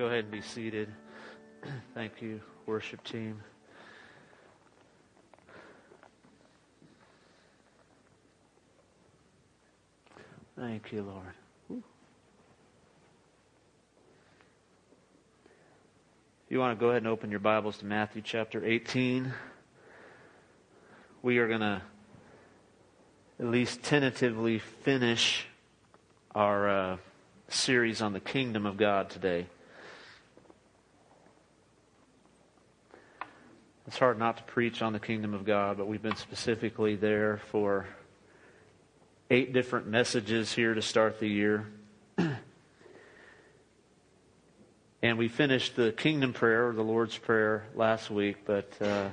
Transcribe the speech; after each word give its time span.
go 0.00 0.06
ahead 0.06 0.24
and 0.24 0.30
be 0.30 0.40
seated. 0.40 0.88
Thank 1.94 2.22
you, 2.22 2.40
worship 2.64 3.04
team. 3.04 3.42
Thank 10.58 10.90
you, 10.90 11.02
Lord. 11.02 11.82
If 16.46 16.48
you 16.48 16.58
want 16.58 16.78
to 16.78 16.80
go 16.82 16.88
ahead 16.88 17.02
and 17.02 17.06
open 17.06 17.30
your 17.30 17.40
Bibles 17.40 17.76
to 17.76 17.84
Matthew 17.84 18.22
chapter 18.24 18.64
18. 18.64 19.30
We 21.20 21.36
are 21.36 21.46
going 21.46 21.60
to 21.60 21.82
at 23.38 23.46
least 23.46 23.82
tentatively 23.82 24.60
finish 24.60 25.44
our 26.34 26.70
uh, 26.70 26.96
series 27.50 28.00
on 28.00 28.14
the 28.14 28.20
kingdom 28.20 28.64
of 28.64 28.78
God 28.78 29.10
today. 29.10 29.44
It's 33.90 33.98
hard 33.98 34.20
not 34.20 34.36
to 34.36 34.44
preach 34.44 34.82
on 34.82 34.92
the 34.92 35.00
kingdom 35.00 35.34
of 35.34 35.44
God, 35.44 35.76
but 35.76 35.88
we've 35.88 36.00
been 36.00 36.14
specifically 36.14 36.94
there 36.94 37.40
for 37.50 37.88
eight 39.28 39.52
different 39.52 39.88
messages 39.88 40.52
here 40.52 40.74
to 40.74 40.80
start 40.80 41.18
the 41.18 41.26
year. 41.26 41.66
and 45.02 45.18
we 45.18 45.26
finished 45.26 45.74
the 45.74 45.90
kingdom 45.90 46.32
prayer, 46.32 46.68
or 46.68 46.72
the 46.72 46.84
Lord's 46.84 47.18
Prayer, 47.18 47.66
last 47.74 48.12
week, 48.12 48.44
but 48.44 48.72
uh, 48.80 49.08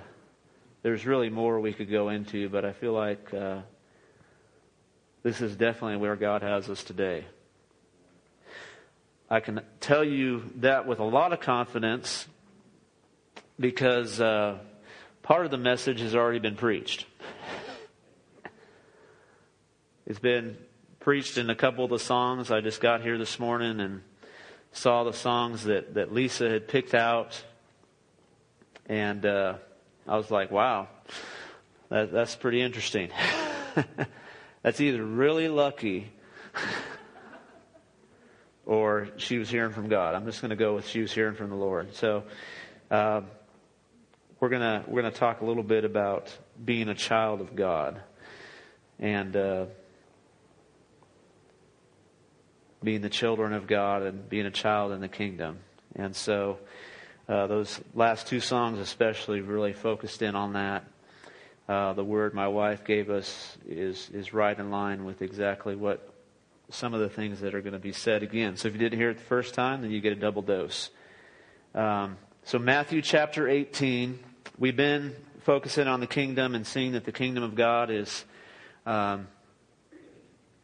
there's 0.84 1.08
really 1.08 1.32
more 1.32 1.60
we 1.60 1.74
could 1.74 1.90
go 1.90 2.10
into, 2.10 2.48
but 2.48 2.64
I 2.64 2.74
feel 2.74 2.94
like 2.94 3.34
uh, 3.34 3.62
this 5.24 5.42
is 5.42 5.56
definitely 5.56 5.98
where 5.98 6.16
God 6.16 6.44
has 6.44 6.70
us 6.70 6.84
today. 6.84 7.26
I 9.28 9.40
can 9.40 9.62
tell 9.80 10.04
you 10.04 10.52
that 10.58 10.86
with 10.86 11.00
a 11.00 11.04
lot 11.04 11.34
of 11.34 11.40
confidence 11.40 12.28
because 13.60 14.22
uh, 14.22 14.60
part 15.24 15.46
of 15.46 15.52
the 15.52 15.58
message 15.58 16.02
has 16.02 16.16
already 16.16 16.40
been 16.40 16.56
preached. 16.56 17.06
It's 20.10 20.20
been 20.20 20.56
preached 21.02 21.38
in 21.38 21.50
a 21.50 21.56
couple 21.56 21.84
of 21.84 21.90
the 21.90 22.00
songs. 22.00 22.50
I 22.50 22.62
just 22.62 22.80
got 22.80 23.02
here 23.02 23.18
this 23.18 23.40
morning 23.40 23.82
and 23.82 24.02
saw 24.72 25.04
the 25.04 25.12
songs 25.12 25.66
that, 25.66 25.96
that 25.96 26.14
Lisa 26.14 26.50
had 26.50 26.70
picked 26.70 26.94
out. 26.94 27.44
And 28.86 29.26
uh, 29.26 29.56
I 30.08 30.16
was 30.16 30.32
like, 30.32 30.50
wow, 30.50 30.88
that, 31.90 32.14
that's 32.14 32.38
pretty 32.38 32.62
interesting. 32.62 33.10
that's 34.62 34.80
either 34.80 35.04
really 35.04 35.50
lucky 35.50 36.10
or 38.66 39.10
she 39.18 39.38
was 39.38 39.50
hearing 39.50 39.74
from 39.74 39.90
God. 39.90 40.16
I'm 40.16 40.26
just 40.26 40.42
going 40.42 40.52
to 40.52 40.56
go 40.56 40.76
with 40.76 40.88
she 40.88 41.02
was 41.02 41.12
hearing 41.12 41.36
from 41.36 41.50
the 41.50 41.58
Lord. 41.58 41.94
So 41.96 42.24
uh, 42.90 43.24
we're 44.40 44.50
gonna 44.50 44.84
we're 44.88 45.02
gonna 45.02 45.14
talk 45.14 45.42
a 45.42 45.46
little 45.46 45.64
bit 45.64 45.84
about 45.84 46.36
being 46.64 46.90
a 46.90 46.96
child 46.96 47.42
of 47.42 47.56
God 47.56 48.00
and 49.00 49.36
uh, 49.36 49.66
being 52.84 53.02
the 53.02 53.10
children 53.10 53.54
of 53.54 53.68
God 53.68 54.04
and 54.04 54.30
being 54.30 54.46
a 54.46 54.52
child 54.52 54.92
in 54.92 55.02
the 55.02 55.08
kingdom. 55.08 55.60
And 55.96 56.16
so 56.16 56.60
uh, 57.28 57.48
those 57.48 57.80
last 57.96 58.28
two 58.28 58.40
songs, 58.40 58.80
especially, 58.80 59.42
really 59.42 59.74
focused 59.74 60.22
in 60.22 60.36
on 60.36 60.54
that. 60.54 60.86
Uh, 61.68 61.94
the 61.94 62.04
word 62.04 62.34
my 62.34 62.48
wife 62.48 62.86
gave 62.86 63.10
us 63.10 63.58
is 63.68 64.10
is 64.14 64.34
right 64.34 64.58
in 64.58 64.70
line 64.70 65.04
with 65.04 65.22
exactly 65.22 65.76
what 65.76 66.14
some 66.70 66.94
of 66.94 67.00
the 67.00 67.10
things 67.10 67.42
that 67.42 67.56
are 67.56 67.62
going 67.62 67.74
to 67.74 67.80
be 67.80 67.92
said 67.92 68.24
again. 68.24 68.56
So 68.56 68.68
if 68.68 68.74
you 68.74 68.80
didn't 68.80 69.00
hear 69.00 69.10
it 69.10 69.18
the 69.18 69.24
first 69.24 69.54
time, 69.54 69.82
then 69.82 69.92
you 69.92 70.00
get 70.00 70.14
a 70.14 70.18
double 70.18 70.42
dose. 70.42 70.90
Um, 71.74 72.18
so 72.44 72.60
Matthew 72.60 73.02
chapter 73.02 73.50
18, 73.50 74.20
we've 74.58 74.76
been 74.76 75.16
focusing 75.42 75.88
on 75.88 76.00
the 76.00 76.08
kingdom 76.08 76.56
and 76.56 76.66
seeing 76.66 76.94
that 76.94 77.06
the 77.06 77.12
kingdom 77.12 77.44
of 77.44 77.56
God 77.56 77.90
is, 77.90 78.26
um, 78.86 79.28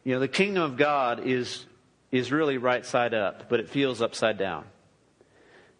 you 0.02 0.14
know, 0.14 0.20
the 0.20 0.28
kingdom 0.28 0.62
of 0.62 0.76
God 0.76 1.26
is 1.26 1.64
is 2.10 2.30
really 2.30 2.58
right 2.58 2.86
side 2.86 3.12
up, 3.12 3.48
but 3.48 3.58
it 3.58 3.68
feels 3.68 4.00
upside 4.00 4.38
down. 4.38 4.64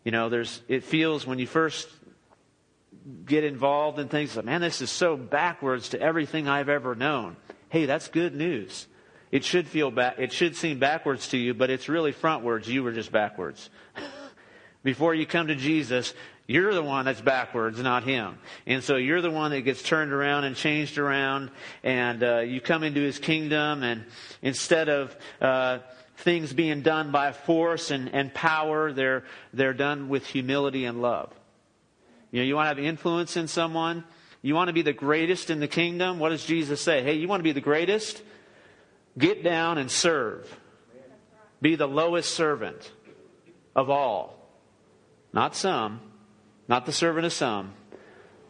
You 0.04 0.10
know, 0.10 0.28
there's 0.28 0.62
it 0.68 0.84
feels 0.84 1.26
when 1.26 1.38
you 1.38 1.46
first 1.46 1.88
get 3.26 3.44
involved 3.44 3.98
in 3.98 4.08
things 4.08 4.34
like, 4.34 4.44
man, 4.44 4.60
this 4.60 4.80
is 4.80 4.90
so 4.90 5.16
backwards 5.16 5.90
to 5.90 6.00
everything 6.00 6.48
I've 6.48 6.68
ever 6.68 6.94
known. 6.94 7.36
Hey, 7.68 7.86
that's 7.86 8.08
good 8.08 8.34
news. 8.34 8.86
It 9.30 9.44
should 9.44 9.66
feel 9.66 9.90
back, 9.90 10.16
it 10.18 10.32
should 10.32 10.56
seem 10.56 10.78
backwards 10.78 11.28
to 11.28 11.36
you, 11.36 11.54
but 11.54 11.68
it's 11.68 11.88
really 11.88 12.12
frontwards. 12.12 12.66
You 12.66 12.82
were 12.82 12.92
just 12.92 13.10
backwards. 13.10 13.68
Before 14.84 15.14
you 15.14 15.26
come 15.26 15.46
to 15.46 15.54
Jesus, 15.56 16.12
you're 16.46 16.74
the 16.74 16.82
one 16.82 17.06
that's 17.06 17.22
backwards, 17.22 17.80
not 17.80 18.04
him. 18.04 18.38
And 18.66 18.84
so 18.84 18.96
you're 18.96 19.22
the 19.22 19.30
one 19.30 19.50
that 19.52 19.62
gets 19.62 19.82
turned 19.82 20.12
around 20.12 20.44
and 20.44 20.54
changed 20.54 20.98
around, 20.98 21.50
and 21.82 22.22
uh, 22.22 22.38
you 22.40 22.60
come 22.60 22.82
into 22.82 23.00
his 23.00 23.18
kingdom, 23.18 23.82
and 23.82 24.04
instead 24.42 24.90
of 24.90 25.16
uh, 25.40 25.78
things 26.18 26.52
being 26.52 26.82
done 26.82 27.12
by 27.12 27.32
force 27.32 27.90
and, 27.90 28.14
and 28.14 28.34
power, 28.34 28.92
they're, 28.92 29.24
they're 29.54 29.72
done 29.72 30.10
with 30.10 30.26
humility 30.26 30.84
and 30.84 31.00
love. 31.00 31.32
You 32.30 32.40
know, 32.40 32.44
you 32.44 32.54
want 32.54 32.66
to 32.66 32.68
have 32.68 32.78
influence 32.78 33.38
in 33.38 33.48
someone? 33.48 34.04
You 34.42 34.54
want 34.54 34.68
to 34.68 34.74
be 34.74 34.82
the 34.82 34.92
greatest 34.92 35.48
in 35.48 35.60
the 35.60 35.68
kingdom? 35.68 36.18
What 36.18 36.28
does 36.28 36.44
Jesus 36.44 36.82
say? 36.82 37.02
Hey, 37.02 37.14
you 37.14 37.26
want 37.26 37.40
to 37.40 37.44
be 37.44 37.52
the 37.52 37.62
greatest? 37.62 38.22
Get 39.16 39.42
down 39.42 39.78
and 39.78 39.90
serve. 39.90 40.54
Be 41.62 41.76
the 41.76 41.88
lowest 41.88 42.34
servant 42.34 42.92
of 43.74 43.88
all. 43.88 44.43
Not 45.34 45.56
some, 45.56 46.00
not 46.68 46.86
the 46.86 46.92
servant 46.92 47.26
of 47.26 47.32
some, 47.32 47.74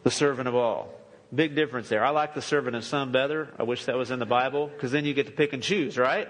the 0.03 0.11
servant 0.11 0.47
of 0.47 0.53
all. 0.53 0.93
Big 1.33 1.55
difference 1.55 1.89
there. 1.89 2.05
I 2.05 2.11
like 2.11 2.35
the 2.35 2.43
servant 2.43 2.75
of 2.75 2.85
some 2.85 3.11
better. 3.11 3.51
I 3.57 3.63
wish 3.63 3.85
that 3.85 3.95
was 3.95 4.11
in 4.11 4.19
the 4.19 4.25
Bible 4.27 4.67
because 4.67 4.91
then 4.91 5.03
you 5.03 5.15
get 5.15 5.25
to 5.25 5.31
pick 5.31 5.53
and 5.53 5.63
choose, 5.63 5.97
right? 5.97 6.29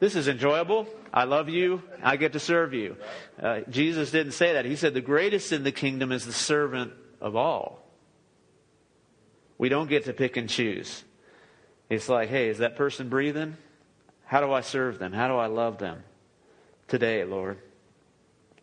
This 0.00 0.16
is 0.16 0.26
enjoyable. 0.26 0.88
I 1.14 1.24
love 1.24 1.48
you. 1.48 1.80
I 2.02 2.16
get 2.16 2.32
to 2.32 2.40
serve 2.40 2.74
you. 2.74 2.96
Uh, 3.40 3.60
Jesus 3.70 4.10
didn't 4.10 4.32
say 4.32 4.54
that. 4.54 4.64
He 4.64 4.74
said 4.74 4.94
the 4.94 5.00
greatest 5.00 5.52
in 5.52 5.62
the 5.62 5.70
kingdom 5.70 6.10
is 6.10 6.26
the 6.26 6.32
servant 6.32 6.92
of 7.20 7.36
all. 7.36 7.88
We 9.58 9.68
don't 9.68 9.88
get 9.88 10.06
to 10.06 10.12
pick 10.12 10.36
and 10.36 10.50
choose. 10.50 11.04
It's 11.88 12.08
like, 12.08 12.30
hey, 12.30 12.48
is 12.48 12.58
that 12.58 12.74
person 12.74 13.08
breathing? 13.08 13.56
How 14.24 14.40
do 14.40 14.52
I 14.52 14.62
serve 14.62 14.98
them? 14.98 15.12
How 15.12 15.28
do 15.28 15.36
I 15.36 15.46
love 15.46 15.78
them 15.78 16.02
today, 16.88 17.24
Lord? 17.24 17.58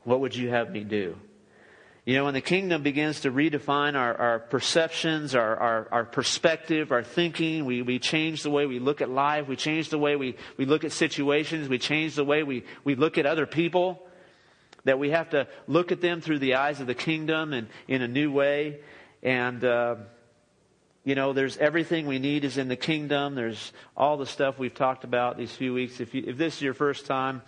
What 0.04 0.20
would 0.20 0.36
you 0.36 0.50
have 0.50 0.70
me 0.70 0.84
do? 0.84 1.16
You 2.06 2.16
know, 2.16 2.26
when 2.26 2.34
the 2.34 2.42
kingdom 2.42 2.84
begins 2.84 3.22
to 3.22 3.32
redefine 3.32 3.96
our, 3.96 4.14
our 4.14 4.40
perceptions, 4.40 5.36
our, 5.36 5.56
our, 5.56 5.88
our, 5.90 6.04
perspective, 6.04 6.92
our 6.92 7.02
thinking, 7.02 7.64
we, 7.64 7.82
we 7.82 7.98
change 7.98 8.44
the 8.44 8.50
way 8.50 8.66
we 8.66 8.80
look 8.80 9.00
at 9.00 9.10
life, 9.10 9.48
we 9.48 9.56
change 9.56 9.90
the 9.90 9.98
way 9.98 10.18
we, 10.18 10.36
we 10.58 10.66
look 10.66 10.84
at 10.84 10.92
situations, 10.92 11.70
we 11.70 11.80
change 11.80 12.16
the 12.16 12.26
way 12.26 12.44
we, 12.44 12.66
we 12.84 12.96
look 12.96 13.18
at 13.18 13.26
other 13.26 13.46
people, 13.46 14.06
that 14.84 15.00
we 15.00 15.12
have 15.12 15.30
to 15.30 15.48
look 15.66 15.94
at 15.94 16.02
them 16.02 16.20
through 16.20 16.40
the 16.40 16.56
eyes 16.56 16.82
of 16.82 16.88
the 16.88 16.94
kingdom 16.94 17.54
and 17.54 17.68
in 17.88 18.02
a 18.02 18.08
new 18.08 18.34
way. 18.34 18.82
And, 19.22 19.64
uh, 19.64 19.96
you 21.06 21.16
know, 21.16 21.32
there's 21.32 21.58
everything 21.58 22.06
we 22.06 22.20
need 22.20 22.44
is 22.44 22.58
in 22.58 22.68
the 22.68 22.76
kingdom. 22.76 23.36
There's 23.36 23.72
all 23.96 24.18
the 24.18 24.26
stuff 24.26 24.60
we've 24.60 24.76
talked 24.76 25.06
about 25.06 25.38
these 25.38 25.54
few 25.54 25.74
weeks. 25.74 26.02
If, 26.02 26.14
you, 26.14 26.26
if 26.28 26.38
this 26.38 26.58
is 26.58 26.62
your 26.62 26.74
first 26.74 27.06
time, 27.06 27.44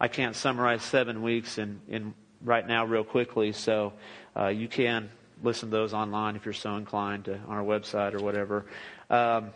I 0.00 0.08
can't 0.08 0.36
summarize 0.36 0.82
seven 0.82 1.22
weeks 1.22 1.58
in, 1.58 1.80
in 1.88 2.14
right 2.42 2.66
now 2.66 2.84
real 2.84 3.04
quickly. 3.04 3.52
So 3.52 3.92
uh, 4.36 4.48
you 4.48 4.68
can 4.68 5.10
listen 5.42 5.70
to 5.70 5.76
those 5.76 5.94
online 5.94 6.36
if 6.36 6.44
you're 6.44 6.52
so 6.52 6.76
inclined 6.76 7.26
to, 7.26 7.34
on 7.34 7.56
our 7.56 7.64
website 7.64 8.14
or 8.14 8.22
whatever. 8.22 8.66
Um, 9.10 9.50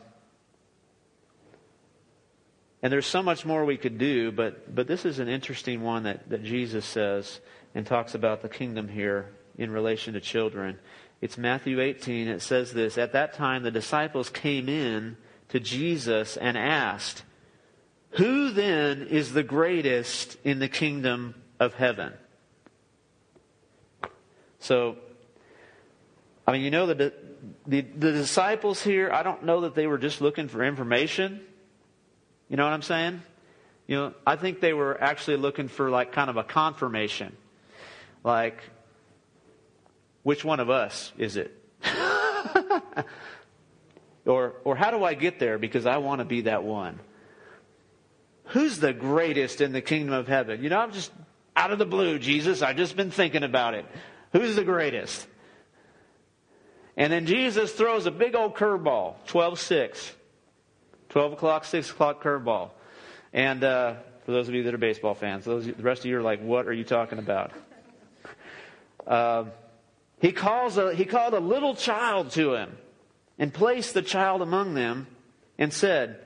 and 2.83 2.93
there's 2.93 3.07
so 3.07 3.23
much 3.23 3.47
more 3.47 3.65
we 3.65 3.77
could 3.77 3.99
do, 3.99 4.33
but, 4.33 4.75
but 4.75 4.89
this 4.89 5.05
is 5.05 5.21
an 5.21 5.29
interesting 5.29 5.83
one 5.83 6.03
that, 6.03 6.29
that 6.31 6.43
Jesus 6.43 6.85
says 6.85 7.41
and 7.75 7.87
talks 7.87 8.15
about 8.15 8.43
the 8.43 8.49
kingdom 8.49 8.89
here 8.89 9.31
in 9.57 9.71
relation 9.71 10.15
to 10.15 10.21
children. 10.21 10.79
It's 11.21 11.39
Matthew 11.39 11.81
18. 11.81 12.27
It 12.27 12.43
says 12.43 12.73
this 12.73 12.99
At 12.99 13.13
that 13.13 13.35
time, 13.35 13.63
the 13.63 13.71
disciples 13.71 14.29
came 14.29 14.69
in 14.69 15.17
to 15.51 15.61
Jesus 15.61 16.37
and 16.37 16.59
asked, 16.59 17.23
Who 18.13 18.51
then 18.51 19.07
is 19.09 19.33
the 19.33 19.43
greatest 19.43 20.37
in 20.45 20.59
the 20.59 20.69
kingdom 20.69 21.35
of 21.59 21.75
heaven? 21.75 22.13
So, 24.59 24.97
I 26.47 26.53
mean, 26.53 26.61
you 26.61 26.71
know, 26.71 26.87
the, 26.87 27.13
the, 27.67 27.81
the 27.81 28.13
disciples 28.13 28.83
here, 28.83 29.11
I 29.11 29.23
don't 29.23 29.45
know 29.45 29.63
that 29.63 29.75
they 29.75 29.87
were 29.87 29.99
just 29.99 30.21
looking 30.21 30.49
for 30.49 30.63
information. 30.63 31.41
You 32.49 32.57
know 32.57 32.65
what 32.65 32.73
I'm 32.73 32.83
saying? 32.83 33.23
You 33.87 33.97
know, 33.97 34.15
I 34.27 34.37
think 34.37 34.61
they 34.61 34.75
were 34.75 35.01
actually 35.03 35.39
looking 35.39 35.69
for 35.69 35.91
like 35.91 36.13
kind 36.13 36.29
of 36.29 36.37
a 36.37 36.45
confirmation. 36.45 37.35
Like, 38.23 38.63
which 40.23 40.45
one 40.45 40.61
of 40.61 40.69
us 40.69 41.13
is 41.17 41.37
it? 41.37 41.59
or, 44.27 44.55
or 44.65 44.77
how 44.77 44.91
do 44.91 45.03
I 45.03 45.15
get 45.15 45.39
there 45.39 45.59
because 45.59 45.87
I 45.87 45.97
want 45.97 46.21
to 46.21 46.25
be 46.27 46.43
that 46.43 46.63
one? 46.63 47.01
Who's 48.53 48.79
the 48.79 48.93
greatest 48.93 49.63
in 49.63 49.73
the 49.73 49.81
kingdom 49.81 50.13
of 50.13 50.29
heaven? 50.29 50.63
You 50.63 50.69
know, 50.69 50.79
I'm 50.79 50.93
just 50.93 51.11
out 51.57 51.71
of 51.71 51.79
the 51.79 51.87
blue, 51.87 52.19
Jesus. 52.19 52.61
I've 52.61 52.77
just 52.77 52.97
been 52.97 53.11
thinking 53.11 53.45
about 53.45 53.73
it. 53.73 53.87
Who's 54.33 54.57
the 54.57 54.65
greatest? 54.65 55.27
And 56.95 57.11
then 57.11 57.25
Jesus 57.25 57.73
throws 57.73 58.05
a 58.05 58.11
big 58.11 58.35
old 58.35 58.55
curveball, 58.55 59.15
12 59.27 59.59
6. 59.59 60.15
12 61.09 61.33
o'clock, 61.33 61.65
6 61.65 61.91
o'clock 61.91 62.23
curveball. 62.23 62.71
And 63.33 63.65
uh, 63.65 63.95
for 64.27 64.33
those 64.33 64.49
of 64.49 64.55
you 64.55 64.65
that 64.65 64.75
are 64.75 64.79
baseball 64.79 65.15
fans, 65.15 65.47
those, 65.47 65.67
the 65.67 65.73
rest 65.83 66.01
of 66.01 66.07
you 66.07 66.19
are 66.19 66.23
like, 66.23 66.43
what 66.43 66.67
are 66.67 66.73
you 66.75 66.85
talking 66.85 67.19
about? 67.19 67.53
Uh, 69.07 69.45
he, 70.21 70.33
calls 70.33 70.77
a, 70.77 70.95
he 70.95 71.07
called 71.07 71.33
a 71.33 71.41
little 71.41 71.75
child 71.75 72.31
to 72.33 72.55
him 72.55 72.77
and 73.39 73.53
placed 73.53 73.95
the 73.95 74.03
child 74.03 74.43
among 74.43 74.75
them 74.75 75.07
and 75.59 75.73
said, 75.73 76.19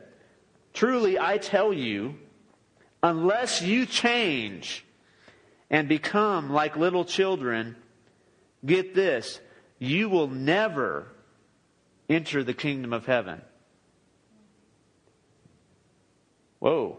Truly 0.77 1.19
I 1.19 1.39
tell 1.39 1.73
you, 1.73 2.17
unless 3.03 3.63
you 3.63 3.87
change 3.87 4.85
and 5.71 5.89
become 5.89 6.51
like 6.51 6.77
little 6.77 7.07
children, 7.07 7.77
get 8.65 8.95
this, 8.95 9.41
you 9.79 10.11
will 10.11 10.29
never 10.29 11.07
enter 12.11 12.45
the 12.45 12.53
kingdom 12.53 12.93
of 12.93 13.07
heaven. 13.07 13.41
Whoa. 16.59 16.99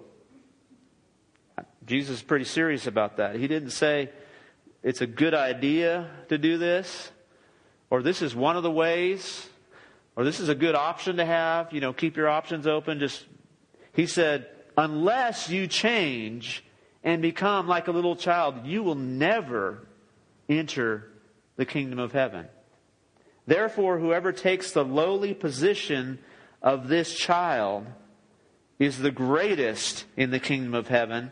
Jesus 1.85 2.15
is 2.17 2.23
pretty 2.23 2.45
serious 2.45 2.87
about 2.87 3.17
that. 3.17 3.35
He 3.35 3.47
didn't 3.47 3.69
say 3.69 4.09
it's 4.81 5.01
a 5.01 5.07
good 5.07 5.35
idea 5.35 6.09
to 6.29 6.39
do 6.39 6.57
this, 6.57 7.11
or 7.91 8.01
this 8.01 8.23
is 8.23 8.35
one 8.35 8.57
of 8.57 8.63
the 8.63 8.71
ways, 8.71 9.47
or 10.15 10.23
this 10.23 10.39
is 10.39 10.49
a 10.49 10.55
good 10.55 10.73
option 10.73 11.17
to 11.17 11.25
have. 11.25 11.71
You 11.71 11.79
know, 11.79 11.93
keep 11.93 12.17
your 12.17 12.27
options 12.27 12.65
open. 12.65 12.97
Just, 12.97 13.23
he 13.97 14.05
said, 14.05 14.47
unless 14.77 15.49
you 15.49 15.65
change 15.65 16.63
and 17.03 17.19
become 17.19 17.67
like 17.67 17.87
a 17.87 17.91
little 17.91 18.15
child, 18.15 18.63
you 18.63 18.83
will 18.83 18.93
never 18.93 19.87
enter 20.47 21.09
the 21.55 21.65
kingdom 21.65 21.97
of 21.97 22.11
heaven. 22.11 22.45
Therefore, 23.47 23.97
whoever 23.97 24.31
takes 24.31 24.71
the 24.71 24.85
lowly 24.85 25.33
position 25.33 26.19
of 26.61 26.89
this 26.89 27.15
child 27.15 27.87
is 28.77 28.99
the 28.99 29.09
greatest 29.09 30.05
in 30.15 30.29
the 30.29 30.39
kingdom 30.39 30.75
of 30.75 30.89
heaven. 30.89 31.31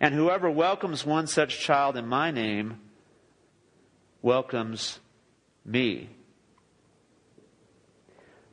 And 0.00 0.14
whoever 0.14 0.50
welcomes 0.50 1.04
one 1.04 1.26
such 1.26 1.60
child 1.60 1.94
in 1.94 2.06
my 2.06 2.30
name 2.30 2.80
welcomes 4.22 4.98
me. 5.62 6.08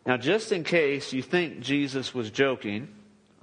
Now, 0.05 0.17
just 0.17 0.51
in 0.51 0.65
case 0.65 1.13
you 1.13 1.21
think 1.21 1.61
Jesus 1.61 2.13
was 2.13 2.29
joking, 2.29 2.89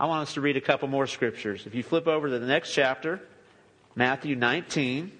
I 0.02 0.06
want 0.06 0.22
us 0.22 0.34
to 0.34 0.40
read 0.40 0.56
a 0.56 0.60
couple 0.60 0.88
more 0.88 1.06
scriptures. 1.06 1.64
If 1.64 1.76
you 1.76 1.84
flip 1.84 2.08
over 2.08 2.28
to 2.28 2.37
the 2.40 2.44
next 2.44 2.75
chapter, 2.75 3.20
Matthew 3.94 4.34
19, 4.34 5.12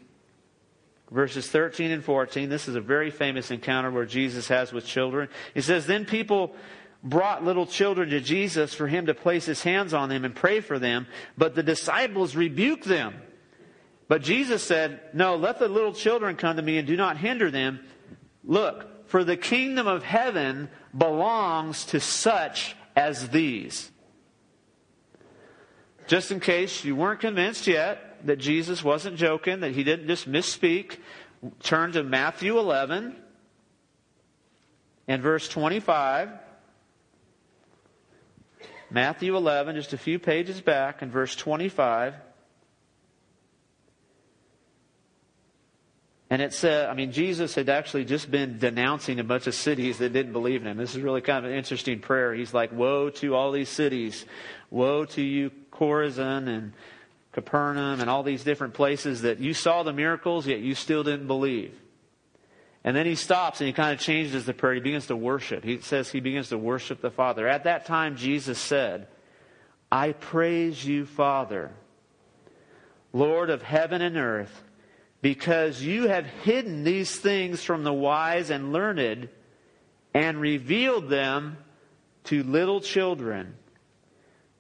verses 1.13 1.49
13 1.49 1.93
and 1.93 2.03
14, 2.03 2.49
this 2.49 2.67
is 2.67 2.75
a 2.75 2.81
very 2.81 3.13
famous 3.13 3.53
encounter 3.53 3.93
where 3.93 4.07
Jesus 4.07 4.49
has 4.49 4.73
with 4.73 4.85
children. 4.85 5.29
He 5.55 5.61
says, 5.61 5.87
Then 5.87 6.05
people 6.05 6.57
brought 7.01 7.45
little 7.45 7.65
children 7.65 8.11
to 8.11 8.19
Jesus 8.19 8.75
for 8.75 8.89
him 8.89 9.07
to 9.07 9.15
place 9.15 9.45
his 9.45 9.63
hands 9.63 9.95
on 9.95 10.09
them 10.09 10.25
and 10.25 10.35
pray 10.35 10.59
for 10.59 10.81
them, 10.81 11.07
but 11.39 11.55
the 11.55 11.63
disciples 11.63 12.35
rebuked 12.35 12.85
them. 12.85 13.15
But 14.09 14.23
Jesus 14.23 14.65
said, 14.65 15.01
No, 15.13 15.37
let 15.37 15.61
the 15.61 15.69
little 15.69 15.95
children 15.95 16.35
come 16.35 16.57
to 16.57 16.63
me 16.63 16.79
and 16.79 16.89
do 16.89 16.97
not 16.97 17.19
hinder 17.19 17.53
them. 17.53 17.79
Look, 18.43 19.07
for 19.09 19.23
the 19.23 19.37
kingdom 19.37 19.87
of 19.87 20.03
heaven 20.03 20.71
belongs 20.93 21.85
to 21.85 22.01
such 22.01 22.75
as 22.97 23.29
these. 23.29 23.92
Just 26.13 26.31
in 26.31 26.41
case 26.41 26.85
you 26.85 26.95
weren't 26.95 27.21
convinced 27.21 27.67
yet 27.67 28.19
that 28.27 28.37
Jesus 28.37 28.85
wasn't 28.85 29.17
joking, 29.17 29.61
that 29.61 29.73
he 29.73 29.83
didn't 29.83 30.09
just 30.09 30.31
misspeak, 30.31 30.99
turn 31.63 31.93
to 31.93 32.03
Matthew 32.03 32.59
11 32.59 33.17
and 35.09 35.23
verse 35.23 35.49
25. 35.49 36.29
Matthew 38.91 39.35
11, 39.35 39.75
just 39.77 39.95
a 39.95 39.97
few 39.97 40.19
pages 40.19 40.61
back, 40.61 41.01
in 41.01 41.11
verse 41.11 41.35
25. 41.35 42.13
And 46.29 46.43
it 46.43 46.53
said, 46.53 46.91
I 46.91 46.95
mean, 46.95 47.13
Jesus 47.13 47.55
had 47.55 47.71
actually 47.71 48.05
just 48.05 48.31
been 48.31 48.59
denouncing 48.59 49.19
a 49.19 49.25
bunch 49.25 49.47
of 49.47 49.55
cities 49.55 49.97
that 49.97 50.13
didn't 50.13 50.35
believe 50.35 50.61
in 50.61 50.67
him. 50.67 50.77
This 50.77 50.95
is 50.95 51.01
really 51.01 51.23
kind 51.23 51.43
of 51.43 51.51
an 51.51 51.57
interesting 51.57 52.01
prayer. 52.01 52.35
He's 52.35 52.53
like, 52.53 52.71
Woe 52.71 53.09
to 53.09 53.35
all 53.35 53.51
these 53.51 53.71
cities. 53.71 54.27
Woe 54.71 55.07
to 55.07 55.23
you, 55.23 55.51
Chorazin 55.83 56.47
and 56.47 56.73
Capernaum 57.33 58.01
and 58.01 58.09
all 58.09 58.23
these 58.23 58.45
different 58.45 58.75
places 58.75 59.23
that 59.23 59.41
you 59.41 59.53
saw 59.53 59.83
the 59.83 59.93
miracles, 59.93 60.47
yet 60.47 60.61
you 60.61 60.77
still 60.77 61.03
didn't 61.03 61.27
believe. 61.27 61.75
And 62.85 62.97
then 62.97 63.07
he 63.07 63.17
stops 63.17 63.61
and 63.61 63.67
he 63.67 63.73
kind 63.73 63.93
of 63.93 63.99
changes 63.99 64.47
the 64.47 64.55
prayer. 64.55 64.75
He 64.75 64.81
begins 64.81 65.07
to 65.09 65.17
worship. 65.17 65.65
He 65.65 65.81
says 65.81 66.11
he 66.11 66.21
begins 66.21 66.51
to 66.51 66.59
worship 66.59 67.01
the 67.01 67.11
Father. 67.11 67.49
At 67.49 67.65
that 67.65 67.87
time, 67.87 68.17
Jesus 68.17 68.59
said, 68.59 69.09
I 69.91 70.13
praise 70.13 70.85
you, 70.85 71.05
Father, 71.05 71.73
Lord 73.13 73.51
of 73.51 73.63
heaven 73.63 74.03
and 74.03 74.17
earth 74.17 74.63
because 75.21 75.83
you 75.83 76.09
have 76.09 76.27
hidden 76.27 76.85
these 76.85 77.17
things 77.17 77.63
from 77.63 77.85
the 77.85 77.93
wise 77.93 78.51
and 78.51 78.73
learned 78.73 79.29
and 80.15 80.41
revealed 80.41 81.09
them 81.09 81.57
to 82.25 82.43
little 82.43 82.81
children. 82.81 83.55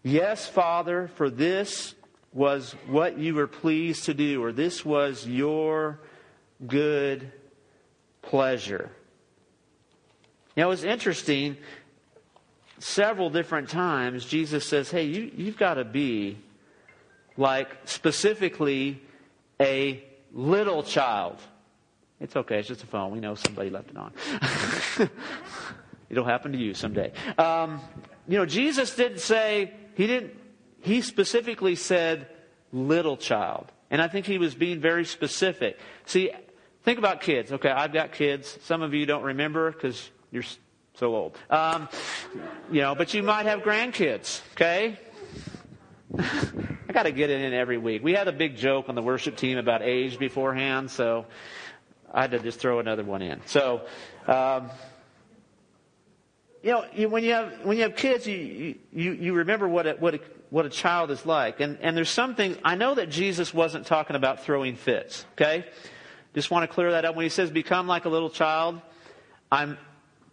Yes, 0.02 0.48
Father, 0.48 1.08
for 1.14 1.30
this 1.30 1.94
was 2.32 2.74
what 2.86 3.18
you 3.18 3.34
were 3.34 3.46
pleased 3.46 4.04
to 4.04 4.14
do, 4.14 4.42
or 4.42 4.52
this 4.52 4.84
was 4.84 5.26
your 5.26 6.00
good 6.66 7.30
pleasure. 8.22 8.90
Know, 10.56 10.70
it's 10.70 10.82
interesting. 10.82 11.56
Several 12.78 13.30
different 13.30 13.68
times, 13.68 14.24
Jesus 14.24 14.66
says, 14.66 14.90
Hey, 14.90 15.04
you, 15.04 15.30
you've 15.36 15.56
got 15.56 15.74
to 15.74 15.84
be 15.84 16.38
like 17.36 17.68
specifically 17.84 19.00
a 19.60 20.02
little 20.32 20.82
child. 20.82 21.36
It's 22.20 22.36
okay, 22.36 22.58
it's 22.58 22.68
just 22.68 22.82
a 22.82 22.86
phone. 22.86 23.12
We 23.12 23.20
know 23.20 23.34
somebody 23.34 23.70
left 23.70 23.90
it 23.90 23.96
on. 23.96 24.12
It'll 26.10 26.24
happen 26.24 26.52
to 26.52 26.58
you 26.58 26.74
someday. 26.74 27.12
Um, 27.38 27.80
you 28.28 28.36
know, 28.38 28.46
Jesus 28.46 28.94
didn't 28.94 29.20
say, 29.20 29.72
he 29.94 30.06
didn't, 30.06 30.32
he 30.80 31.00
specifically 31.00 31.74
said 31.74 32.28
little 32.72 33.16
child. 33.16 33.70
And 33.90 34.00
I 34.00 34.08
think 34.08 34.26
he 34.26 34.38
was 34.38 34.54
being 34.54 34.80
very 34.80 35.04
specific. 35.04 35.78
See, 36.06 36.30
think 36.82 36.98
about 36.98 37.20
kids. 37.20 37.52
Okay, 37.52 37.70
I've 37.70 37.92
got 37.92 38.12
kids. 38.12 38.58
Some 38.62 38.82
of 38.82 38.94
you 38.94 39.04
don't 39.06 39.22
remember 39.22 39.70
because 39.70 40.10
you're 40.30 40.44
so 40.94 41.14
old. 41.14 41.36
Um, 41.50 41.88
you 42.70 42.80
know, 42.80 42.94
but 42.94 43.14
you 43.14 43.22
might 43.22 43.46
have 43.46 43.60
grandkids, 43.60 44.40
okay? 44.52 44.98
I 46.18 46.92
got 46.92 47.04
to 47.04 47.12
get 47.12 47.30
it 47.30 47.40
in 47.40 47.54
every 47.54 47.78
week. 47.78 48.02
We 48.02 48.12
had 48.12 48.28
a 48.28 48.32
big 48.32 48.56
joke 48.56 48.88
on 48.88 48.94
the 48.94 49.02
worship 49.02 49.36
team 49.36 49.58
about 49.58 49.82
age 49.82 50.18
beforehand, 50.18 50.90
so 50.90 51.26
I 52.12 52.22
had 52.22 52.32
to 52.32 52.38
just 52.38 52.60
throw 52.60 52.80
another 52.80 53.04
one 53.04 53.22
in. 53.22 53.40
So, 53.46 53.82
um, 54.26 54.70
you 56.62 56.70
know, 56.70 56.84
you, 56.94 57.08
when 57.08 57.24
you 57.24 57.32
have 57.32 57.64
when 57.64 57.76
you 57.76 57.82
have 57.82 57.96
kids, 57.96 58.26
you 58.26 58.76
you, 58.92 59.12
you 59.12 59.32
remember 59.34 59.68
what 59.68 59.86
a, 59.86 59.92
what 59.94 60.14
a, 60.14 60.20
what 60.50 60.64
a 60.64 60.70
child 60.70 61.10
is 61.10 61.26
like, 61.26 61.60
and 61.60 61.78
and 61.80 61.96
there's 61.96 62.10
some 62.10 62.34
things. 62.36 62.56
I 62.64 62.76
know 62.76 62.94
that 62.94 63.10
Jesus 63.10 63.52
wasn't 63.52 63.86
talking 63.86 64.14
about 64.14 64.44
throwing 64.44 64.76
fits. 64.76 65.26
Okay, 65.32 65.64
just 66.34 66.50
want 66.50 66.68
to 66.68 66.72
clear 66.72 66.92
that 66.92 67.04
up. 67.04 67.16
When 67.16 67.24
he 67.24 67.30
says 67.30 67.50
become 67.50 67.88
like 67.88 68.04
a 68.04 68.08
little 68.08 68.30
child, 68.30 68.80
I'm 69.50 69.76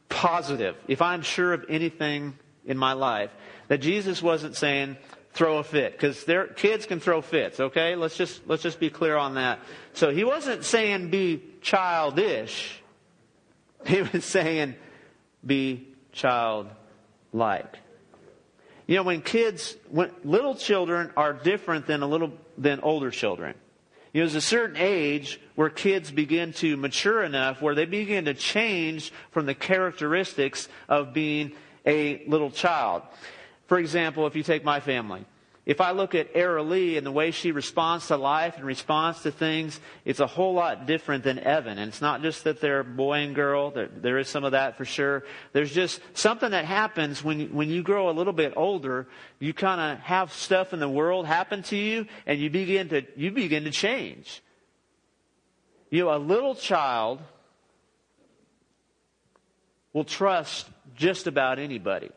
positive. 0.07 0.75
If 0.87 1.01
I'm 1.01 1.23
sure 1.23 1.53
of 1.53 1.65
anything 1.67 2.37
in 2.63 2.77
my 2.77 2.93
life, 2.93 3.31
that 3.67 3.79
Jesus 3.79 4.21
wasn't 4.21 4.55
saying 4.55 4.97
throw 5.31 5.57
a 5.57 5.63
fit 5.63 5.93
because 5.93 6.25
their 6.25 6.47
kids 6.47 6.87
can 6.87 6.99
throw 6.99 7.21
fits 7.21 7.59
okay 7.59 7.95
let's 7.95 8.17
just 8.17 8.41
let's 8.47 8.63
just 8.63 8.79
be 8.79 8.89
clear 8.89 9.15
on 9.15 9.35
that 9.35 9.59
so 9.93 10.09
he 10.09 10.23
wasn't 10.23 10.65
saying 10.65 11.11
be 11.11 11.41
childish 11.61 12.81
he 13.85 14.01
was 14.01 14.25
saying 14.25 14.73
be 15.45 15.88
childlike 16.19 17.79
you 18.87 18.95
know 18.95 19.03
when 19.03 19.21
kids 19.21 19.75
when 19.89 20.11
little 20.23 20.55
children 20.55 21.11
are 21.15 21.33
different 21.33 21.87
than 21.87 22.01
a 22.01 22.07
little 22.07 22.31
than 22.57 22.79
older 22.81 23.09
children 23.11 23.55
you 24.11 24.21
know, 24.21 24.25
there's 24.25 24.35
a 24.35 24.41
certain 24.41 24.75
age 24.77 25.39
where 25.55 25.69
kids 25.69 26.09
begin 26.09 26.53
to 26.53 26.75
mature 26.77 27.23
enough 27.23 27.61
where 27.61 27.75
they 27.75 27.85
begin 27.85 28.25
to 28.25 28.33
change 28.33 29.13
from 29.31 29.45
the 29.45 29.53
characteristics 29.53 30.67
of 30.87 31.13
being 31.13 31.51
a 31.85 32.25
little 32.25 32.49
child. 32.49 33.03
For 33.67 33.77
example, 33.77 34.25
if 34.25 34.35
you 34.35 34.41
take 34.41 34.63
my 34.63 34.79
family, 34.79 35.25
if 35.69 35.81
I 35.81 35.91
look 35.91 36.15
at 36.15 36.29
Era 36.33 36.63
Lee 36.63 36.97
and 36.97 37.05
the 37.05 37.11
way 37.11 37.29
she 37.29 37.51
responds 37.51 38.07
to 38.07 38.17
life 38.17 38.57
and 38.57 38.65
responds 38.65 39.21
to 39.21 39.29
things, 39.29 39.79
it's 40.03 40.19
a 40.19 40.25
whole 40.25 40.55
lot 40.55 40.87
different 40.87 41.23
than 41.23 41.37
Evan. 41.37 41.77
And 41.77 41.89
it's 41.89 42.01
not 42.01 42.23
just 42.23 42.45
that 42.45 42.59
they're 42.59 42.83
boy 42.83 43.19
and 43.19 43.35
girl. 43.35 43.69
There, 43.69 43.87
there 43.87 44.17
is 44.17 44.27
some 44.27 44.43
of 44.43 44.53
that 44.53 44.77
for 44.77 44.85
sure. 44.85 45.25
There's 45.53 45.71
just 45.71 46.01
something 46.15 46.49
that 46.49 46.65
happens 46.65 47.23
when, 47.23 47.53
when 47.53 47.69
you 47.69 47.83
grow 47.83 48.09
a 48.09 48.13
little 48.17 48.33
bit 48.33 48.53
older. 48.55 49.05
You 49.37 49.53
kind 49.53 49.79
of 49.79 49.99
have 49.99 50.33
stuff 50.33 50.73
in 50.73 50.79
the 50.79 50.89
world 50.89 51.27
happen 51.27 51.61
to 51.61 51.77
you 51.77 52.07
and 52.25 52.39
you 52.39 52.49
begin 52.49 52.89
to, 52.89 53.03
you 53.15 53.29
begin 53.29 53.65
to 53.65 53.71
change. 53.71 54.41
You 55.91 56.05
know, 56.05 56.15
a 56.15 56.17
little 56.17 56.55
child 56.55 57.21
will 59.93 60.03
trust 60.03 60.67
just 60.95 61.27
about 61.27 61.59
anybody. 61.59 62.09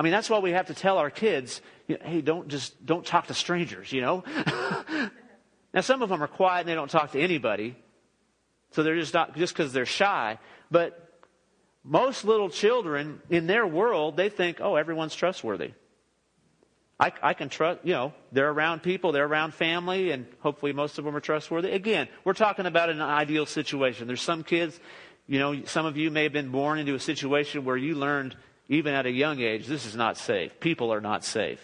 I 0.00 0.02
mean, 0.02 0.12
that's 0.12 0.30
why 0.30 0.38
we 0.38 0.52
have 0.52 0.68
to 0.68 0.74
tell 0.74 0.96
our 0.96 1.10
kids, 1.10 1.60
hey, 1.86 2.22
don't 2.22 2.48
just, 2.48 2.86
don't 2.86 3.04
talk 3.04 3.26
to 3.26 3.34
strangers, 3.34 3.92
you 3.92 4.00
know? 4.00 4.24
now, 5.74 5.82
some 5.82 6.00
of 6.00 6.08
them 6.08 6.22
are 6.22 6.26
quiet 6.26 6.60
and 6.60 6.70
they 6.70 6.74
don't 6.74 6.90
talk 6.90 7.12
to 7.12 7.20
anybody. 7.20 7.76
So 8.70 8.82
they're 8.82 8.96
just 8.96 9.12
not, 9.12 9.36
just 9.36 9.52
because 9.52 9.74
they're 9.74 9.84
shy. 9.84 10.38
But 10.70 11.20
most 11.84 12.24
little 12.24 12.48
children 12.48 13.20
in 13.28 13.46
their 13.46 13.66
world, 13.66 14.16
they 14.16 14.30
think, 14.30 14.58
oh, 14.62 14.76
everyone's 14.76 15.14
trustworthy. 15.14 15.72
I, 16.98 17.12
I, 17.22 17.34
can 17.34 17.50
trust, 17.50 17.80
you 17.84 17.92
know, 17.92 18.14
they're 18.32 18.50
around 18.50 18.82
people, 18.82 19.12
they're 19.12 19.26
around 19.26 19.52
family, 19.52 20.12
and 20.12 20.24
hopefully 20.38 20.72
most 20.72 20.98
of 20.98 21.04
them 21.04 21.14
are 21.14 21.20
trustworthy. 21.20 21.72
Again, 21.72 22.08
we're 22.24 22.32
talking 22.32 22.64
about 22.64 22.88
an 22.88 23.02
ideal 23.02 23.44
situation. 23.44 24.06
There's 24.06 24.22
some 24.22 24.44
kids, 24.44 24.80
you 25.26 25.38
know, 25.38 25.62
some 25.66 25.84
of 25.84 25.98
you 25.98 26.10
may 26.10 26.22
have 26.22 26.32
been 26.32 26.48
born 26.48 26.78
into 26.78 26.94
a 26.94 26.98
situation 26.98 27.66
where 27.66 27.76
you 27.76 27.96
learned, 27.96 28.34
even 28.70 28.94
at 28.94 29.04
a 29.04 29.10
young 29.10 29.40
age, 29.40 29.66
this 29.66 29.84
is 29.84 29.96
not 29.96 30.16
safe. 30.16 30.60
People 30.60 30.92
are 30.92 31.00
not 31.00 31.24
safe. 31.24 31.60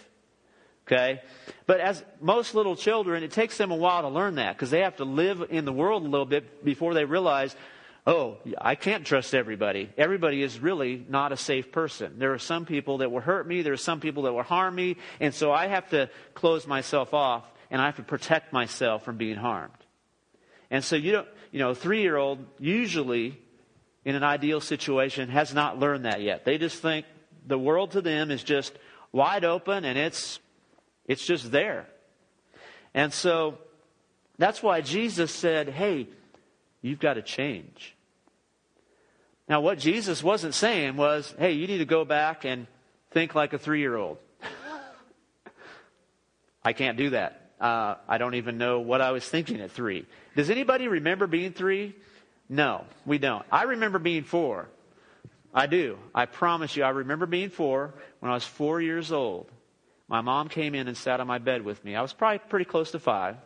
Okay? 0.86 1.22
But 1.64 1.78
as 1.78 2.04
most 2.20 2.54
little 2.54 2.74
children, 2.74 3.22
it 3.22 3.30
takes 3.30 3.56
them 3.56 3.70
a 3.70 3.76
while 3.76 4.02
to 4.02 4.08
learn 4.08 4.34
that 4.34 4.56
because 4.56 4.70
they 4.70 4.80
have 4.80 4.96
to 4.96 5.04
live 5.04 5.44
in 5.50 5.64
the 5.64 5.72
world 5.72 6.02
a 6.04 6.08
little 6.08 6.26
bit 6.26 6.64
before 6.64 6.94
they 6.94 7.04
realize, 7.04 7.54
oh, 8.08 8.38
I 8.60 8.74
can't 8.74 9.06
trust 9.06 9.34
everybody. 9.34 9.88
Everybody 9.96 10.42
is 10.42 10.58
really 10.58 11.06
not 11.08 11.30
a 11.30 11.36
safe 11.36 11.70
person. 11.70 12.18
There 12.18 12.34
are 12.34 12.38
some 12.38 12.66
people 12.66 12.98
that 12.98 13.12
will 13.12 13.20
hurt 13.20 13.46
me, 13.46 13.62
there 13.62 13.72
are 13.72 13.78
some 13.78 14.00
people 14.00 14.24
that 14.24 14.32
will 14.32 14.42
harm 14.42 14.74
me, 14.74 14.96
and 15.20 15.32
so 15.32 15.52
I 15.52 15.68
have 15.68 15.88
to 15.90 16.10
close 16.34 16.66
myself 16.66 17.14
off 17.14 17.48
and 17.70 17.80
I 17.80 17.86
have 17.86 17.96
to 17.96 18.02
protect 18.02 18.52
myself 18.52 19.04
from 19.04 19.16
being 19.16 19.36
harmed. 19.36 19.72
And 20.72 20.82
so 20.82 20.96
you 20.96 21.12
don't, 21.12 21.28
you 21.52 21.60
know, 21.60 21.72
three 21.72 22.02
year 22.02 22.16
old 22.16 22.44
usually 22.58 23.38
in 24.06 24.14
an 24.14 24.22
ideal 24.22 24.60
situation 24.60 25.28
has 25.28 25.52
not 25.52 25.80
learned 25.80 26.04
that 26.04 26.22
yet. 26.22 26.44
They 26.44 26.58
just 26.58 26.80
think 26.80 27.04
the 27.44 27.58
world 27.58 27.90
to 27.90 28.00
them 28.00 28.30
is 28.30 28.44
just 28.44 28.72
wide 29.10 29.44
open 29.44 29.84
and 29.84 29.98
it's 29.98 30.38
it's 31.06 31.26
just 31.26 31.50
there. 31.50 31.86
And 32.94 33.12
so 33.12 33.58
that's 34.38 34.62
why 34.62 34.80
Jesus 34.80 35.32
said, 35.32 35.68
"Hey, 35.68 36.06
you've 36.82 37.00
got 37.00 37.14
to 37.14 37.22
change." 37.22 37.96
Now, 39.48 39.60
what 39.60 39.78
Jesus 39.78 40.22
wasn't 40.22 40.54
saying 40.54 40.96
was, 40.96 41.34
"Hey, 41.36 41.52
you 41.52 41.66
need 41.66 41.78
to 41.78 41.84
go 41.84 42.04
back 42.04 42.44
and 42.44 42.68
think 43.10 43.34
like 43.34 43.54
a 43.54 43.58
3-year-old." 43.58 44.18
I 46.64 46.72
can't 46.72 46.96
do 46.96 47.10
that. 47.10 47.50
Uh, 47.60 47.96
I 48.08 48.18
don't 48.18 48.34
even 48.34 48.56
know 48.56 48.80
what 48.80 49.00
I 49.00 49.10
was 49.10 49.28
thinking 49.28 49.60
at 49.60 49.72
three. 49.72 50.06
Does 50.36 50.50
anybody 50.50 50.86
remember 50.86 51.26
being 51.26 51.52
three? 51.52 51.96
No, 52.48 52.84
we 53.04 53.18
don't. 53.18 53.44
I 53.50 53.64
remember 53.64 53.98
being 53.98 54.24
four. 54.24 54.68
I 55.52 55.66
do. 55.66 55.98
I 56.14 56.26
promise 56.26 56.76
you, 56.76 56.84
I 56.84 56.90
remember 56.90 57.26
being 57.26 57.50
four 57.50 57.94
when 58.20 58.30
I 58.30 58.34
was 58.34 58.44
four 58.44 58.80
years 58.80 59.10
old. 59.10 59.50
My 60.08 60.20
mom 60.20 60.48
came 60.48 60.74
in 60.74 60.86
and 60.86 60.96
sat 60.96 61.20
on 61.20 61.26
my 61.26 61.38
bed 61.38 61.64
with 61.64 61.84
me. 61.84 61.96
I 61.96 62.02
was 62.02 62.12
probably 62.12 62.38
pretty 62.38 62.66
close 62.66 62.92
to 62.92 63.00
five, 63.00 63.36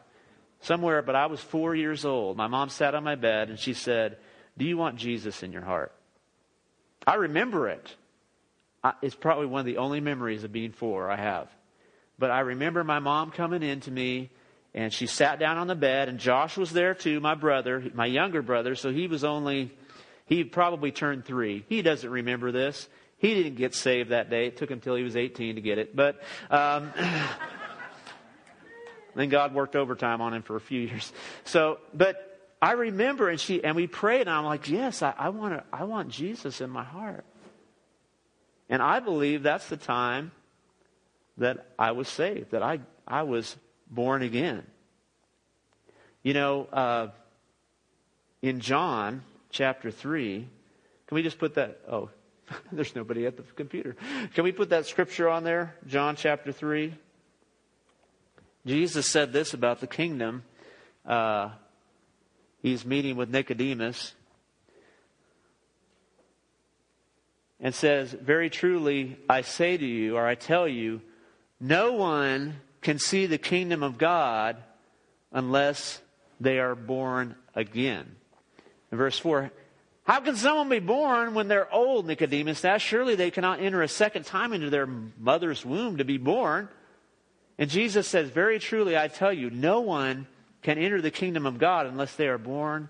somewhere, 0.61 1.03
but 1.03 1.15
I 1.15 1.27
was 1.27 1.41
four 1.41 1.75
years 1.75 2.05
old. 2.05 2.37
My 2.37 2.49
mom 2.49 2.69
sat 2.69 2.95
on 2.95 3.05
my 3.05 3.15
bed 3.15 3.49
and 3.49 3.59
she 3.59 3.73
said, 3.73 4.19
Do 4.59 4.67
you 4.67 4.77
want 4.77 4.97
Jesus 4.97 5.43
in 5.43 5.53
your 5.53 5.63
heart? 5.63 5.93
I 7.07 7.15
remember 7.15 7.69
it. 7.69 7.95
it's 9.01 9.15
probably 9.15 9.47
one 9.47 9.61
of 9.61 9.67
the 9.67 9.79
only 9.79 10.01
memories 10.01 10.45
of 10.45 10.53
being 10.53 10.73
four 10.73 11.11
I 11.11 11.17
have. 11.17 11.49
But 12.19 12.31
I 12.31 12.41
remember 12.41 12.85
my 12.85 12.99
mom 12.99 13.31
coming 13.31 13.63
in 13.63 13.81
to 13.81 13.91
me 13.91 14.31
and 14.75 14.93
she 14.93 15.07
sat 15.07 15.39
down 15.39 15.59
on 15.59 15.67
the 15.67 15.75
bed, 15.75 16.09
and 16.09 16.19
Josh 16.19 16.57
was 16.57 16.73
there 16.73 16.95
too, 16.95 17.21
my 17.21 17.35
brother, 17.35 17.85
my 17.95 18.07
younger 18.07 18.43
brother, 18.43 18.75
so 18.75 18.93
he 18.93 19.07
was 19.07 19.25
only, 19.25 19.73
he 20.27 20.45
probably 20.45 20.93
turned 20.93 21.25
three. 21.25 21.65
He 21.69 21.83
doesn't 21.83 22.09
remember 22.09 22.53
this. 22.53 22.89
He 23.19 23.35
didn't 23.35 23.57
get 23.57 23.75
saved 23.75 24.11
that 24.11 24.31
day. 24.31 24.47
It 24.47 24.57
took 24.57 24.71
him 24.71 24.79
until 24.79 24.95
he 24.95 25.03
was 25.03 25.17
18 25.17 25.57
to 25.57 25.61
get 25.61 25.79
it. 25.79 25.95
But 25.95 26.23
um, 26.51 26.93
then 29.15 29.29
God 29.29 29.55
worked 29.55 29.77
overtime 29.77 30.21
on 30.21 30.33
him 30.33 30.43
for 30.43 30.57
a 30.57 30.61
few 30.61 30.81
years. 30.81 31.13
So, 31.45 31.79
but 31.93 32.27
I 32.63 32.73
remember, 32.73 33.29
and 33.29 33.41
she 33.41 33.63
and 33.63 33.75
we 33.75 33.87
prayed, 33.87 34.23
and 34.23 34.31
I'm 34.31 34.45
like, 34.45 34.69
yes, 34.69 35.03
I, 35.03 35.13
I 35.19 35.31
want 35.31 35.55
to, 35.55 35.65
I 35.73 35.85
want 35.85 36.09
Jesus 36.09 36.61
in 36.61 36.71
my 36.71 36.85
heart. 36.85 37.25
And 38.69 38.81
I 38.81 39.01
believe 39.01 39.43
that's 39.43 39.69
the 39.69 39.77
time 39.77 40.31
that 41.39 41.67
I 41.79 41.93
was 41.93 42.07
saved, 42.07 42.53
that 42.53 42.63
I 42.63 42.81
I 43.07 43.23
was 43.23 43.57
born 43.91 44.23
again. 44.23 44.65
You 46.23 46.35
know, 46.35 46.67
uh, 46.73 47.09
in 48.43 48.61
John 48.61 49.23
chapter 49.51 49.91
3, 49.91 50.47
can 51.07 51.15
we 51.15 51.23
just 51.23 51.39
put 51.39 51.55
that? 51.55 51.81
Oh, 51.91 52.11
there's 52.73 52.95
nobody 52.95 53.27
at 53.27 53.37
the 53.37 53.43
computer. 53.43 53.97
Can 54.35 54.45
we 54.45 54.53
put 54.53 54.71
that 54.71 54.87
scripture 54.87 55.29
on 55.29 55.45
there? 55.45 55.77
John 55.87 56.17
chapter 56.17 56.53
3. 56.53 56.95
Jesus 58.67 59.11
said 59.11 59.33
this 59.33 59.55
about 59.55 59.81
the 59.81 59.87
kingdom. 59.87 60.43
Uh, 61.07 61.51
he's 62.63 62.85
meeting 62.85 63.17
with 63.17 63.31
Nicodemus 63.31 64.15
and 67.59 67.75
says, 67.75 68.13
Very 68.13 68.51
truly, 68.51 69.17
I 69.29 69.43
say 69.43 69.77
to 69.77 69.87
you, 69.87 70.17
or 70.17 70.27
I 70.27 70.35
tell 70.35 70.69
you, 70.69 71.01
no 71.59 71.93
one 71.93 72.57
can 72.83 72.99
see 72.99 73.27
the 73.27 73.39
kingdom 73.39 73.83
of 73.83 73.99
God 73.99 74.57
unless 75.33 76.01
they 76.41 76.59
are 76.59 76.75
born 76.75 77.37
again. 77.55 78.17
In 78.91 78.99
verse 78.99 79.19
4, 79.19 79.51
how 80.05 80.21
can 80.21 80.35
someone 80.35 80.69
be 80.69 80.81
born 80.81 81.35
when 81.35 81.49
they're 81.49 81.73
old, 81.73 82.07
Nicodemus 82.07 82.65
asked? 82.65 82.85
Surely 82.85 83.15
they 83.15 83.31
cannot 83.31 83.61
enter 83.61 83.83
a 83.83 83.89
second 83.89 84.25
time 84.25 84.53
into 84.53 84.71
their 84.71 84.87
mother's 84.87 85.65
womb 85.65 85.99
to 85.99 86.05
be 86.05 86.19
born. 86.19 86.69
And 87.59 87.71
Jesus 87.71 88.09
says, 88.09 88.31
Very 88.31 88.59
truly, 88.59 88.97
I 88.97 89.09
tell 89.09 89.33
you, 89.33 89.51
no 89.51 89.83
one 89.83 90.27
can 90.63 90.79
enter 90.79 91.01
the 91.01 91.11
kingdom 91.11 91.47
of 91.47 91.59
God 91.59 91.87
unless 91.87 92.17
they 92.17 92.27
are 92.27 92.39
born 92.39 92.89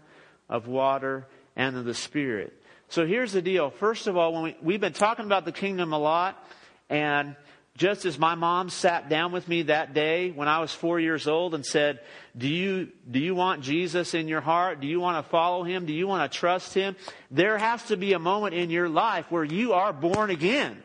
of 0.49 0.67
water 0.67 1.27
and 1.57 1.77
of 1.77 1.85
the 1.85 1.95
Spirit. 1.95 2.55
So 2.89 3.07
here's 3.07 3.33
the 3.33 3.43
deal. 3.43 3.71
First 3.71 4.07
of 4.07 4.17
all, 4.17 4.33
when 4.33 4.43
we, 4.43 4.57
we've 4.63 4.81
been 4.81 4.93
talking 4.93 5.25
about 5.25 5.45
the 5.45 5.53
kingdom 5.53 5.93
a 5.93 5.99
lot, 5.99 6.45
and 6.89 7.37
just 7.77 8.05
as 8.05 8.19
my 8.19 8.35
mom 8.35 8.69
sat 8.69 9.09
down 9.09 9.33
with 9.33 9.49
me 9.49 9.63
that 9.63 9.95
day 9.95 10.31
when 10.31 10.49
I 10.49 10.61
was 10.61 10.73
four 10.73 11.01
years 11.01 11.27
old 11.27 11.55
and 11.55 11.65
said, 11.65 12.01
do 12.37 12.49
you, 12.49 12.89
do 13.11 13.19
you 13.19 13.35
want 13.35 13.63
Jesus 13.63 14.13
in 14.13 14.29
your 14.29 14.41
heart? 14.41 14.81
Do 14.81 14.87
you 14.87 15.01
want 15.01 15.25
to 15.25 15.31
follow 15.31 15.63
him? 15.63 15.87
Do 15.87 15.93
you 15.93 16.07
want 16.07 16.31
to 16.31 16.39
trust 16.39 16.75
him? 16.75 16.97
There 17.31 17.57
has 17.57 17.83
to 17.85 17.97
be 17.97 18.13
a 18.13 18.19
moment 18.19 18.55
in 18.55 18.71
your 18.71 18.89
life 18.89 19.27
where 19.31 19.45
you 19.45 19.73
are 19.73 19.93
born 19.93 20.31
again. 20.31 20.83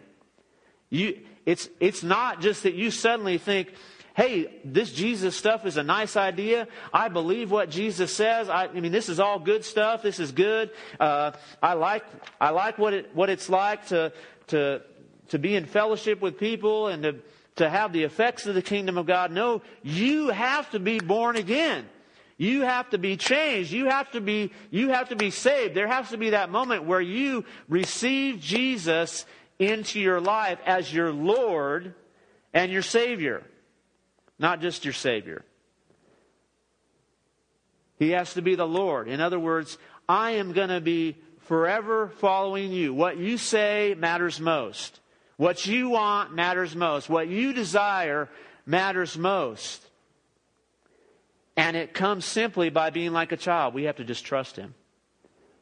You, 0.90 1.20
it's, 1.46 1.68
it's 1.80 2.04
not 2.04 2.42
just 2.42 2.64
that 2.64 2.76
you 2.76 2.92
suddenly 2.92 3.38
think, 3.40 3.74
hey, 4.16 4.62
this 4.64 4.92
Jesus 4.92 5.36
stuff 5.36 5.66
is 5.66 5.76
a 5.78 5.84
nice 5.84 6.16
idea. 6.16 6.68
I 6.94 7.10
believe 7.10 7.52
what 7.52 7.70
Jesus 7.70 8.16
says. 8.16 8.48
I, 8.48 8.68
I 8.68 8.80
mean, 8.80 8.94
this 8.94 9.10
is 9.10 9.20
all 9.20 9.40
good 9.40 9.66
stuff. 9.66 10.02
This 10.02 10.20
is 10.20 10.32
good. 10.32 10.72
Uh, 11.00 11.32
I 11.62 11.74
like, 11.74 12.06
I 12.40 12.52
like 12.52 12.78
what 12.78 12.94
it, 12.94 13.14
what 13.14 13.30
it's 13.30 13.50
like 13.50 13.88
to, 13.88 14.14
to, 14.48 14.82
to 15.30 15.40
be 15.40 15.56
in 15.56 15.66
fellowship 15.66 16.22
with 16.22 16.38
people 16.38 16.88
and 16.88 17.04
to, 17.04 17.16
to 17.58 17.70
have 17.70 17.94
the 17.94 18.04
effects 18.04 18.46
of 18.46 18.56
the 18.56 18.62
kingdom 18.62 18.98
of 18.98 19.06
God. 19.06 19.32
No, 19.32 19.62
you 19.84 20.30
have 20.30 20.70
to 20.72 20.80
be 20.80 21.00
born 21.00 21.36
again. 21.36 21.86
You 22.38 22.62
have 22.62 22.90
to 22.90 22.98
be 22.98 23.16
changed. 23.16 23.72
You 23.72 23.86
have 23.86 24.12
to 24.12 24.22
be, 24.22 24.52
you 24.70 24.90
have 24.90 25.10
to 25.10 25.16
be 25.16 25.32
saved. 25.32 25.74
There 25.74 25.88
has 25.88 26.10
to 26.10 26.18
be 26.18 26.32
that 26.32 26.50
moment 26.50 26.84
where 26.84 27.02
you 27.02 27.46
receive 27.70 28.42
Jesus 28.42 29.26
into 29.58 30.00
your 30.00 30.20
life 30.20 30.60
as 30.66 30.94
your 30.94 31.12
Lord 31.14 31.94
and 32.54 32.72
your 32.72 32.82
Savior. 32.82 33.44
Not 34.38 34.60
just 34.60 34.84
your 34.84 34.94
Savior. 34.94 35.46
He 37.98 38.12
has 38.12 38.34
to 38.34 38.42
be 38.42 38.56
the 38.56 38.68
Lord. 38.68 39.08
In 39.08 39.22
other 39.22 39.40
words, 39.40 39.78
I 40.10 40.32
am 40.32 40.52
going 40.52 40.70
to 40.70 40.82
be 40.82 41.16
forever 41.46 42.10
following 42.18 42.74
you. 42.74 42.94
What 42.94 43.18
you 43.18 43.38
say 43.38 43.96
matters 43.98 44.42
most. 44.42 45.00
What 45.38 45.66
you 45.66 45.90
want 45.90 46.34
matters 46.34 46.76
most. 46.76 47.10
What 47.10 47.28
you 47.28 47.54
desire 47.54 48.30
matters 48.66 49.18
most. 49.18 49.86
And 51.58 51.76
it 51.78 51.94
comes 51.94 52.26
simply 52.26 52.70
by 52.70 52.90
being 52.90 53.12
like 53.12 53.32
a 53.32 53.38
child. 53.38 53.74
We 53.74 53.84
have 53.84 53.98
to 53.98 54.04
just 54.04 54.26
trust 54.26 54.56
Him. 54.56 54.74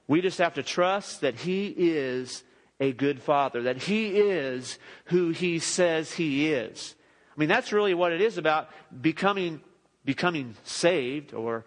We 0.08 0.22
just 0.22 0.40
have 0.40 0.56
to 0.56 0.64
trust 0.64 1.22
that 1.22 1.36
He 1.36 1.68
is 1.68 2.44
a 2.80 2.92
good 2.92 3.22
Father, 3.22 3.64
that 3.64 3.78
He 3.78 4.08
is 4.08 4.78
who 5.06 5.30
He 5.30 5.60
says 5.60 6.12
He 6.12 6.52
is. 6.52 6.96
I 7.36 7.40
mean, 7.40 7.50
that's 7.50 7.72
really 7.72 7.94
what 7.94 8.12
it 8.12 8.22
is 8.22 8.38
about 8.38 8.70
becoming, 9.02 9.62
becoming 10.06 10.56
saved 10.64 11.34
or 11.34 11.66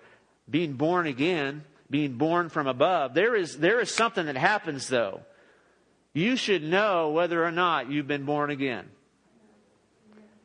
being 0.48 0.74
born 0.74 1.06
again, 1.06 1.64
being 1.90 2.18
born 2.18 2.48
from 2.48 2.66
above. 2.66 3.14
There 3.14 3.34
is, 3.34 3.58
there 3.58 3.80
is 3.80 3.92
something 3.92 4.26
that 4.26 4.36
happens, 4.36 4.88
though. 4.88 5.22
You 6.16 6.36
should 6.36 6.62
know 6.62 7.10
whether 7.10 7.44
or 7.44 7.50
not 7.50 7.90
you've 7.90 8.06
been 8.06 8.24
born 8.24 8.48
again. 8.48 8.86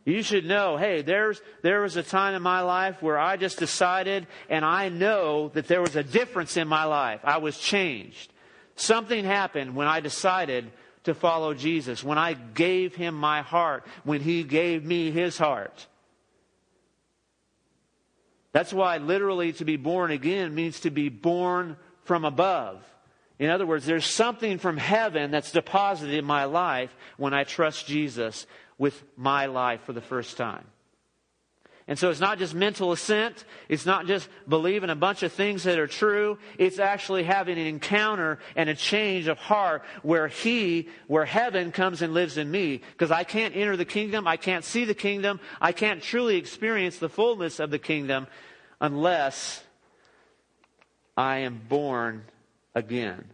You 0.03 0.21
should 0.21 0.45
know, 0.45 0.75
hey, 0.75 1.01
there's, 1.01 1.41
there 1.61 1.79
was 1.79 1.95
a 1.95 2.03
time 2.03 2.35
in 2.35 2.41
my 2.41 2.59
life 2.59 3.01
where 3.01 3.17
I 3.17 3.37
just 3.37 3.57
decided 3.57 4.27
and 4.49 4.65
I 4.65 4.89
know 4.89 5.47
that 5.53 5.69
there 5.69 5.79
was 5.79 5.95
a 5.95 6.03
difference 6.03 6.57
in 6.57 6.67
my 6.67 6.83
life. 6.83 7.21
I 7.23 7.37
was 7.37 7.57
changed. 7.57 8.33
Something 8.75 9.23
happened 9.23 9.73
when 9.73 9.87
I 9.87 10.01
decided 10.01 10.69
to 11.05 11.13
follow 11.13 11.53
Jesus, 11.53 12.03
when 12.03 12.17
I 12.17 12.33
gave 12.33 12.93
him 12.93 13.15
my 13.15 13.41
heart, 13.41 13.87
when 14.03 14.19
he 14.19 14.43
gave 14.43 14.83
me 14.83 15.09
his 15.09 15.37
heart. 15.37 15.87
That's 18.51 18.73
why 18.73 18.97
literally 18.97 19.53
to 19.53 19.63
be 19.63 19.77
born 19.77 20.11
again 20.11 20.53
means 20.53 20.81
to 20.81 20.89
be 20.89 21.07
born 21.07 21.77
from 22.03 22.25
above. 22.25 22.83
In 23.41 23.49
other 23.49 23.65
words, 23.65 23.87
there's 23.87 24.05
something 24.05 24.59
from 24.59 24.77
heaven 24.77 25.31
that's 25.31 25.51
deposited 25.51 26.13
in 26.13 26.25
my 26.25 26.45
life 26.45 26.95
when 27.17 27.33
I 27.33 27.43
trust 27.43 27.87
Jesus 27.87 28.45
with 28.77 29.03
my 29.17 29.47
life 29.47 29.81
for 29.81 29.93
the 29.93 29.99
first 29.99 30.37
time. 30.37 30.63
And 31.87 31.97
so 31.97 32.11
it's 32.11 32.19
not 32.19 32.37
just 32.37 32.53
mental 32.53 32.91
assent. 32.91 33.43
It's 33.67 33.87
not 33.87 34.05
just 34.05 34.29
believing 34.47 34.91
a 34.91 34.95
bunch 34.95 35.23
of 35.23 35.33
things 35.33 35.63
that 35.63 35.79
are 35.79 35.87
true. 35.87 36.37
It's 36.59 36.77
actually 36.77 37.23
having 37.23 37.57
an 37.57 37.65
encounter 37.65 38.37
and 38.55 38.69
a 38.69 38.75
change 38.75 39.27
of 39.27 39.39
heart 39.39 39.81
where 40.03 40.27
He, 40.27 40.89
where 41.07 41.25
heaven 41.25 41.71
comes 41.71 42.03
and 42.03 42.13
lives 42.13 42.37
in 42.37 42.51
me. 42.51 42.81
Because 42.91 43.09
I 43.09 43.23
can't 43.23 43.55
enter 43.55 43.75
the 43.75 43.85
kingdom. 43.85 44.27
I 44.27 44.37
can't 44.37 44.63
see 44.63 44.85
the 44.85 44.93
kingdom. 44.93 45.39
I 45.59 45.71
can't 45.71 46.03
truly 46.03 46.35
experience 46.35 46.99
the 46.99 47.09
fullness 47.09 47.59
of 47.59 47.71
the 47.71 47.79
kingdom 47.79 48.27
unless 48.79 49.63
I 51.17 51.39
am 51.39 51.59
born 51.67 52.25
again. 52.75 53.25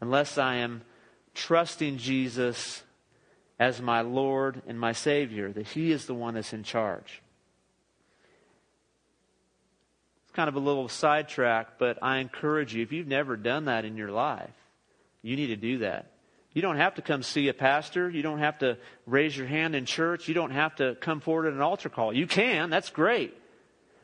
Unless 0.00 0.38
I 0.38 0.56
am 0.56 0.82
trusting 1.34 1.98
Jesus 1.98 2.82
as 3.58 3.80
my 3.80 4.00
Lord 4.00 4.62
and 4.66 4.78
my 4.78 4.92
Savior, 4.92 5.52
that 5.52 5.68
He 5.68 5.92
is 5.92 6.06
the 6.06 6.14
one 6.14 6.34
that's 6.34 6.52
in 6.52 6.62
charge. 6.62 7.22
It's 10.24 10.32
kind 10.32 10.48
of 10.48 10.56
a 10.56 10.60
little 10.60 10.88
sidetrack, 10.88 11.78
but 11.78 11.98
I 12.02 12.18
encourage 12.18 12.74
you, 12.74 12.82
if 12.82 12.92
you've 12.92 13.06
never 13.06 13.36
done 13.36 13.66
that 13.66 13.84
in 13.84 13.96
your 13.96 14.10
life, 14.10 14.50
you 15.22 15.36
need 15.36 15.48
to 15.48 15.56
do 15.56 15.78
that. 15.78 16.06
You 16.54 16.60
don't 16.60 16.76
have 16.76 16.96
to 16.96 17.02
come 17.02 17.22
see 17.22 17.48
a 17.48 17.54
pastor. 17.54 18.10
You 18.10 18.22
don't 18.22 18.40
have 18.40 18.58
to 18.58 18.76
raise 19.06 19.36
your 19.36 19.46
hand 19.46 19.74
in 19.74 19.86
church. 19.86 20.28
You 20.28 20.34
don't 20.34 20.50
have 20.50 20.74
to 20.76 20.96
come 20.96 21.20
forward 21.20 21.46
at 21.46 21.54
an 21.54 21.62
altar 21.62 21.88
call. 21.88 22.12
You 22.12 22.26
can, 22.26 22.68
that's 22.68 22.90
great. 22.90 23.34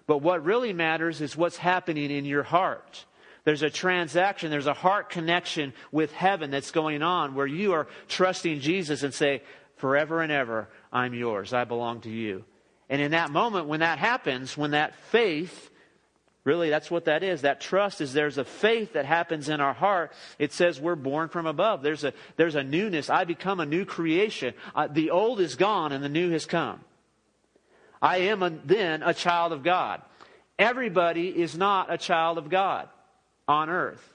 But 0.07 0.23
what 0.23 0.45
really 0.45 0.73
matters 0.73 1.21
is 1.21 1.37
what's 1.37 1.59
happening 1.59 2.11
in 2.11 2.25
your 2.25 2.42
heart. 2.42 3.04
There's 3.49 3.62
a 3.62 3.71
transaction, 3.71 4.50
there's 4.50 4.67
a 4.67 4.75
heart 4.75 5.09
connection 5.09 5.73
with 5.90 6.12
heaven 6.12 6.50
that's 6.50 6.71
going 6.71 7.02
on 7.02 7.35
where 7.35 7.47
you 7.47 7.73
are 7.73 7.87
trusting 8.07 8.61
Jesus 8.61 9.02
and 9.02 9.14
say, 9.14 9.40
forever 9.76 10.21
and 10.21 10.31
ever, 10.31 10.69
I'm 10.93 11.14
yours. 11.14 11.55
I 11.55 11.64
belong 11.64 12.02
to 12.02 12.11
you. 12.11 12.45
And 12.90 13.00
in 13.00 13.12
that 13.12 13.31
moment, 13.31 13.67
when 13.67 13.81
that 13.81 13.99
happens, 13.99 14.55
when 14.55 14.73
that 14.73 14.97
faith, 14.97 15.71
really 16.45 16.69
that's 16.69 16.90
what 16.90 17.07
that 17.07 17.23
is, 17.23 17.40
that 17.40 17.62
trust 17.62 18.02
is 18.02 18.12
there's 18.12 18.37
a 18.37 18.45
faith 18.45 18.93
that 18.93 19.07
happens 19.07 19.49
in 19.49 19.62
our 19.62 19.73
heart. 19.73 20.12
It 20.38 20.52
says 20.52 20.78
we're 20.78 20.95
born 20.95 21.31
from 21.31 21.47
above. 21.47 21.83
There's 21.83 22.05
a, 22.05 22.12
there's 22.37 22.55
a 22.55 22.62
newness. 22.62 23.09
I 23.09 23.25
become 23.25 23.61
a 23.61 23.64
new 23.64 23.87
creation. 23.87 24.52
Uh, 24.75 24.88
the 24.88 25.09
old 25.09 25.40
is 25.40 25.57
gone 25.57 25.93
and 25.93 26.05
the 26.05 26.11
new 26.11 26.33
has 26.33 26.45
come. 26.45 26.81
I 28.02 28.19
am 28.19 28.43
a, 28.43 28.50
then 28.50 29.02
a 29.02 29.14
child 29.14 29.52
of 29.52 29.62
God. 29.62 30.02
Everybody 30.59 31.28
is 31.28 31.57
not 31.57 31.90
a 31.90 31.97
child 31.97 32.37
of 32.37 32.50
God 32.50 32.90
on 33.49 33.71
earth. 33.71 34.07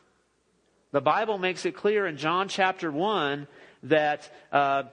The 0.92 1.02
Bible 1.02 1.40
makes 1.40 1.66
it 1.66 1.76
clear 1.76 2.06
in 2.06 2.18
John 2.18 2.48
chapter 2.48 2.92
1 2.92 3.48
that 3.84 4.32
uh, 4.52 4.84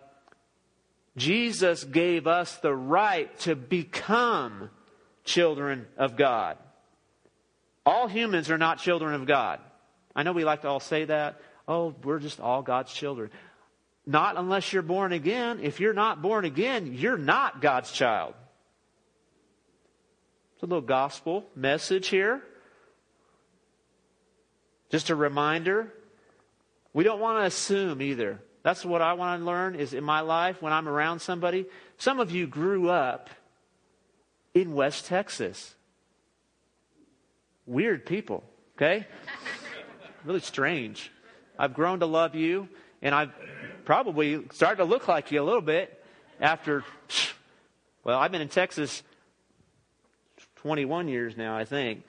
Jesus 1.17 1.85
gave 1.85 2.27
us 2.27 2.57
the 2.57 2.75
right 2.75 3.39
to 3.41 3.55
become 3.55 4.71
children 5.25 5.87
of 5.99 6.17
God. 6.17 6.57
All 7.85 8.09
humans 8.09 8.51
are 8.51 8.59
not 8.59 8.79
children 8.79 9.15
of 9.15 9.27
God. 9.27 9.61
I 10.17 10.23
know 10.23 10.33
we 10.33 10.45
like 10.45 10.63
to 10.63 10.69
all 10.69 10.81
say 10.81 11.05
that. 11.05 11.41
Oh, 11.69 11.95
we're 12.03 12.19
just 12.19 12.41
all 12.41 12.63
God's 12.63 12.93
children. 12.93 13.31
Not 14.07 14.39
unless 14.39 14.73
you're 14.73 14.83
born 14.83 15.13
again. 15.13 15.61
If 15.63 15.81
you're 15.81 15.95
not 15.95 16.23
born 16.23 16.45
again, 16.45 16.95
you're 16.95 17.19
not 17.19 17.61
God's 17.61 17.93
child. 17.93 18.35
It's 20.55 20.63
a 20.63 20.67
little 20.67 20.81
gospel 20.81 21.45
message 21.55 22.09
here. 22.09 22.43
Just 24.91 25.11
a 25.11 25.15
reminder. 25.15 25.93
We 26.93 27.05
don't 27.05 27.21
want 27.21 27.39
to 27.39 27.47
assume 27.47 28.03
either. 28.03 28.41
That's 28.63 28.85
what 28.85 29.01
I 29.01 29.15
want 29.15 29.41
to 29.41 29.47
learn 29.47 29.75
is 29.75 29.95
in 29.95 30.05
my 30.05 30.21
life 30.21 30.61
when 30.61 30.73
I'm 30.73 30.89
around 30.89 31.21
somebody. 31.21 31.67
Some 31.97 32.21
of 32.21 32.31
you 32.31 32.47
grew 32.47 32.91
up 32.91 33.31
in 34.53 34.75
West 34.75 35.07
Texas. 35.07 35.75
Weird 37.67 38.05
people, 38.05 38.43
okay? 38.77 39.07
really 40.25 40.41
strange. 40.41 41.11
I've 41.59 41.73
grown 41.73 42.01
to 42.01 42.07
love 42.07 42.35
you, 42.35 42.69
and 43.01 43.15
I've 43.15 43.33
probably 43.85 44.45
started 44.53 44.79
to 44.79 44.85
look 44.85 45.09
like 45.09 45.31
you 45.31 45.41
a 45.41 45.45
little 45.45 45.61
bit 45.61 46.03
after, 46.41 46.85
well, 48.05 48.19
I've 48.19 48.33
been 48.33 48.43
in 48.43 48.49
Texas 48.49 49.03
21 50.57 51.09
years 51.09 51.37
now, 51.37 51.57
I 51.57 51.65
think. 51.65 52.05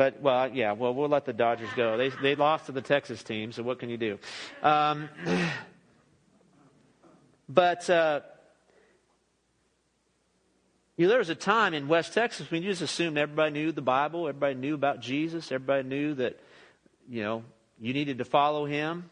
But 0.00 0.22
well, 0.22 0.48
yeah, 0.48 0.72
well, 0.72 0.94
we'll 0.94 1.10
let 1.10 1.26
the 1.26 1.34
Dodgers 1.34 1.68
go. 1.76 1.98
They 1.98 2.08
they 2.08 2.34
lost 2.34 2.64
to 2.64 2.72
the 2.72 2.80
Texas 2.80 3.22
team, 3.22 3.52
so 3.52 3.62
what 3.62 3.78
can 3.78 3.90
you 3.90 3.98
do? 3.98 4.18
Um, 4.62 5.10
but 7.50 7.90
uh, 7.90 8.20
you 10.96 11.04
know, 11.04 11.10
there 11.10 11.18
was 11.18 11.28
a 11.28 11.34
time 11.34 11.74
in 11.74 11.86
West 11.86 12.14
Texas 12.14 12.50
when 12.50 12.62
you 12.62 12.70
just 12.70 12.80
assumed 12.80 13.18
everybody 13.18 13.52
knew 13.52 13.72
the 13.72 13.82
Bible, 13.82 14.26
everybody 14.26 14.54
knew 14.54 14.74
about 14.74 15.00
Jesus, 15.00 15.52
everybody 15.52 15.86
knew 15.86 16.14
that 16.14 16.40
you 17.06 17.22
know 17.22 17.44
you 17.78 17.92
needed 17.92 18.16
to 18.16 18.24
follow 18.24 18.64
Him. 18.64 19.10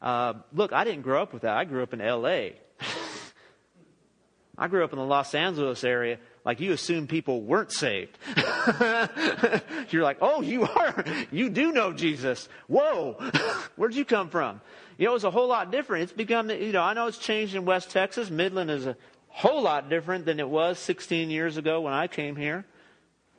Uh, 0.00 0.34
look, 0.52 0.72
I 0.72 0.84
didn't 0.84 1.02
grow 1.02 1.20
up 1.20 1.32
with 1.32 1.42
that. 1.42 1.56
I 1.56 1.64
grew 1.64 1.82
up 1.82 1.92
in 1.94 2.00
L.A. 2.00 2.54
I 4.56 4.68
grew 4.68 4.84
up 4.84 4.92
in 4.92 5.00
the 5.00 5.04
Los 5.04 5.34
Angeles 5.34 5.82
area 5.82 6.20
like 6.44 6.60
you 6.60 6.72
assume 6.72 7.06
people 7.06 7.42
weren't 7.42 7.72
saved. 7.72 8.16
You're 9.90 10.02
like, 10.02 10.18
oh, 10.20 10.42
you 10.42 10.64
are, 10.64 11.04
you 11.30 11.48
do 11.48 11.72
know 11.72 11.92
Jesus. 11.92 12.48
Whoa, 12.66 13.12
where'd 13.76 13.94
you 13.94 14.04
come 14.04 14.28
from? 14.28 14.60
You 14.98 15.06
know, 15.06 15.14
it's 15.14 15.24
a 15.24 15.30
whole 15.30 15.48
lot 15.48 15.70
different. 15.70 16.04
It's 16.04 16.12
become, 16.12 16.50
you 16.50 16.72
know, 16.72 16.82
I 16.82 16.94
know 16.94 17.06
it's 17.06 17.18
changed 17.18 17.54
in 17.54 17.64
West 17.64 17.90
Texas. 17.90 18.30
Midland 18.30 18.70
is 18.70 18.86
a 18.86 18.96
whole 19.28 19.62
lot 19.62 19.88
different 19.88 20.26
than 20.26 20.40
it 20.40 20.48
was 20.48 20.78
16 20.78 21.30
years 21.30 21.56
ago 21.56 21.80
when 21.82 21.92
I 21.92 22.06
came 22.06 22.36
here. 22.36 22.64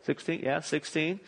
16, 0.05 0.41
yeah, 0.41 0.59
16. 0.61 1.19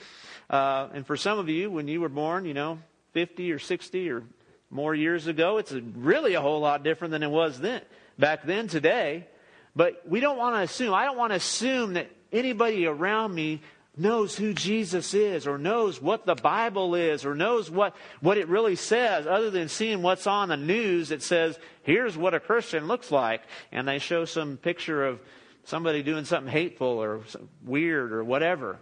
Uh, 0.50 0.88
and 0.94 1.08
for 1.08 1.18
some 1.18 1.40
of 1.40 1.50
you, 1.50 1.70
when 1.72 1.88
you 1.88 2.02
were 2.02 2.10
born, 2.10 2.46
you 2.46 2.54
know, 2.54 2.80
50 3.14 3.52
or 3.52 3.60
60 3.60 4.10
or 4.10 4.24
more 4.70 4.94
years 4.94 5.28
ago, 5.28 5.58
it's 5.58 5.72
a, 5.72 5.82
really 5.82 6.34
a 6.34 6.42
whole 6.42 6.60
lot 6.60 6.84
different 6.84 7.12
than 7.12 7.24
it 7.24 7.30
was 7.30 7.60
then. 7.60 7.82
Back 8.18 8.46
then, 8.46 8.68
today, 8.68 9.28
but 9.76 10.04
we 10.08 10.20
don't 10.20 10.38
want 10.38 10.56
to 10.56 10.62
assume, 10.62 10.94
I 10.94 11.06
don't 11.06 11.18
want 11.18 11.32
to 11.32 11.38
assume 11.38 11.94
that 11.94 12.10
anybody 12.32 12.86
around 12.86 13.34
me 13.34 13.62
knows 13.98 14.36
who 14.36 14.54
Jesus 14.54 15.14
is 15.14 15.48
or 15.48 15.58
knows 15.58 16.02
what 16.02 16.26
the 16.26 16.36
Bible 16.36 16.96
is 16.96 17.26
or 17.26 17.36
knows 17.36 17.70
what, 17.72 17.96
what 18.20 18.38
it 18.38 18.48
really 18.48 18.76
says 18.76 19.26
other 19.26 19.50
than 19.50 19.70
seeing 19.70 20.02
what's 20.02 20.28
on 20.28 20.50
the 20.50 20.58
news 20.58 21.10
that 21.10 21.22
says, 21.22 21.58
here's 21.84 22.18
what 22.18 22.34
a 22.34 22.40
Christian 22.40 22.88
looks 22.88 23.12
like. 23.12 23.42
And 23.72 23.88
they 23.88 24.00
show 24.00 24.26
some 24.26 24.58
picture 24.58 25.06
of 25.06 25.20
somebody 25.64 26.04
doing 26.04 26.26
something 26.26 26.52
hateful 26.52 26.88
or 26.88 27.22
weird 27.64 28.12
or 28.12 28.24
whatever. 28.24 28.80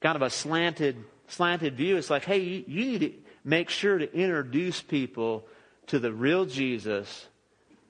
Kind 0.00 0.16
of 0.16 0.22
a 0.22 0.30
slanted, 0.30 0.96
slanted 1.26 1.76
view. 1.76 1.96
It's 1.96 2.10
like, 2.10 2.24
hey, 2.24 2.38
you, 2.38 2.64
you 2.66 2.84
need 2.84 3.00
to 3.00 3.12
make 3.44 3.68
sure 3.68 3.98
to 3.98 4.12
introduce 4.12 4.80
people 4.80 5.44
to 5.88 5.98
the 5.98 6.12
real 6.12 6.44
Jesus, 6.44 7.26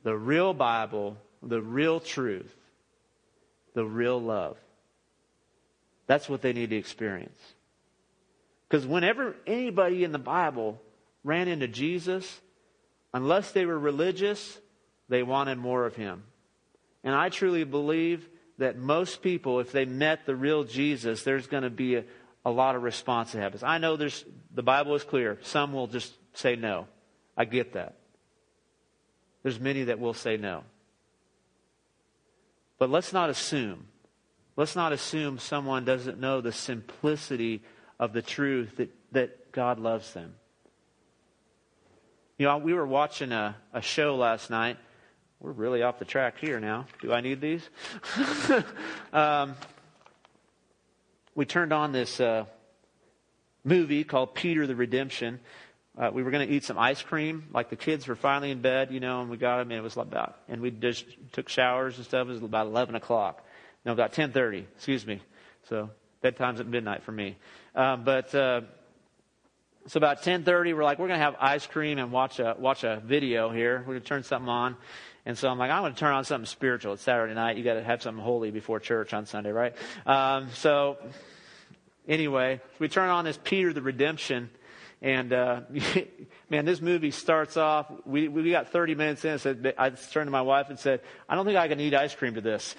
the 0.05 0.17
real 0.17 0.55
Bible, 0.55 1.19
the 1.43 1.61
real 1.61 2.01
truth, 2.01 2.55
the 3.75 3.85
real 3.85 4.21
love. 4.21 4.57
That's 6.07 6.29
what 6.29 6.43
they 6.43 6.53
need 6.53 6.71
to 6.71 6.77
experience. 6.77 7.39
Because 8.69 8.87
whenever 8.87 9.37
anybody 9.47 10.05
in 10.05 10.13
the 10.13 10.19
Bible 10.19 10.81
ran 11.25 11.49
into 11.49 11.69
Jesus, 11.69 12.41
unless 13.15 13.53
they 13.53 13.67
were 13.67 13.79
religious, 13.79 14.59
they 15.09 15.23
wanted 15.23 15.59
more 15.59 15.87
of 15.87 15.97
him. 15.97 16.25
And 17.05 17.15
I 17.15 17.29
truly 17.29 17.65
believe 17.65 18.29
that 18.59 18.77
most 18.77 19.23
people, 19.23 19.61
if 19.61 19.73
they 19.73 19.85
met 19.85 20.27
the 20.27 20.35
real 20.35 20.65
Jesus, 20.65 21.23
there's 21.23 21.47
going 21.47 21.63
to 21.63 21.71
be 21.71 21.97
a, 21.97 22.05
a 22.45 22.51
lot 22.51 22.75
of 22.75 22.83
response 22.83 23.33
that 23.33 23.41
happens. 23.41 23.63
I 23.63 23.79
know 23.79 23.97
there's 23.97 24.25
the 24.53 24.63
Bible 24.63 24.95
is 24.95 25.05
clear. 25.05 25.39
Some 25.43 25.73
will 25.73 25.87
just 25.87 26.13
say 26.35 26.57
no. 26.57 26.87
I 27.37 27.45
get 27.45 27.75
that. 27.75 27.95
There's 29.43 29.61
many 29.61 29.85
that 29.85 30.01
will 30.01 30.15
say 30.15 30.37
no. 30.37 30.65
But 32.79 32.91
let's 32.91 33.13
not 33.13 33.31
assume. 33.31 33.89
Let's 34.57 34.77
not 34.77 34.93
assume 34.93 35.39
someone 35.39 35.85
doesn't 35.85 36.19
know 36.19 36.41
the 36.41 36.53
simplicity 36.53 37.63
of 37.99 38.13
the 38.13 38.23
truth 38.23 38.77
that, 38.77 38.91
that 39.13 39.53
God 39.53 39.79
loves 39.79 40.13
them. 40.15 40.35
You 42.39 42.47
know, 42.47 42.59
we 42.59 42.73
were 42.73 42.87
watching 42.87 43.33
a, 43.33 43.57
a 43.73 43.83
show 43.83 44.17
last 44.17 44.49
night. 44.49 44.77
We're 45.41 45.53
really 45.53 45.83
off 45.83 45.99
the 45.99 46.05
track 46.05 46.39
here 46.39 46.61
now. 46.61 46.87
Do 47.01 47.13
I 47.13 47.21
need 47.21 47.41
these? 47.41 47.69
um, 49.13 49.57
we 51.35 51.45
turned 51.45 51.73
on 51.73 51.93
this 51.93 52.21
uh, 52.21 52.45
movie 53.65 54.03
called 54.03 54.35
Peter 54.35 54.67
the 54.67 54.75
Redemption. 54.75 55.41
Uh, 55.99 56.11
we 56.13 56.23
were 56.23 56.31
going 56.31 56.47
to 56.47 56.55
eat 56.55 56.63
some 56.63 56.79
ice 56.79 57.03
cream. 57.03 57.49
Like 57.53 57.71
the 57.71 57.77
kids 57.77 58.07
were 58.07 58.15
finally 58.15 58.53
in 58.53 58.61
bed, 58.61 58.93
you 58.93 59.01
know, 59.01 59.21
and 59.21 59.31
we 59.31 59.37
got 59.37 59.59
them, 59.59 59.73
and 59.73 59.79
it 59.79 59.83
was 59.83 59.97
about, 59.97 60.37
and 60.49 60.61
we 60.61 60.71
just 60.71 61.05
took 61.33 61.49
showers 61.49 61.97
and 61.97 62.07
stuff. 62.07 62.29
It 62.29 62.31
was 62.31 62.43
about 62.43 62.67
11 62.69 62.95
o'clock. 62.95 63.45
No, 63.85 63.93
about 63.93 64.13
10:30. 64.13 64.65
Excuse 64.77 65.07
me. 65.07 65.21
So 65.69 65.91
bedtime's 66.23 66.61
at 66.61 66.67
midnight 66.67 67.03
for 67.03 67.13
me. 67.13 67.37
Um, 67.75 68.05
but 68.05 68.33
uh, 68.35 68.61
it's 69.85 69.97
about 69.97 70.23
10:30. 70.23 70.77
We're 70.77 70.85
like, 70.85 70.99
we're 70.99 71.09
going 71.09 71.19
to 71.19 71.25
have 71.25 71.37
ice 71.41 71.67
cream 71.67 71.99
and 71.99 72.13
watch 72.13 72.39
a 72.39 72.55
watch 72.59 72.85
a 72.85 73.03
video 73.05 73.51
here. 73.51 73.79
We're 73.79 73.95
going 73.95 74.01
to 74.01 74.07
turn 74.07 74.23
something 74.23 74.49
on. 74.49 74.77
And 75.27 75.37
so 75.37 75.49
I'm 75.49 75.59
like, 75.59 75.71
I'm 75.71 75.83
going 75.83 75.95
to 75.95 75.99
turn 75.99 76.13
on 76.13 76.25
something 76.25 76.47
spiritual. 76.47 76.95
It's 76.95 77.03
Saturday 77.03 77.35
night. 77.35 77.57
You 77.57 77.65
got 77.65 77.75
to 77.75 77.83
have 77.83 78.03
something 78.03 78.23
holy 78.23 78.51
before 78.51 78.81
church 78.81 79.13
on 79.13 79.27
Sunday, 79.27 79.51
right? 79.51 79.75
Um, 80.07 80.49
so 80.55 80.97
anyway, 82.07 82.61
we 82.79 82.89
turn 82.89 83.11
on 83.11 83.25
this 83.25 83.39
Peter 83.43 83.73
the 83.73 83.83
Redemption 83.83 84.49
and 85.01 85.33
uh, 85.33 85.61
man, 86.51 86.65
this 86.65 86.81
movie 86.81 87.11
starts 87.11 87.57
off. 87.57 87.87
We 88.05 88.29
we 88.29 88.51
got 88.51 88.71
30 88.71 88.95
minutes 88.95 89.25
in. 89.25 89.39
Said 89.39 89.75
I 89.79 89.91
turned 89.91 90.27
to 90.27 90.31
my 90.33 90.43
wife 90.43 90.71
and 90.71 90.79
said, 90.79 91.01
"I 91.29 91.35
don't 91.35 91.45
think 91.45 91.57
I 91.57 91.69
can 91.69 91.79
eat 91.79 91.95
ice 91.95 92.15
cream 92.15 92.35
to 92.35 92.41
this. 92.41 92.75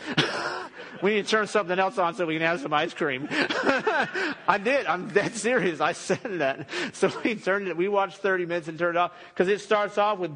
we 1.02 1.16
need 1.16 1.26
to 1.26 1.30
turn 1.30 1.48
something 1.48 1.80
else 1.80 1.98
on 1.98 2.16
so 2.16 2.26
we 2.26 2.36
can 2.36 2.46
have 2.46 2.60
some 2.60 2.74
ice 2.74 2.94
cream." 2.94 3.28
I 3.32 4.60
did. 4.62 4.86
I'm 4.86 5.10
that 5.10 5.36
serious. 5.36 5.80
I 5.80 5.94
said 5.94 6.40
that. 6.40 6.70
So 6.94 7.12
we 7.24 7.36
turned 7.36 7.68
it. 7.70 7.78
We 7.78 7.88
watched 7.88 8.18
30 8.18 8.46
minutes 8.46 8.68
and 8.68 8.78
turned 8.78 8.98
it 8.98 9.00
off 9.00 9.14
because 9.30 9.48
it 9.48 9.62
starts 9.62 9.98
off 9.98 10.20
with 10.20 10.32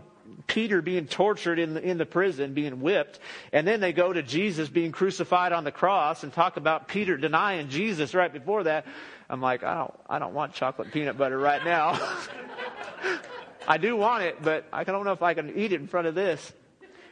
Peter 0.48 0.82
being 0.82 1.08
tortured 1.08 1.60
in 1.60 1.74
the, 1.74 1.82
in 1.82 1.98
the 1.98 2.06
prison, 2.06 2.54
being 2.54 2.82
whipped, 2.82 3.20
and 3.52 3.68
then 3.68 3.80
they 3.80 3.94
go 3.94 4.12
to 4.12 4.22
Jesus 4.22 4.70
being 4.70 4.92
crucified 4.92 5.52
on 5.52 5.64
the 5.64 5.72
cross 5.72 6.24
and 6.24 6.34
talk 6.34 6.58
about 6.58 6.88
Peter 6.88 7.18
denying 7.18 7.70
Jesus 7.70 8.14
right 8.14 8.32
before 8.32 8.64
that. 8.64 8.86
I'm 9.30 9.42
like, 9.42 9.64
I 9.64 9.76
don't, 9.76 9.94
I 10.10 10.20
don't 10.20 10.34
want 10.34 10.54
chocolate 10.54 10.92
peanut 10.92 11.18
butter 11.18 11.38
right 11.38 11.64
now. 11.64 12.00
I 13.68 13.78
do 13.78 13.96
want 13.96 14.24
it, 14.24 14.44
but 14.44 14.66
I 14.74 14.84
don't 14.84 15.06
know 15.06 15.14
if 15.14 15.22
I 15.22 15.34
can 15.34 15.58
eat 15.58 15.72
it 15.72 15.80
in 15.80 15.88
front 15.88 16.08
of 16.08 16.16
this. 16.16 16.52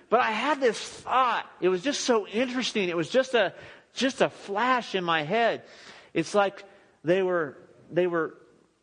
But 0.09 0.19
I 0.19 0.31
had 0.31 0.59
this 0.59 0.77
thought. 0.77 1.49
It 1.61 1.69
was 1.69 1.81
just 1.81 2.01
so 2.01 2.27
interesting. 2.27 2.89
It 2.89 2.97
was 2.97 3.09
just 3.09 3.33
a, 3.33 3.53
just 3.93 4.21
a 4.21 4.29
flash 4.29 4.93
in 4.93 5.03
my 5.05 5.23
head. 5.23 5.63
It's 6.13 6.35
like 6.35 6.65
they 7.03 7.23
were, 7.23 7.57
they 7.89 8.07
were, 8.07 8.35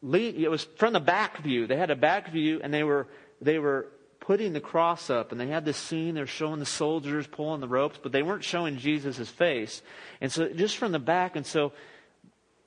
it 0.03 0.51
was 0.51 0.65
from 0.77 0.95
the 0.95 1.01
back 1.01 1.43
view. 1.43 1.67
They 1.67 1.77
had 1.77 1.91
a 1.91 1.97
back 1.97 2.33
view 2.33 2.61
and 2.63 2.73
they 2.73 2.83
were, 2.83 3.09
they 3.43 3.59
were 3.59 3.89
putting 4.29 4.53
the 4.53 4.61
cross 4.61 5.09
up 5.09 5.33
and 5.33 5.41
they 5.41 5.49
had 5.49 5.65
this 5.65 5.79
scene 5.79 6.15
they're 6.15 6.27
showing 6.27 6.61
the 6.61 6.67
soldiers 6.67 7.27
pulling 7.27 7.63
the 7.63 7.69
ropes 7.69 7.99
but 8.03 8.13
they 8.13 8.23
weren't 8.23 8.45
showing 8.45 8.77
jesus' 8.77 9.29
face 9.29 9.81
and 10.21 10.31
so 10.31 10.49
just 10.53 10.77
from 10.77 10.93
the 10.93 10.99
back 10.99 11.35
and 11.35 11.47
so 11.47 11.73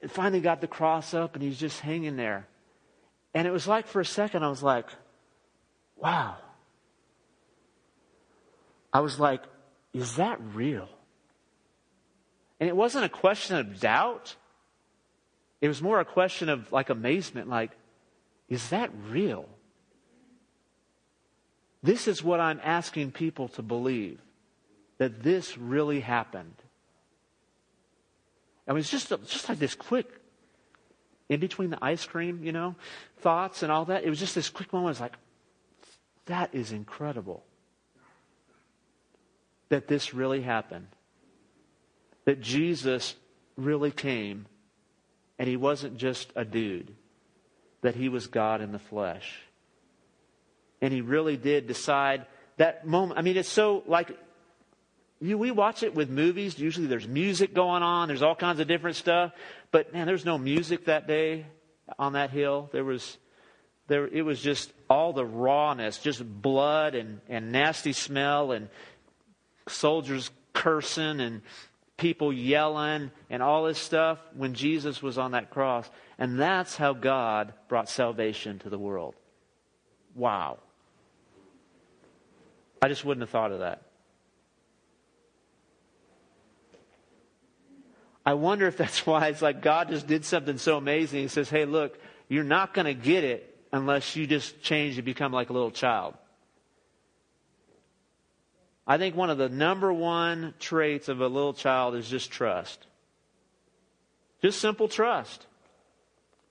finally 0.10 0.42
got 0.42 0.62
the 0.62 0.68
cross 0.68 1.14
up 1.14 1.36
and 1.36 1.44
he's 1.44 1.60
just 1.60 1.80
hanging 1.80 2.16
there. 2.16 2.48
And 3.34 3.48
it 3.48 3.52
was 3.52 3.68
like 3.68 3.88
for 3.88 4.02
a 4.02 4.06
second, 4.06 4.44
I 4.44 4.50
was 4.50 4.64
like, 4.64 4.88
wow. 5.96 6.38
I 8.92 9.00
was 9.00 9.20
like, 9.20 9.44
is 9.94 10.16
that 10.16 10.40
real? 10.54 10.90
And 12.60 12.68
it 12.68 12.76
wasn't 12.76 13.06
a 13.06 13.10
question 13.10 13.58
of 13.58 13.80
doubt. 13.80 14.36
It 15.62 15.68
was 15.68 15.82
more 15.82 16.00
a 16.00 16.06
question 16.06 16.50
of 16.50 16.72
like 16.72 16.90
amazement, 16.90 17.48
like, 17.48 17.72
is 18.50 18.70
that 18.70 18.92
real? 19.10 19.48
This 21.84 22.08
is 22.08 22.24
what 22.24 22.40
I'm 22.40 22.60
asking 22.64 23.12
people 23.12 23.48
to 23.50 23.62
believe 23.62 24.20
that 24.98 25.24
this 25.24 25.58
really 25.58 26.00
happened. 26.00 26.54
I 28.68 28.72
mean, 28.72 28.80
it's 28.80 28.92
just, 28.92 29.10
just 29.10 29.50
like 29.50 29.58
this 29.58 29.74
quick, 29.74 30.08
in 31.28 31.40
between 31.40 31.72
the 31.72 31.84
ice 31.84 32.06
cream, 32.06 32.44
you 32.44 32.52
know, 32.52 32.76
thoughts 33.18 33.64
and 33.64 33.72
all 33.72 33.86
that. 33.86 34.04
It 34.04 34.10
was 34.10 34.20
just 34.20 34.36
this 34.36 34.50
quick 34.50 34.72
moment. 34.72 34.92
It's 34.92 35.02
like, 35.02 35.16
that 36.28 36.54
is 36.54 36.72
incredible 36.72 37.44
that 39.70 39.88
this 39.88 40.14
really 40.14 40.42
happened. 40.42 40.88
That 42.26 42.42
Jesus 42.42 43.16
really 43.56 43.92
came 43.92 44.46
and 45.40 45.48
he 45.48 45.58
wasn't 45.58 45.98
just 45.98 46.32
a 46.36 46.46
dude, 46.46 46.94
that 47.82 47.96
he 47.96 48.10
was 48.10 48.28
God 48.28 48.62
in 48.62 48.72
the 48.72 48.80
flesh. 48.80 49.42
And 50.82 50.94
he 50.94 51.02
really 51.02 51.38
did 51.38 51.68
decide 51.68 52.26
that 52.58 52.86
moment. 52.86 53.20
I 53.20 53.22
mean, 53.22 53.38
it's 53.38 53.50
so 53.50 53.84
like 53.86 54.18
you, 55.22 55.38
we 55.38 55.52
watch 55.52 55.84
it 55.84 55.94
with 55.94 56.10
movies. 56.10 56.58
Usually 56.58 56.88
there's 56.88 57.08
music 57.08 57.54
going 57.54 57.84
on. 57.84 58.08
There's 58.08 58.24
all 58.24 58.36
kinds 58.36 58.60
of 58.60 58.68
different 58.68 58.96
stuff. 58.96 59.32
But 59.70 59.94
man, 59.94 60.08
there's 60.08 60.26
no 60.26 60.38
music 60.38 60.86
that 60.86 61.08
day 61.08 61.46
on 62.00 62.14
that 62.14 62.32
hill. 62.32 62.70
There 62.72 62.84
was, 62.84 63.18
there, 63.88 64.08
it 64.08 64.24
was 64.24 64.42
just 64.42 64.74
all 64.90 65.14
the 65.14 65.26
rawness, 65.26 66.00
just 66.00 66.24
blood 66.42 66.96
and, 66.96 67.22
and 67.30 67.52
nasty 67.52 67.94
smell 67.94 68.52
and 68.52 68.68
soldiers 69.68 70.32
cursing 70.54 71.20
and 71.20 71.42
people 71.98 72.34
yelling 72.34 73.12
and 73.30 73.44
all 73.44 73.66
this 73.66 73.78
stuff 73.78 74.18
when 74.34 74.56
Jesus 74.56 75.04
was 75.04 75.20
on 75.20 75.32
that 75.32 75.52
cross. 75.52 75.88
And 76.18 76.40
that's 76.40 76.76
how 76.76 76.94
God 76.94 77.54
brought 77.70 77.90
salvation 77.90 78.58
to 78.60 78.70
the 78.70 78.80
world. 78.80 79.14
Wow. 80.16 80.58
I 82.82 82.88
just 82.88 83.06
wouldn't 83.06 83.22
have 83.22 83.30
thought 83.30 83.52
of 83.52 83.60
that. 83.60 83.84
I 88.26 88.34
wonder 88.34 88.68
if 88.68 88.78
that's 88.78 89.06
why 89.06 89.28
it's 89.28 89.42
like 89.42 89.62
God 89.62 89.90
just 89.90 90.08
did 90.08 90.26
something 90.26 90.58
so 90.58 90.78
amazing. 90.78 91.22
He 91.22 91.28
says, 91.28 91.50
hey, 91.50 91.66
look, 91.66 92.00
you're 92.28 92.44
not 92.44 92.74
going 92.74 92.86
to 92.86 92.94
get 92.94 93.24
it 93.24 93.48
unless 93.72 94.16
you 94.16 94.28
just 94.28 94.62
change 94.62 94.98
and 94.98 95.06
become 95.06 95.32
like 95.32 95.50
a 95.50 95.54
little 95.54 95.72
child. 95.72 96.16
I 98.88 98.98
think 98.98 99.16
one 99.16 99.30
of 99.30 99.38
the 99.38 99.50
number 99.50 99.94
one 99.94 100.54
traits 100.60 101.08
of 101.08 101.22
a 101.22 101.28
little 101.28 101.54
child 101.54 101.96
is 101.96 102.10
just 102.10 102.32
trust. 102.32 102.86
Just 104.42 104.60
simple 104.60 104.88
trust. 104.88 105.46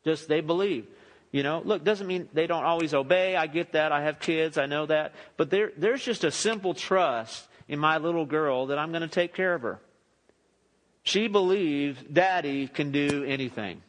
Just 0.04 0.28
they 0.28 0.40
believe. 0.40 0.86
You 1.32 1.44
know, 1.44 1.62
look, 1.64 1.84
doesn't 1.84 2.06
mean 2.06 2.28
they 2.32 2.46
don't 2.46 2.64
always 2.64 2.92
obey. 2.92 3.36
I 3.36 3.46
get 3.46 3.72
that. 3.72 3.92
I 3.92 4.02
have 4.02 4.18
kids. 4.18 4.58
I 4.58 4.66
know 4.66 4.86
that. 4.86 5.12
But 5.36 5.50
there, 5.50 5.70
there's 5.76 6.02
just 6.02 6.24
a 6.24 6.30
simple 6.30 6.74
trust 6.74 7.46
in 7.68 7.78
my 7.78 7.98
little 7.98 8.26
girl 8.26 8.66
that 8.66 8.78
I'm 8.78 8.90
going 8.90 9.02
to 9.02 9.08
take 9.08 9.32
care 9.32 9.54
of 9.54 9.62
her. 9.62 9.80
She 11.04 11.28
believes 11.28 12.02
daddy 12.02 12.66
can 12.66 12.90
do 12.90 13.24
anything. 13.24 13.80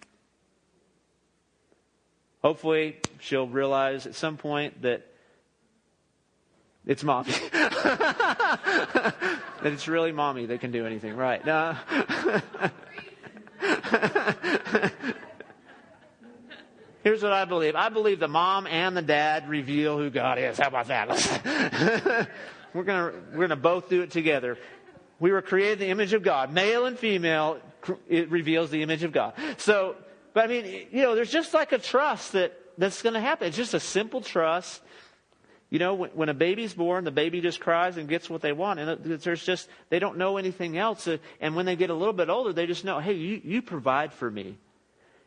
Hopefully, 2.43 2.97
she'll 3.19 3.47
realize 3.47 4.05
at 4.07 4.15
some 4.15 4.37
point 4.37 4.83
that 4.83 5.05
it's 6.85 7.03
mommy. 7.03 7.31
that 7.51 9.13
it's 9.63 9.87
really 9.87 10.11
mommy 10.11 10.47
that 10.47 10.59
can 10.61 10.71
do 10.71 10.85
anything, 10.85 11.15
right? 11.15 11.45
No. 11.45 11.75
Here's 17.03 17.23
what 17.23 17.33
I 17.33 17.45
believe. 17.45 17.75
I 17.75 17.89
believe 17.89 18.19
the 18.19 18.27
mom 18.27 18.67
and 18.67 18.95
the 18.95 19.01
dad 19.01 19.49
reveal 19.49 19.97
who 19.97 20.09
God 20.09 20.37
is. 20.37 20.57
How 20.57 20.67
about 20.67 20.87
that? 20.87 22.29
we're 22.73 22.83
gonna 22.83 23.13
we're 23.33 23.47
gonna 23.47 23.55
both 23.55 23.89
do 23.89 24.01
it 24.01 24.11
together. 24.11 24.57
We 25.19 25.31
were 25.31 25.41
created 25.43 25.73
in 25.73 25.79
the 25.79 25.91
image 25.91 26.13
of 26.13 26.23
God. 26.23 26.51
Male 26.51 26.85
and 26.85 26.97
female, 26.97 27.59
it 28.09 28.31
reveals 28.31 28.71
the 28.71 28.81
image 28.81 29.03
of 29.03 29.11
God. 29.11 29.33
So, 29.57 29.95
but 30.33 30.45
I 30.45 30.47
mean, 30.47 30.87
you 30.91 31.03
know, 31.03 31.13
there's 31.13 31.31
just 31.31 31.53
like 31.53 31.71
a 31.73 31.77
trust 31.77 32.31
that, 32.31 32.57
that's 32.75 33.03
going 33.03 33.13
to 33.13 33.19
happen. 33.19 33.47
It's 33.47 33.55
just 33.55 33.75
a 33.75 33.79
simple 33.79 34.21
trust. 34.21 34.81
You 35.69 35.77
know, 35.77 35.93
when, 35.93 36.09
when, 36.11 36.29
a 36.29 36.33
baby's 36.33 36.73
born, 36.73 37.03
the 37.03 37.11
baby 37.11 37.39
just 37.39 37.59
cries 37.59 37.97
and 37.97 38.09
gets 38.09 38.31
what 38.31 38.41
they 38.41 38.51
want. 38.51 38.79
And 38.79 39.21
there's 39.21 39.45
just, 39.45 39.69
they 39.89 39.99
don't 39.99 40.17
know 40.17 40.37
anything 40.37 40.75
else. 40.75 41.07
And 41.39 41.55
when 41.55 41.67
they 41.67 41.75
get 41.75 41.91
a 41.91 41.93
little 41.93 42.13
bit 42.13 42.29
older, 42.29 42.51
they 42.51 42.65
just 42.65 42.83
know, 42.83 42.99
hey, 42.99 43.13
you, 43.13 43.41
you 43.43 43.61
provide 43.61 44.13
for 44.13 44.29
me. 44.29 44.57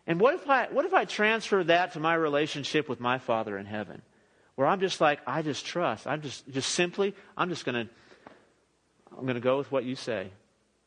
And 0.07 0.21
what 0.21 0.35
if 0.35 0.49
I, 0.49 0.69
what 0.71 0.85
if 0.85 0.93
I 0.93 1.05
transfer 1.05 1.65
that 1.65 1.93
to 1.93 2.01
my 2.01 2.15
relationship 2.15 2.89
with 2.89 3.01
my 3.01 3.19
Father 3.19 3.57
in 3.57 3.67
heaven? 3.67 4.03
Where 4.55 4.67
I'm 4.67 4.81
just 4.81 5.01
like, 5.01 5.21
I 5.27 5.43
just 5.43 5.65
trust. 5.67 6.07
I'm 6.07 6.23
just, 6.23 6.49
just 6.51 6.71
simply, 6.71 7.15
I'm 7.37 7.49
just 7.49 7.65
going 7.65 7.87
to 7.87 7.93
I'm 9.17 9.25
going 9.25 9.35
to 9.35 9.41
go 9.41 9.59
with 9.59 9.71
what 9.71 9.85
you 9.85 9.97
say. 9.97 10.31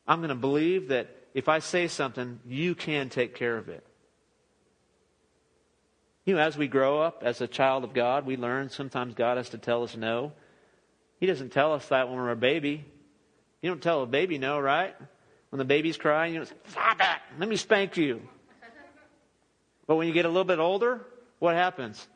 I'm 0.06 0.18
going 0.20 0.28
to 0.30 0.34
believe 0.34 0.88
that 0.88 1.08
if 1.34 1.48
I 1.48 1.58
say 1.60 1.88
something, 1.88 2.40
you 2.46 2.74
can 2.74 3.08
take 3.08 3.34
care 3.34 3.56
of 3.56 3.68
it. 3.68 3.84
You 6.24 6.34
know, 6.34 6.40
as 6.40 6.56
we 6.56 6.68
grow 6.68 7.00
up 7.00 7.22
as 7.24 7.40
a 7.40 7.46
child 7.46 7.84
of 7.84 7.94
God, 7.94 8.26
we 8.26 8.36
learn 8.36 8.68
sometimes 8.68 9.14
God 9.14 9.38
has 9.38 9.50
to 9.50 9.58
tell 9.58 9.82
us 9.82 9.96
no. 9.96 10.32
He 11.20 11.26
doesn't 11.26 11.52
tell 11.52 11.72
us 11.72 11.88
that 11.88 12.08
when 12.08 12.18
we're 12.18 12.30
a 12.30 12.36
baby. 12.36 12.84
You 13.62 13.70
don't 13.70 13.82
tell 13.82 14.02
a 14.02 14.06
baby 14.06 14.38
no, 14.38 14.60
right? 14.60 14.94
When 15.50 15.58
the 15.58 15.64
baby's 15.64 15.96
crying, 15.96 16.34
you 16.34 16.40
don't 16.40 16.46
say, 16.46 16.54
stop 16.68 17.00
it, 17.00 17.38
let 17.38 17.48
me 17.48 17.56
spank 17.56 17.96
you. 17.96 18.20
But 19.88 19.96
when 19.96 20.06
you 20.06 20.12
get 20.12 20.26
a 20.26 20.28
little 20.28 20.44
bit 20.44 20.60
older, 20.60 21.00
what 21.40 21.56
happens? 21.56 22.06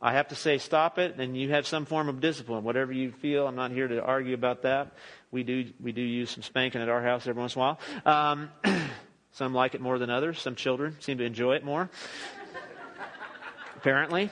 I 0.00 0.14
have 0.14 0.28
to 0.28 0.34
say 0.34 0.58
stop 0.58 0.98
it, 0.98 1.16
and 1.18 1.36
you 1.36 1.50
have 1.50 1.66
some 1.66 1.84
form 1.84 2.08
of 2.08 2.20
discipline, 2.20 2.64
whatever 2.64 2.92
you 2.92 3.12
feel. 3.12 3.46
I'm 3.46 3.54
not 3.54 3.70
here 3.70 3.86
to 3.86 4.02
argue 4.02 4.34
about 4.34 4.62
that. 4.62 4.92
We 5.30 5.44
do 5.44 5.66
we 5.80 5.92
do 5.92 6.00
use 6.00 6.30
some 6.30 6.42
spanking 6.42 6.80
at 6.80 6.88
our 6.88 7.02
house 7.02 7.26
every 7.26 7.40
once 7.40 7.54
in 7.54 7.62
a 7.62 7.64
while. 7.64 7.78
Um, 8.04 8.50
some 9.32 9.54
like 9.54 9.74
it 9.74 9.80
more 9.80 9.98
than 9.98 10.10
others. 10.10 10.40
Some 10.40 10.56
children 10.56 10.96
seem 11.00 11.18
to 11.18 11.24
enjoy 11.24 11.54
it 11.54 11.64
more. 11.64 11.90
Apparently, 13.76 14.30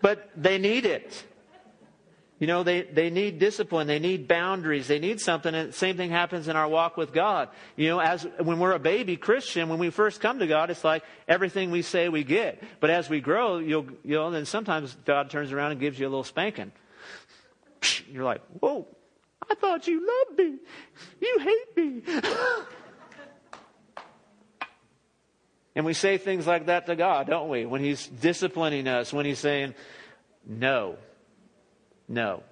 but 0.00 0.30
they 0.36 0.58
need 0.58 0.86
it. 0.86 1.24
You 2.40 2.46
know, 2.46 2.62
they, 2.62 2.82
they 2.82 3.10
need 3.10 3.38
discipline. 3.38 3.86
They 3.86 3.98
need 3.98 4.26
boundaries. 4.26 4.88
They 4.88 4.98
need 4.98 5.20
something. 5.20 5.54
And 5.54 5.68
the 5.68 5.72
same 5.74 5.98
thing 5.98 6.08
happens 6.08 6.48
in 6.48 6.56
our 6.56 6.66
walk 6.66 6.96
with 6.96 7.12
God. 7.12 7.50
You 7.76 7.88
know, 7.90 8.00
as 8.00 8.26
when 8.38 8.58
we're 8.58 8.72
a 8.72 8.78
baby 8.78 9.18
Christian, 9.18 9.68
when 9.68 9.78
we 9.78 9.90
first 9.90 10.22
come 10.22 10.38
to 10.38 10.46
God, 10.46 10.70
it's 10.70 10.82
like 10.82 11.04
everything 11.28 11.70
we 11.70 11.82
say 11.82 12.08
we 12.08 12.24
get. 12.24 12.62
But 12.80 12.88
as 12.88 13.10
we 13.10 13.20
grow, 13.20 13.58
you'll, 13.58 13.88
you 14.02 14.14
know, 14.14 14.30
then 14.30 14.46
sometimes 14.46 14.96
God 15.04 15.28
turns 15.28 15.52
around 15.52 15.72
and 15.72 15.80
gives 15.80 15.98
you 15.98 16.06
a 16.06 16.08
little 16.08 16.24
spanking. 16.24 16.72
You're 18.10 18.24
like, 18.24 18.40
whoa, 18.58 18.88
I 19.48 19.54
thought 19.54 19.86
you 19.86 20.00
loved 20.00 20.38
me. 20.38 20.56
You 21.20 21.38
hate 21.40 21.76
me. 21.76 22.02
and 25.76 25.84
we 25.84 25.92
say 25.92 26.16
things 26.16 26.46
like 26.46 26.66
that 26.66 26.86
to 26.86 26.96
God, 26.96 27.26
don't 27.26 27.50
we? 27.50 27.66
When 27.66 27.84
He's 27.84 28.06
disciplining 28.06 28.88
us, 28.88 29.12
when 29.12 29.26
He's 29.26 29.38
saying, 29.38 29.74
no. 30.46 30.96
No. 32.10 32.42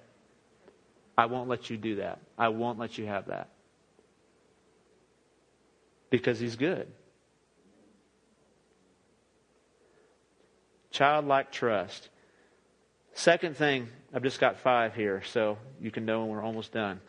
I 1.17 1.25
won't 1.25 1.49
let 1.49 1.69
you 1.69 1.75
do 1.75 1.95
that. 1.95 2.19
I 2.37 2.47
won't 2.47 2.79
let 2.79 2.97
you 2.97 3.05
have 3.05 3.27
that. 3.27 3.49
Because 6.09 6.39
he's 6.39 6.55
good. 6.55 6.87
Childlike 10.91 11.51
trust. 11.51 12.07
Second 13.13 13.57
thing, 13.57 13.89
I've 14.13 14.23
just 14.23 14.39
got 14.39 14.59
five 14.59 14.95
here, 14.95 15.21
so 15.25 15.57
you 15.81 15.91
can 15.91 16.05
know 16.05 16.21
when 16.21 16.29
we're 16.29 16.41
almost 16.41 16.71
done. 16.71 17.01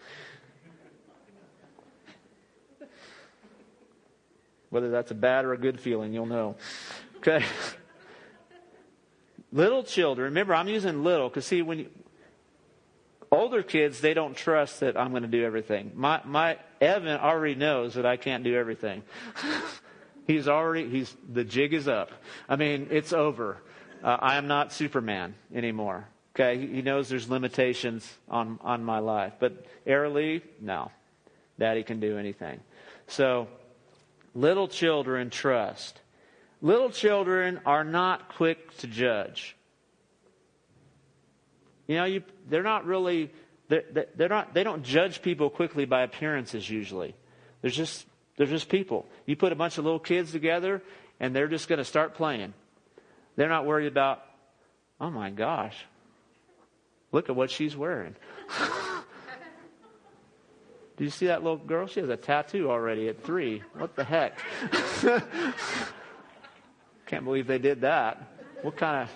Whether 4.71 4.91
that's 4.91 5.13
a 5.13 5.15
bad 5.15 5.45
or 5.45 5.53
a 5.53 5.59
good 5.59 5.79
feeling, 5.79 6.13
you'll 6.13 6.27
know. 6.27 6.57
Okay? 7.19 7.45
little 9.53 9.85
children, 9.85 10.27
remember 10.27 10.53
I'm 10.55 10.69
using 10.69 11.05
little 11.05 11.29
because 11.29 11.47
see, 11.47 11.63
when 11.63 11.79
you, 11.79 11.91
Older 13.33 13.63
kids, 13.63 14.01
they 14.01 14.13
don't 14.13 14.37
trust 14.37 14.81
that 14.81 14.97
I'm 14.97 15.11
going 15.11 15.23
to 15.23 15.29
do 15.29 15.45
everything. 15.45 15.93
My, 15.95 16.21
my 16.25 16.59
Evan 16.81 17.17
already 17.19 17.55
knows 17.55 17.95
that 17.95 18.05
I 18.05 18.17
can't 18.17 18.43
do 18.43 18.57
everything. 18.57 19.03
he's 20.27 20.49
already, 20.49 20.89
he's, 20.89 21.15
the 21.33 21.45
jig 21.45 21.73
is 21.73 21.87
up. 21.87 22.11
I 22.49 22.57
mean, 22.57 22.89
it's 22.91 23.13
over. 23.13 23.59
Uh, 24.03 24.17
I 24.21 24.37
am 24.37 24.49
not 24.49 24.73
Superman 24.73 25.35
anymore. 25.55 26.09
Okay, 26.35 26.59
he, 26.59 26.67
he 26.75 26.83
knows 26.83 27.09
there's 27.09 27.29
limitations 27.31 28.11
on, 28.29 28.59
on 28.63 28.85
my 28.85 28.99
life. 28.99 29.35
But 29.39 29.65
Lee, 29.87 30.43
no. 30.61 30.91
Daddy 31.59 31.85
can 31.85 32.01
do 32.01 32.19
anything. 32.19 32.59
So, 33.07 33.47
little 34.35 34.67
children 34.67 35.31
trust. 35.31 36.01
Little 36.63 36.91
children 36.91 37.61
are 37.65 37.85
not 37.85 38.35
quick 38.35 38.77
to 38.79 38.87
judge. 38.87 39.57
You 41.91 41.97
know, 41.97 42.05
you, 42.05 42.23
they're 42.49 42.63
not 42.63 42.87
really, 42.87 43.33
they're, 43.67 44.07
they're 44.15 44.29
not, 44.29 44.55
they 44.55 44.63
don't 44.63 44.85
judge 44.85 45.23
people 45.23 45.51
quickly 45.51 45.87
by 45.87 46.03
appearances 46.03 46.71
usually. 46.71 47.17
They're 47.63 47.73
just, 47.73 48.07
they're 48.37 48.47
just 48.47 48.69
people. 48.69 49.07
You 49.27 49.35
put 49.35 49.51
a 49.51 49.57
bunch 49.57 49.77
of 49.77 49.83
little 49.83 49.99
kids 49.99 50.31
together 50.31 50.83
and 51.19 51.35
they're 51.35 51.49
just 51.49 51.67
going 51.67 51.81
to 51.81 51.85
start 51.85 52.15
playing. 52.15 52.55
They're 53.35 53.49
not 53.49 53.67
worried 53.67 53.89
about, 53.89 54.23
oh 55.01 55.11
my 55.11 55.31
gosh, 55.31 55.75
look 57.11 57.29
at 57.29 57.35
what 57.35 57.51
she's 57.51 57.77
wearing. 57.77 58.15
Do 60.97 61.03
you 61.03 61.11
see 61.11 61.27
that 61.27 61.43
little 61.43 61.59
girl? 61.59 61.89
She 61.89 61.99
has 61.99 62.09
a 62.09 62.17
tattoo 62.17 62.71
already 62.71 63.09
at 63.09 63.25
three. 63.25 63.65
What 63.77 63.97
the 63.97 64.05
heck? 64.05 64.39
Can't 67.07 67.25
believe 67.25 67.49
they 67.49 67.59
did 67.59 67.81
that. 67.81 68.23
What 68.63 68.77
kind 68.77 69.03
of, 69.03 69.11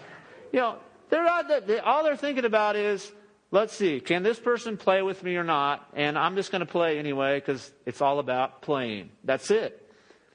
you 0.51 0.59
know, 0.59 0.79
they're 1.15 1.25
not, 1.25 1.67
they, 1.69 1.79
all 1.79 2.03
they're 2.03 2.17
thinking 2.17 2.45
about 2.45 2.75
is, 2.75 3.13
let's 3.53 3.73
see, 3.73 4.01
can 4.01 4.25
this 4.25 4.41
person 4.41 4.77
play 4.77 5.01
with 5.01 5.23
me 5.23 5.37
or 5.37 5.45
not? 5.45 5.89
And 5.95 6.19
I'm 6.19 6.35
just 6.35 6.51
going 6.51 6.61
to 6.61 6.67
play 6.67 6.99
anyway 6.99 7.39
because 7.39 7.71
it's 7.87 8.01
all 8.01 8.19
about 8.19 8.63
playing. 8.63 9.11
That's 9.23 9.49
it. 9.53 9.81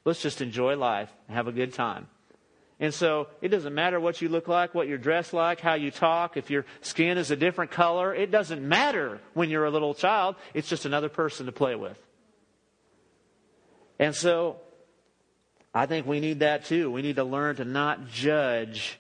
Let's 0.06 0.22
just 0.22 0.40
enjoy 0.40 0.78
life 0.78 1.12
and 1.28 1.36
have 1.36 1.50
a 1.50 1.52
good 1.52 1.74
time. 1.74 2.08
And 2.80 2.94
so 2.94 3.28
it 3.42 3.50
doesn't 3.50 3.76
matter 3.76 4.00
what 4.00 4.22
you 4.22 4.30
look 4.30 4.48
like, 4.48 4.74
what 4.74 4.88
you're 4.88 4.98
dressed 4.98 5.34
like, 5.34 5.60
how 5.60 5.74
you 5.74 5.92
talk, 5.92 6.38
if 6.38 6.50
your 6.50 6.66
skin 6.80 7.18
is 7.18 7.30
a 7.30 7.36
different 7.36 7.72
color. 7.72 8.16
It 8.16 8.32
doesn't 8.32 8.66
matter 8.66 9.20
when 9.34 9.50
you're 9.50 9.66
a 9.66 9.72
little 9.72 9.94
child. 9.94 10.38
It's 10.54 10.70
just 10.70 10.86
another 10.86 11.10
person 11.10 11.48
to 11.48 11.52
play 11.52 11.76
with. 11.76 12.02
And 14.00 14.16
so 14.16 14.62
I 15.74 15.88
think 15.88 16.08
we 16.08 16.22
need 16.22 16.40
that 16.40 16.64
too. 16.64 16.90
We 16.90 17.02
need 17.02 17.18
to 17.18 17.26
learn 17.26 17.58
to 17.58 17.66
not 17.66 18.08
judge 18.08 18.98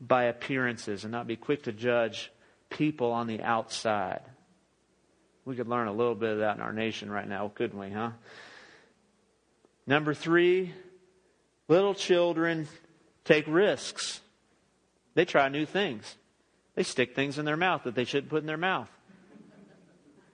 by 0.00 0.24
appearances 0.24 1.04
and 1.04 1.12
not 1.12 1.26
be 1.26 1.36
quick 1.36 1.64
to 1.64 1.72
judge 1.72 2.30
people 2.70 3.12
on 3.12 3.26
the 3.26 3.42
outside. 3.42 4.22
We 5.44 5.56
could 5.56 5.68
learn 5.68 5.88
a 5.88 5.92
little 5.92 6.14
bit 6.14 6.30
of 6.30 6.38
that 6.38 6.56
in 6.56 6.62
our 6.62 6.72
nation 6.72 7.10
right 7.10 7.26
now, 7.26 7.50
couldn't 7.54 7.78
we, 7.78 7.90
huh? 7.90 8.10
Number 9.86 10.12
three, 10.12 10.74
little 11.68 11.94
children 11.94 12.68
take 13.24 13.46
risks. 13.48 14.20
They 15.14 15.24
try 15.24 15.48
new 15.48 15.64
things. 15.64 16.16
They 16.74 16.82
stick 16.82 17.14
things 17.14 17.38
in 17.38 17.44
their 17.44 17.56
mouth 17.56 17.84
that 17.84 17.94
they 17.94 18.04
shouldn't 18.04 18.28
put 18.28 18.42
in 18.42 18.46
their 18.46 18.56
mouth. 18.58 18.90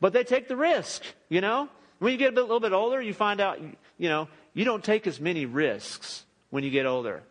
But 0.01 0.13
they 0.13 0.25
take 0.25 0.49
the 0.49 0.57
risk, 0.57 1.03
you 1.29 1.41
know? 1.41 1.69
When 2.01 2.13
you 2.13 2.19
get 2.19 2.37
a, 2.37 2.41
little 2.41 2.61
bit 2.61 2.73
older, 2.73 3.01
you 3.01 3.15
find 3.15 3.41
out, 3.41 3.61
you 3.97 4.09
know, 4.09 4.29
you 4.53 4.65
don't 4.65 4.85
take 4.85 5.07
as 5.07 5.21
many 5.21 5.47
risks 5.47 6.25
when 6.51 6.65
you 6.65 6.71
get 6.71 6.85
older. 6.85 7.23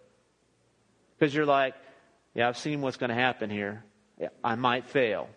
Because 1.20 1.36
you're 1.36 1.46
like, 1.46 1.76
yeah, 2.34 2.48
I've 2.48 2.58
seen 2.58 2.82
what's 2.82 2.98
going 2.98 3.10
to 3.10 3.16
happen 3.16 3.50
here. 3.50 3.84
I 4.44 4.56
might 4.56 4.86
fail. 4.86 5.30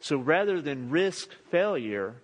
So 0.00 0.16
rather 0.16 0.60
than 0.60 0.90
risk 0.90 1.28
failure, 1.50 2.14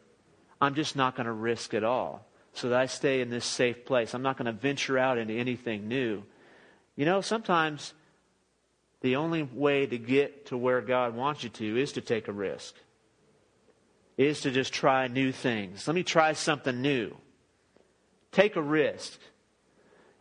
I'm 0.60 0.74
just 0.74 0.96
not 0.96 1.16
going 1.16 1.26
to 1.26 1.32
risk 1.32 1.74
at 1.74 1.84
all 1.84 2.26
so 2.52 2.70
that 2.70 2.80
I 2.80 2.86
stay 2.86 3.20
in 3.20 3.28
this 3.28 3.44
safe 3.44 3.84
place. 3.84 4.14
I'm 4.14 4.22
not 4.22 4.38
going 4.38 4.46
to 4.46 4.52
venture 4.52 4.98
out 4.98 5.18
into 5.18 5.34
anything 5.34 5.88
new. 5.88 6.22
You 6.94 7.04
know, 7.04 7.20
sometimes 7.20 7.92
the 9.02 9.16
only 9.16 9.42
way 9.42 9.86
to 9.86 9.98
get 9.98 10.46
to 10.46 10.56
where 10.56 10.80
God 10.80 11.14
wants 11.14 11.44
you 11.44 11.50
to 11.50 11.80
is 11.80 11.92
to 11.92 12.00
take 12.00 12.28
a 12.28 12.32
risk, 12.32 12.74
is 14.16 14.40
to 14.40 14.50
just 14.50 14.72
try 14.72 15.06
new 15.08 15.32
things. 15.32 15.86
Let 15.86 15.94
me 15.94 16.02
try 16.02 16.32
something 16.32 16.80
new. 16.80 17.14
Take 18.32 18.56
a 18.56 18.62
risk. 18.62 19.18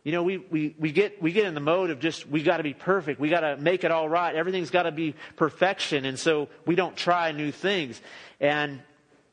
You 0.06 0.12
know, 0.12 0.22
we, 0.22 0.36
we, 0.38 0.72
we, 0.78 0.92
get, 0.92 1.20
we 1.20 1.32
get 1.32 1.46
in 1.46 1.54
the 1.54 1.60
mode 1.60 1.90
of 1.90 1.98
just, 1.98 2.28
we 2.28 2.40
got 2.44 2.58
to 2.58 2.62
be 2.62 2.74
perfect. 2.74 3.18
We 3.18 3.28
got 3.28 3.40
to 3.40 3.56
make 3.56 3.82
it 3.82 3.90
all 3.90 4.08
right. 4.08 4.36
Everything's 4.36 4.70
got 4.70 4.84
to 4.84 4.92
be 4.92 5.16
perfection. 5.34 6.04
And 6.04 6.16
so 6.16 6.48
we 6.64 6.76
don't 6.76 6.96
try 6.96 7.32
new 7.32 7.50
things. 7.50 8.00
And 8.38 8.82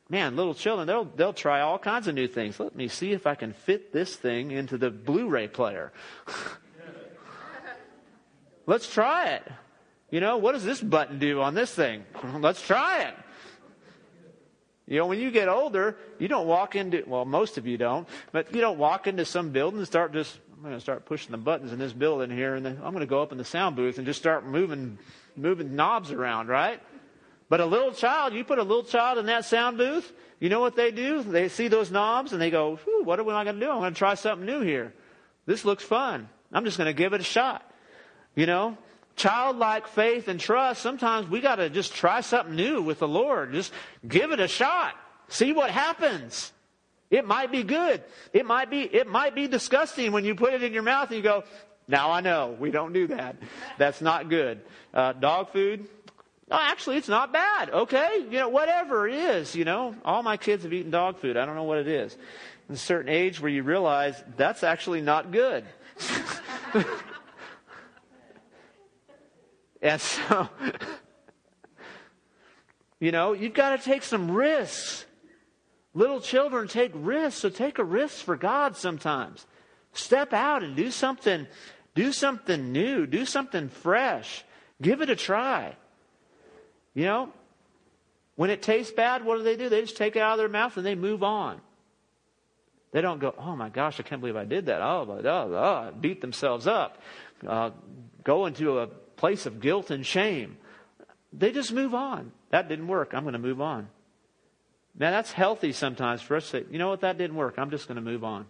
man, 0.08 0.34
little 0.34 0.52
children, 0.52 0.88
they'll, 0.88 1.04
they'll 1.04 1.32
try 1.32 1.60
all 1.60 1.78
kinds 1.78 2.08
of 2.08 2.16
new 2.16 2.26
things. 2.26 2.58
Let 2.58 2.74
me 2.74 2.88
see 2.88 3.12
if 3.12 3.24
I 3.24 3.36
can 3.36 3.52
fit 3.52 3.92
this 3.92 4.16
thing 4.16 4.50
into 4.50 4.76
the 4.76 4.90
Blu 4.90 5.28
ray 5.28 5.46
player. 5.46 5.92
Let's 8.66 8.92
try 8.92 9.28
it. 9.28 9.44
You 10.10 10.18
know, 10.18 10.38
what 10.38 10.54
does 10.54 10.64
this 10.64 10.80
button 10.80 11.20
do 11.20 11.40
on 11.40 11.54
this 11.54 11.72
thing? 11.72 12.02
Let's 12.40 12.60
try 12.60 13.02
it. 13.02 13.14
You 14.86 14.98
know, 14.98 15.06
when 15.06 15.18
you 15.18 15.30
get 15.30 15.48
older, 15.48 15.96
you 16.18 16.28
don't 16.28 16.46
walk 16.46 16.76
into, 16.76 17.04
well, 17.06 17.24
most 17.24 17.56
of 17.56 17.66
you 17.66 17.78
don't, 17.78 18.06
but 18.32 18.54
you 18.54 18.60
don't 18.60 18.76
walk 18.76 19.06
into 19.06 19.24
some 19.24 19.50
building 19.50 19.78
and 19.78 19.86
start 19.86 20.12
just 20.12 20.38
going 20.64 20.76
to 20.76 20.80
start 20.80 21.04
pushing 21.06 21.32
the 21.32 21.38
buttons 21.38 21.72
in 21.72 21.78
this 21.78 21.92
building 21.92 22.30
here, 22.30 22.54
and 22.54 22.64
then 22.64 22.78
I'm 22.82 22.92
going 22.92 23.00
to 23.00 23.06
go 23.06 23.22
up 23.22 23.32
in 23.32 23.38
the 23.38 23.44
sound 23.44 23.76
booth 23.76 23.98
and 23.98 24.06
just 24.06 24.20
start 24.20 24.46
moving, 24.46 24.98
moving 25.36 25.76
knobs 25.76 26.10
around, 26.10 26.48
right? 26.48 26.80
But 27.48 27.60
a 27.60 27.66
little 27.66 27.92
child, 27.92 28.32
you 28.34 28.44
put 28.44 28.58
a 28.58 28.62
little 28.62 28.84
child 28.84 29.18
in 29.18 29.26
that 29.26 29.44
sound 29.44 29.76
booth, 29.78 30.12
you 30.40 30.48
know 30.48 30.60
what 30.60 30.76
they 30.76 30.90
do? 30.90 31.22
They 31.22 31.48
see 31.48 31.68
those 31.68 31.90
knobs 31.90 32.32
and 32.32 32.40
they 32.40 32.50
go, 32.50 32.78
what 33.04 33.20
am 33.20 33.28
I 33.28 33.44
going 33.44 33.56
to 33.56 33.60
do? 33.60 33.70
I'm 33.70 33.80
going 33.80 33.92
to 33.92 33.98
try 33.98 34.14
something 34.14 34.46
new 34.46 34.60
here. 34.60 34.94
This 35.46 35.64
looks 35.64 35.84
fun. 35.84 36.28
I'm 36.52 36.64
just 36.64 36.78
going 36.78 36.86
to 36.86 36.94
give 36.94 37.12
it 37.12 37.20
a 37.20 37.24
shot. 37.24 37.70
You 38.34 38.46
know, 38.46 38.78
childlike 39.16 39.86
faith 39.88 40.28
and 40.28 40.40
trust, 40.40 40.82
sometimes 40.82 41.28
we 41.28 41.40
got 41.40 41.56
to 41.56 41.68
just 41.68 41.94
try 41.94 42.20
something 42.20 42.56
new 42.56 42.80
with 42.82 42.98
the 42.98 43.08
Lord. 43.08 43.52
Just 43.52 43.72
give 44.06 44.32
it 44.32 44.40
a 44.40 44.48
shot. 44.48 44.94
See 45.28 45.52
what 45.52 45.70
happens. 45.70 46.52
It 47.14 47.24
might 47.24 47.52
be 47.52 47.62
good. 47.62 48.02
It 48.32 48.44
might 48.44 48.70
be, 48.70 48.80
it 48.82 49.06
might 49.06 49.36
be 49.36 49.46
disgusting 49.46 50.10
when 50.10 50.24
you 50.24 50.34
put 50.34 50.52
it 50.52 50.64
in 50.64 50.72
your 50.72 50.82
mouth 50.82 51.10
and 51.10 51.16
you 51.16 51.22
go, 51.22 51.44
now 51.86 52.10
I 52.10 52.20
know 52.20 52.56
we 52.58 52.72
don't 52.72 52.92
do 52.92 53.06
that. 53.06 53.36
That's 53.78 54.00
not 54.00 54.28
good. 54.28 54.62
Uh, 54.92 55.12
dog 55.12 55.52
food, 55.52 55.86
No, 56.50 56.58
actually, 56.60 56.96
it's 56.96 57.06
not 57.06 57.32
bad. 57.32 57.70
Okay, 57.70 58.26
you 58.28 58.38
know, 58.40 58.48
whatever 58.48 59.06
it 59.06 59.14
is, 59.14 59.54
you 59.54 59.64
know, 59.64 59.94
all 60.04 60.24
my 60.24 60.36
kids 60.36 60.64
have 60.64 60.72
eaten 60.72 60.90
dog 60.90 61.20
food. 61.20 61.36
I 61.36 61.46
don't 61.46 61.54
know 61.54 61.62
what 61.62 61.78
it 61.78 61.86
is. 61.86 62.16
In 62.68 62.74
a 62.74 62.78
certain 62.78 63.08
age 63.08 63.40
where 63.40 63.50
you 63.50 63.62
realize 63.62 64.20
that's 64.36 64.64
actually 64.64 65.00
not 65.00 65.30
good. 65.30 65.64
and 69.82 70.00
so, 70.00 70.48
you 72.98 73.12
know, 73.12 73.34
you've 73.34 73.54
got 73.54 73.78
to 73.78 73.84
take 73.84 74.02
some 74.02 74.32
risks. 74.32 75.06
Little 75.94 76.20
children 76.20 76.66
take 76.66 76.90
risks, 76.94 77.40
so 77.40 77.48
take 77.48 77.78
a 77.78 77.84
risk 77.84 78.24
for 78.24 78.36
God 78.36 78.76
sometimes. 78.76 79.46
Step 79.92 80.32
out 80.32 80.64
and 80.64 80.74
do 80.74 80.90
something, 80.90 81.46
do 81.94 82.10
something 82.10 82.72
new, 82.72 83.06
do 83.06 83.24
something 83.24 83.68
fresh. 83.68 84.44
Give 84.82 85.00
it 85.00 85.08
a 85.08 85.16
try. 85.16 85.76
You 86.94 87.04
know, 87.04 87.32
when 88.34 88.50
it 88.50 88.62
tastes 88.62 88.92
bad, 88.92 89.24
what 89.24 89.36
do 89.36 89.44
they 89.44 89.56
do? 89.56 89.68
They 89.68 89.82
just 89.82 89.96
take 89.96 90.16
it 90.16 90.20
out 90.20 90.32
of 90.32 90.38
their 90.38 90.48
mouth 90.48 90.76
and 90.76 90.84
they 90.84 90.96
move 90.96 91.22
on. 91.22 91.60
They 92.90 93.00
don't 93.00 93.20
go, 93.20 93.34
oh 93.38 93.56
my 93.56 93.68
gosh, 93.68 93.98
I 93.98 94.02
can't 94.02 94.20
believe 94.20 94.36
I 94.36 94.44
did 94.44 94.66
that. 94.66 94.80
Oh, 94.80 95.20
oh, 95.24 95.28
oh 95.28 95.92
beat 96.00 96.20
themselves 96.20 96.66
up. 96.66 97.00
Uh, 97.46 97.70
go 98.22 98.46
into 98.46 98.80
a 98.80 98.86
place 98.86 99.46
of 99.46 99.60
guilt 99.60 99.90
and 99.90 100.04
shame. 100.04 100.56
They 101.32 101.52
just 101.52 101.72
move 101.72 101.94
on. 101.94 102.32
That 102.50 102.68
didn't 102.68 102.88
work. 102.88 103.12
I'm 103.12 103.22
going 103.22 103.32
to 103.32 103.38
move 103.38 103.60
on. 103.60 103.88
Now, 104.96 105.10
that's 105.10 105.32
healthy 105.32 105.72
sometimes 105.72 106.22
for 106.22 106.36
us 106.36 106.44
to 106.44 106.50
say, 106.60 106.64
you 106.70 106.78
know 106.78 106.88
what, 106.88 107.00
that 107.00 107.18
didn't 107.18 107.36
work. 107.36 107.54
I'm 107.58 107.70
just 107.70 107.88
going 107.88 107.96
to 107.96 108.02
move 108.02 108.22
on. 108.22 108.46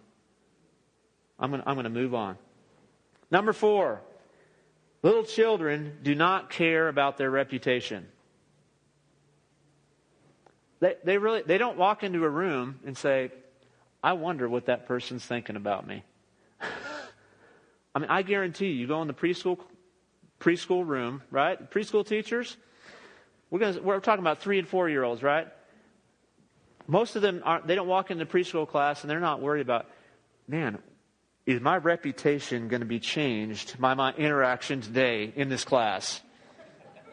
I'm 1.39 1.49
going, 1.49 1.61
to, 1.61 1.67
I'm 1.67 1.75
going 1.75 1.85
to 1.85 1.89
move 1.89 2.13
on. 2.13 2.37
Number 3.31 3.51
four, 3.51 4.01
little 5.01 5.23
children 5.23 5.97
do 6.03 6.13
not 6.13 6.49
care 6.49 6.87
about 6.87 7.17
their 7.17 7.31
reputation. 7.31 8.07
They, 10.79 10.95
they 11.03 11.17
really 11.17 11.41
they 11.41 11.57
don't 11.57 11.77
walk 11.77 12.03
into 12.03 12.23
a 12.23 12.29
room 12.29 12.79
and 12.85 12.95
say, 12.95 13.31
I 14.03 14.13
wonder 14.13 14.47
what 14.47 14.67
that 14.67 14.85
person's 14.85 15.25
thinking 15.25 15.55
about 15.55 15.87
me. 15.87 16.03
I 17.95 17.99
mean, 17.99 18.09
I 18.09 18.21
guarantee 18.21 18.67
you, 18.67 18.73
you 18.73 18.87
go 18.87 19.01
in 19.01 19.07
the 19.07 19.13
preschool 19.13 19.57
preschool 20.39 20.85
room, 20.85 21.23
right? 21.31 21.71
Preschool 21.71 22.05
teachers, 22.05 22.55
we're 23.49 23.59
gonna, 23.59 23.81
we're 23.81 23.99
talking 23.99 24.23
about 24.23 24.41
three 24.41 24.59
and 24.59 24.67
four 24.67 24.89
year 24.89 25.03
olds, 25.03 25.23
right? 25.23 25.47
Most 26.87 27.15
of 27.15 27.21
them 27.21 27.41
aren't. 27.43 27.67
They 27.67 27.75
don't 27.75 27.87
walk 27.87 28.11
into 28.11 28.25
preschool 28.25 28.67
class 28.67 29.01
and 29.01 29.09
they're 29.09 29.19
not 29.19 29.41
worried 29.41 29.61
about, 29.61 29.87
man, 30.47 30.79
is 31.45 31.61
my 31.61 31.77
reputation 31.77 32.67
going 32.67 32.81
to 32.81 32.87
be 32.87 32.99
changed 32.99 33.79
by 33.79 33.93
my 33.93 34.13
interaction 34.13 34.81
today 34.81 35.31
in 35.35 35.49
this 35.49 35.63
class? 35.63 36.21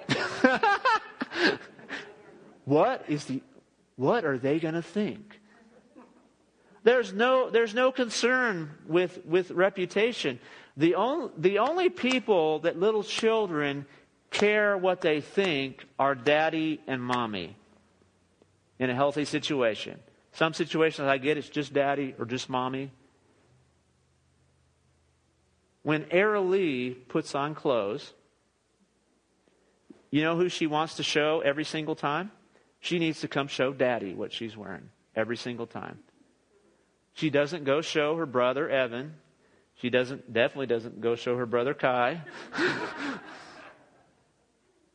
what 2.64 3.04
is 3.08 3.24
the 3.26 3.42
what 3.96 4.24
are 4.24 4.38
they 4.38 4.58
going 4.58 4.74
to 4.74 4.82
think? 4.82 5.38
There's 6.84 7.12
no, 7.12 7.50
there's 7.50 7.74
no 7.74 7.92
concern 7.92 8.70
with, 8.88 9.24
with 9.24 9.52
reputation. 9.52 10.40
The, 10.76 10.96
on, 10.96 11.30
the 11.38 11.58
only 11.60 11.90
people 11.90 12.60
that 12.60 12.78
little 12.78 13.04
children 13.04 13.86
care 14.30 14.76
what 14.76 15.00
they 15.00 15.20
think 15.20 15.84
are 15.98 16.14
daddy 16.16 16.80
and 16.88 17.00
mommy 17.00 17.56
in 18.82 18.90
a 18.90 18.94
healthy 18.96 19.24
situation. 19.24 20.00
Some 20.32 20.54
situations 20.54 21.06
I 21.06 21.18
get 21.18 21.38
it's 21.38 21.48
just 21.48 21.72
daddy 21.72 22.16
or 22.18 22.24
just 22.24 22.48
mommy. 22.48 22.90
When 25.84 26.06
Era 26.10 26.40
Lee 26.40 26.90
puts 26.90 27.36
on 27.36 27.54
clothes, 27.54 28.12
you 30.10 30.22
know 30.22 30.36
who 30.36 30.48
she 30.48 30.66
wants 30.66 30.96
to 30.96 31.04
show 31.04 31.42
every 31.44 31.64
single 31.64 31.94
time? 31.94 32.32
She 32.80 32.98
needs 32.98 33.20
to 33.20 33.28
come 33.28 33.46
show 33.46 33.72
daddy 33.72 34.14
what 34.14 34.32
she's 34.32 34.56
wearing 34.56 34.88
every 35.14 35.36
single 35.36 35.68
time. 35.68 36.00
She 37.14 37.30
doesn't 37.30 37.62
go 37.62 37.82
show 37.82 38.16
her 38.16 38.26
brother 38.26 38.68
Evan. 38.68 39.14
She 39.76 39.90
doesn't 39.90 40.32
definitely 40.32 40.66
doesn't 40.66 41.00
go 41.00 41.14
show 41.14 41.36
her 41.36 41.46
brother 41.46 41.72
Kai. 41.72 42.20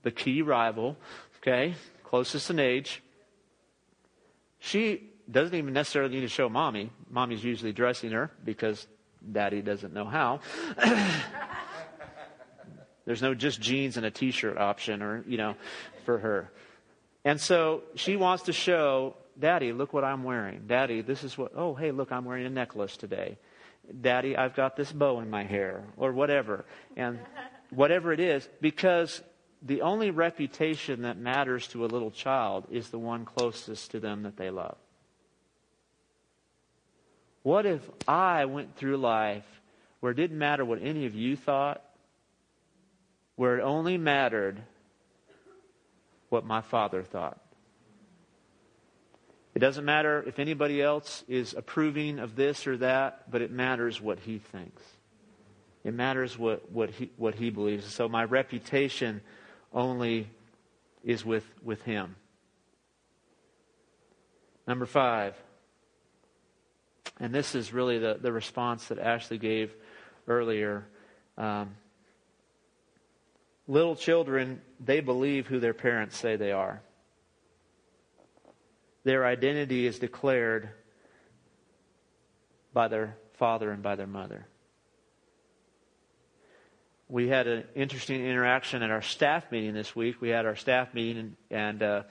the 0.04 0.12
key 0.12 0.42
rival, 0.42 0.98
okay, 1.38 1.76
closest 2.04 2.50
in 2.50 2.60
age. 2.60 3.02
She 4.68 5.12
doesn't 5.32 5.56
even 5.56 5.74
necessarily 5.74 6.16
need 6.16 6.22
to 6.22 6.28
show 6.28 6.50
mommy. 6.50 6.92
Mommy's 7.10 7.42
usually 7.42 7.72
dressing 7.72 8.12
her 8.12 8.32
because 8.44 8.86
daddy 9.32 9.62
doesn't 9.62 9.94
know 9.94 10.04
how. 10.06 10.42
There's 13.06 13.22
no 13.22 13.34
just 13.34 13.62
jeans 13.62 13.96
and 13.96 14.06
a 14.06 14.12
t-shirt 14.12 14.58
option 14.58 15.02
or, 15.02 15.24
you 15.26 15.38
know, 15.38 15.56
for 16.04 16.18
her. 16.18 16.52
And 17.24 17.40
so 17.40 17.84
she 17.96 18.18
wants 18.18 18.44
to 18.44 18.54
show, 18.54 19.16
Daddy, 19.40 19.72
look 19.72 19.94
what 19.94 20.04
I'm 20.04 20.26
wearing. 20.26 20.64
Daddy, 20.68 21.00
this 21.00 21.24
is 21.24 21.38
what, 21.38 21.54
oh, 21.56 21.74
hey, 21.74 21.92
look, 21.92 22.12
I'm 22.12 22.26
wearing 22.26 22.46
a 22.46 22.50
necklace 22.50 22.98
today. 22.98 23.38
Daddy, 24.02 24.36
I've 24.36 24.54
got 24.54 24.76
this 24.76 24.92
bow 24.92 25.22
in 25.22 25.30
my 25.30 25.46
hair, 25.46 25.86
or 25.96 26.12
whatever. 26.12 26.66
And 26.98 27.20
whatever 27.70 28.12
it 28.12 28.20
is, 28.20 28.50
because 28.60 29.24
the 29.68 29.82
only 29.82 30.12
reputation 30.12 31.04
that 31.04 31.18
matters 31.18 31.68
to 31.70 31.86
a 31.86 31.88
little 31.88 32.12
child 32.12 32.66
is 32.72 32.90
the 32.90 33.00
one 33.00 33.26
closest 33.26 33.92
to 33.92 34.00
them 34.00 34.24
that 34.24 34.38
they 34.38 34.50
love. 34.50 34.78
What 37.44 37.66
if 37.66 37.88
I 38.08 38.46
went 38.46 38.76
through 38.76 38.98
life 38.98 39.46
where 40.00 40.12
it 40.12 40.16
didn't 40.16 40.38
matter 40.38 40.64
what 40.64 40.82
any 40.82 41.06
of 41.06 41.16
you 41.16 41.36
thought, 41.36 41.84
where 43.36 43.58
it 43.58 43.62
only 43.62 43.98
mattered 43.98 44.62
what 46.30 46.46
my 46.46 46.62
father 46.62 47.04
thought. 47.04 47.40
It 49.56 49.60
doesn't 49.60 49.86
matter 49.86 50.24
if 50.28 50.40
anybody 50.40 50.82
else 50.82 51.24
is 51.28 51.54
approving 51.54 52.20
of 52.20 52.36
this 52.36 52.68
or 52.68 52.78
that, 52.78 53.32
but 53.32 53.42
it 53.42 53.52
matters 53.52 54.00
what 54.00 54.20
he 54.20 54.38
thinks. 54.38 54.84
It 55.84 55.94
matters 55.94 56.38
what, 56.38 56.72
what, 56.72 56.92
he, 56.92 57.10
what 57.18 57.36
he 57.36 57.50
believes. 57.50 57.92
So 57.92 58.08
my 58.08 58.24
reputation 58.24 59.22
only 59.78 60.28
is 61.04 61.24
with, 61.24 61.46
with 61.64 61.84
him. 61.84 62.16
Number 64.68 64.88
five, 64.88 65.36
and 67.20 67.34
this 67.34 67.56
is 67.56 67.72
really 67.72 68.00
the, 68.00 68.18
the 68.20 68.32
response 68.32 68.88
that 68.88 69.00
Ashley 69.00 69.38
gave 69.38 69.74
earlier. 70.28 70.86
Um, 71.38 71.76
little 73.68 73.96
children, 73.96 74.62
they 74.84 75.00
believe 75.00 75.48
who 75.48 75.60
their 75.60 75.76
parents 75.76 76.18
say 76.18 76.36
they 76.36 76.52
are. 76.52 76.82
Their 79.04 79.26
identity 79.26 79.86
is 79.86 80.00
declared 80.00 80.70
by 82.74 82.88
their 82.88 83.16
father 83.36 83.72
and 83.72 83.84
by 83.84 83.96
their 83.96 84.08
mother. 84.08 84.48
We 87.10 87.30
had 87.30 87.48
an 87.48 87.64
interesting 87.74 88.26
interaction 88.26 88.84
at 88.84 88.92
our 88.92 89.02
staff 89.02 89.50
meeting 89.50 89.74
this 89.74 89.96
week. 89.96 90.20
We 90.20 90.28
had 90.30 90.46
our 90.46 90.58
staff 90.58 90.94
meeting, 90.94 91.38
and, 91.50 91.82
and 91.82 91.84
uh, 91.84 92.04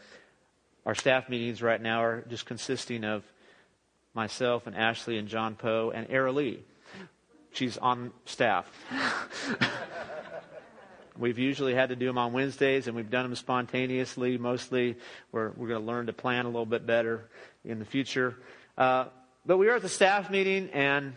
our 0.86 0.94
staff 0.94 1.28
meetings 1.28 1.60
right 1.60 1.80
now 1.80 2.02
are 2.02 2.24
just 2.30 2.46
consisting 2.46 3.04
of 3.04 3.22
myself 4.14 4.66
and 4.66 4.74
Ashley 4.74 5.18
and 5.18 5.28
John 5.28 5.54
Poe 5.54 5.92
and 5.94 6.06
Era 6.08 6.32
Lee. 6.32 6.62
She's 7.52 7.76
on 7.76 8.10
staff. 8.24 8.70
We've 11.18 11.38
usually 11.38 11.74
had 11.74 11.90
to 11.90 11.96
do 11.96 12.06
them 12.06 12.18
on 12.18 12.32
Wednesdays, 12.32 12.86
and 12.86 12.96
we've 12.96 13.08
done 13.08 13.24
them 13.24 13.34
spontaneously. 13.36 14.36
Mostly, 14.36 14.96
we're 15.32 15.48
we're 15.56 15.68
going 15.68 15.80
to 15.80 15.86
learn 15.86 16.06
to 16.08 16.12
plan 16.12 16.44
a 16.44 16.48
little 16.48 16.66
bit 16.66 16.84
better 16.84 17.30
in 17.64 17.78
the 17.78 17.86
future. 17.86 18.36
Uh, 18.76 19.06
but 19.46 19.56
we 19.56 19.64
were 19.64 19.76
at 19.76 19.82
the 19.82 19.88
staff 19.88 20.30
meeting, 20.30 20.68
and 20.74 21.14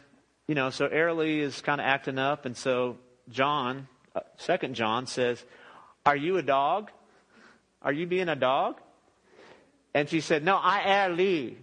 you 0.48 0.56
know, 0.56 0.70
so 0.70 0.88
Lee 0.88 1.42
is 1.42 1.60
kind 1.60 1.82
of 1.82 1.88
acting 1.88 2.18
up, 2.18 2.46
and 2.46 2.56
so 2.56 2.96
John, 3.32 3.88
uh, 4.16 4.22
second 4.38 4.76
John, 4.76 5.08
says, 5.08 5.44
"Are 6.06 6.16
you 6.16 6.38
a 6.38 6.42
dog? 6.42 6.92
Are 7.82 7.94
you 7.94 8.08
being 8.08 8.30
a 8.30 8.36
dog?" 8.36 8.80
And 9.94 10.10
she 10.10 10.22
said, 10.22 10.44
"No, 10.44 10.58
I 10.58 10.84
Airly." 10.84 11.58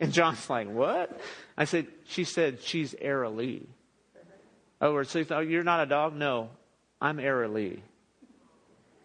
And 0.00 0.12
John's 0.12 0.48
like, 0.50 0.68
"What?" 0.68 1.20
I 1.56 1.64
said, 1.64 1.86
"She 2.06 2.24
said 2.24 2.62
she's 2.62 2.94
Airly." 3.00 3.68
Oh, 4.80 5.02
so 5.02 5.24
oh, 5.30 5.40
you're 5.40 5.64
not 5.64 5.80
a 5.80 5.86
dog? 5.86 6.14
No, 6.14 6.50
I'm 7.00 7.18
Era 7.18 7.48
Lee. 7.48 7.82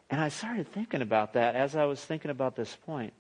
And 0.10 0.22
I 0.22 0.30
started 0.30 0.72
thinking 0.72 1.02
about 1.02 1.34
that 1.34 1.56
as 1.56 1.76
I 1.76 1.86
was 1.86 2.04
thinking 2.04 2.30
about 2.30 2.56
this 2.56 2.76
point. 2.86 3.14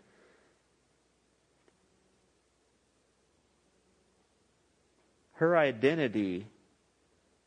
Her 5.34 5.58
identity 5.58 6.46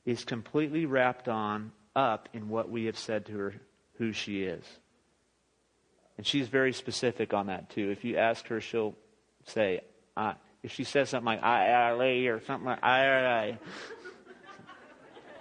is 0.07 0.25
completely 0.25 0.87
wrapped 0.87 1.29
on 1.29 1.73
up 1.95 2.31
in 2.33 2.49
what 2.49 2.71
we 2.71 2.87
have 2.87 2.97
said 2.97 3.27
to 3.27 3.33
her 3.37 3.55
who 3.99 4.13
she 4.13 4.45
is. 4.45 4.65
And 6.17 6.27
she's 6.27 6.49
very 6.49 6.73
specific 6.73 7.35
on 7.35 7.49
that 7.49 7.69
too. 7.69 7.91
If 7.91 8.05
you 8.05 8.17
ask 8.17 8.47
her, 8.47 8.61
she'll 8.61 8.95
say, 9.45 9.81
if 10.63 10.73
she 10.73 10.85
says 10.85 11.11
something 11.11 11.27
like 11.27 11.43
I, 11.43 11.71
I, 11.71 11.91
or 12.29 12.41
something 12.41 12.67
like 12.67 12.83
I, 12.83 13.27
I, 13.27 13.59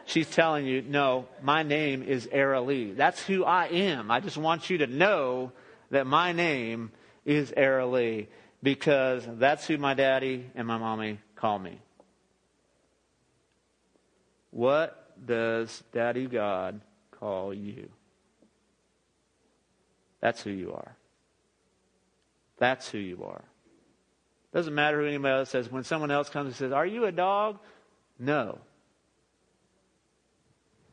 She's 0.06 0.30
telling 0.30 0.68
you, 0.68 0.84
no, 0.84 1.28
my 1.42 1.64
name 1.64 2.04
is 2.04 2.28
Aralee. 2.28 2.96
That's 2.96 3.22
who 3.26 3.44
I 3.44 3.66
am. 3.68 4.12
I 4.12 4.20
just 4.20 4.38
want 4.38 4.70
you 4.70 4.78
to 4.80 4.88
know 4.88 5.52
that 5.90 6.06
my 6.06 6.32
name 6.32 6.92
is 7.26 7.52
Aralee 7.52 8.28
because 8.62 9.28
that's 9.28 9.66
who 9.66 9.78
my 9.78 9.96
daddy 9.96 10.46
and 10.54 10.68
my 10.68 10.78
mommy 10.78 11.20
call 11.36 11.58
me. 11.58 11.82
What 14.56 15.14
does 15.26 15.84
Daddy 15.92 16.28
God 16.28 16.80
call 17.12 17.54
you? 17.54 17.90
That's 20.22 20.42
who 20.42 20.50
you 20.50 20.72
are. 20.72 20.96
That's 22.58 22.88
who 22.88 22.98
you 22.98 23.26
are. 23.26 23.44
Doesn't 24.54 24.74
matter 24.74 25.02
who 25.02 25.08
anybody 25.08 25.40
else 25.40 25.50
says. 25.50 25.70
When 25.70 25.84
someone 25.84 26.10
else 26.10 26.30
comes 26.30 26.48
and 26.48 26.56
says, 26.56 26.72
Are 26.72 26.86
you 26.86 27.04
a 27.04 27.12
dog? 27.12 27.60
No. 28.18 28.60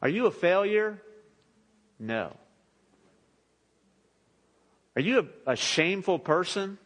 Are 0.02 0.08
you 0.08 0.26
a 0.26 0.32
failure? 0.32 1.00
No. 2.00 2.36
Are 4.96 5.02
you 5.02 5.30
a, 5.46 5.52
a 5.52 5.54
shameful 5.54 6.18
person? 6.18 6.78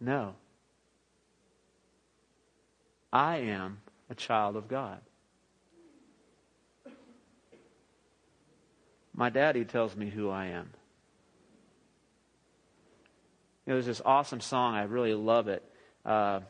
No. 0.00 0.34
I 3.12 3.36
am 3.36 3.78
a 4.10 4.14
child 4.14 4.56
of 4.56 4.68
God. 4.68 5.00
My 9.14 9.30
daddy 9.30 9.64
tells 9.64 9.94
me 9.96 10.10
who 10.10 10.28
I 10.28 10.46
am. 10.46 10.70
You 13.66 13.72
know, 13.72 13.74
there's 13.76 13.86
this 13.86 14.02
awesome 14.04 14.40
song. 14.40 14.74
I 14.74 14.82
really 14.82 15.14
love 15.14 15.48
it. 15.48 15.62
Uh, 16.04 16.40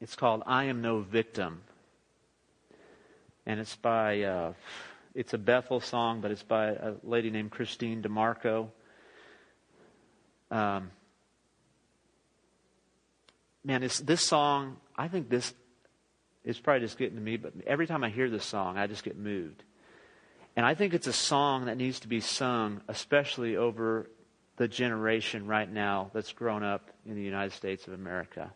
it's 0.00 0.16
called 0.16 0.42
"I 0.46 0.64
Am 0.64 0.80
No 0.80 1.00
Victim," 1.00 1.62
and 3.44 3.60
it's 3.60 3.76
by 3.76 4.22
uh, 4.22 4.52
it's 5.14 5.34
a 5.34 5.38
Bethel 5.38 5.80
song, 5.80 6.20
but 6.20 6.30
it's 6.30 6.42
by 6.42 6.68
a 6.68 6.94
lady 7.02 7.30
named 7.30 7.50
Kristene 7.50 8.02
DiMarco. 8.02 8.68
Um, 10.50 10.90
man, 13.64 13.82
it's, 13.82 13.98
this 13.98 14.22
song. 14.22 14.76
I 14.96 15.08
think 15.08 15.28
this 15.28 15.52
is 16.44 16.58
probably 16.58 16.80
just 16.80 16.98
getting 16.98 17.16
to 17.16 17.22
me, 17.22 17.36
but 17.36 17.52
every 17.66 17.86
time 17.86 18.02
I 18.02 18.10
hear 18.10 18.28
this 18.28 18.44
song, 18.44 18.76
I 18.76 18.86
just 18.86 19.04
get 19.04 19.16
moved. 19.16 19.62
And 20.56 20.66
I 20.66 20.74
think 20.74 20.92
it's 20.92 21.06
a 21.06 21.12
song 21.12 21.66
that 21.66 21.76
needs 21.76 22.00
to 22.00 22.08
be 22.08 22.20
sung, 22.20 22.82
especially 22.88 23.56
over 23.56 24.10
the 24.56 24.68
generation 24.68 25.46
right 25.46 25.70
now 25.70 26.10
that's 26.12 26.32
grown 26.32 26.62
up 26.62 26.90
in 27.06 27.14
the 27.14 27.22
United 27.22 27.52
States 27.52 27.86
of 27.86 27.94
America. 27.94 28.52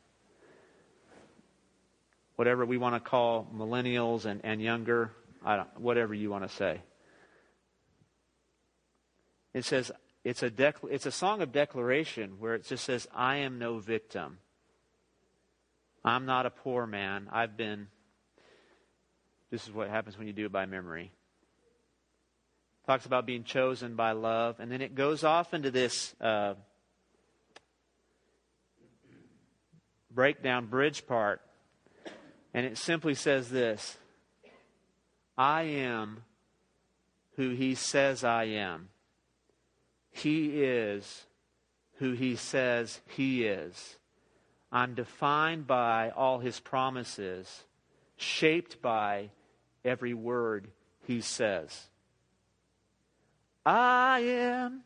Whatever 2.35 2.67
we 2.67 2.77
want 2.77 2.95
to 2.97 3.01
call 3.01 3.49
millennials 3.55 4.27
and, 4.27 4.41
and 4.45 4.61
younger, 4.61 5.13
whatever 5.79 6.13
you 6.13 6.31
want 6.31 6.47
to 6.47 6.55
say. 6.55 6.83
It 9.55 9.65
says, 9.65 9.91
it's 10.23 10.43
a, 10.43 10.51
dec- 10.51 10.91
it's 10.91 11.07
a 11.07 11.13
song 11.13 11.41
of 11.41 11.51
declaration 11.51 12.33
where 12.41 12.55
it 12.55 12.67
just 12.67 12.85
says, 12.85 13.09
I 13.15 13.37
am 13.37 13.59
no 13.59 13.79
victim. 13.79 14.39
I'm 16.07 16.25
not 16.25 16.47
a 16.47 16.51
poor 16.51 16.87
man. 16.87 17.29
I've 17.31 17.57
been. 17.57 17.89
This 19.51 19.67
is 19.67 19.75
what 19.75 19.91
happens 19.91 20.17
when 20.17 20.27
you 20.27 20.33
do 20.33 20.47
it 20.47 20.53
by 20.53 20.65
memory 20.65 21.13
talks 22.87 23.05
about 23.05 23.27
being 23.27 23.43
chosen 23.43 23.97
by 23.97 24.13
love, 24.13 24.61
and 24.61 24.71
then 24.71 24.81
it 24.81 24.95
goes 24.95 25.25
off 25.25 25.53
into 25.53 25.71
this 25.71 26.15
uh, 26.21 26.55
breakdown 30.11 30.67
bridge 30.67 31.07
part, 31.07 31.41
and 32.55 32.65
it 32.65 32.79
simply 32.79 33.15
says 33.15 33.51
this 33.51 33.99
I 35.37 35.63
am 35.63 36.23
who 37.35 37.51
he 37.51 37.75
says 37.75 38.23
I 38.23 38.45
am. 38.45 38.89
He 40.13 40.63
is 40.63 41.25
who 41.99 42.13
he 42.13 42.37
says 42.37 43.01
he 43.09 43.45
is. 43.45 43.97
I'm 44.73 44.95
defined 44.95 45.67
by 45.67 46.11
all 46.11 46.39
his 46.39 46.61
promises, 46.61 47.65
shaped 48.17 48.83
by 48.83 49.31
every 49.85 50.15
word 50.15 50.69
he 51.07 51.21
says. 51.21 51.89
I 53.65 54.21
am 54.21 54.83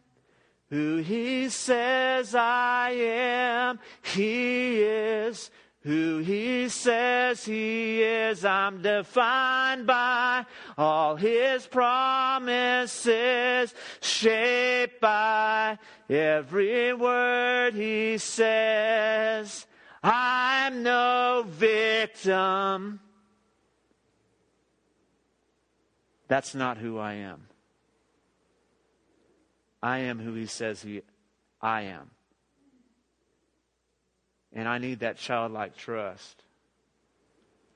who 0.70 0.98
he 0.98 1.48
says 1.48 2.34
I 2.34 2.90
am. 2.90 3.78
He 4.02 4.82
is 4.82 5.50
who 5.82 6.18
he 6.18 6.68
says 6.68 7.44
he 7.44 8.02
is. 8.02 8.44
I'm 8.44 8.82
defined 8.82 9.86
by 9.86 10.44
all 10.76 11.16
his 11.16 11.66
promises, 11.66 13.02
shaped 14.00 15.00
by 15.00 15.78
every 16.08 16.92
word 16.92 17.74
he 17.74 18.18
says. 18.18 19.66
I'm 20.02 20.82
no 20.82 21.44
victim. 21.46 23.00
That's 26.28 26.54
not 26.54 26.78
who 26.78 26.98
I 26.98 27.14
am. 27.14 27.46
I 29.82 29.98
am 29.98 30.18
who 30.18 30.34
he 30.34 30.46
says 30.46 30.82
he 30.82 31.02
I 31.60 31.82
am. 31.82 32.10
And 34.52 34.68
I 34.68 34.78
need 34.78 35.00
that 35.00 35.16
childlike 35.16 35.76
trust 35.76 36.42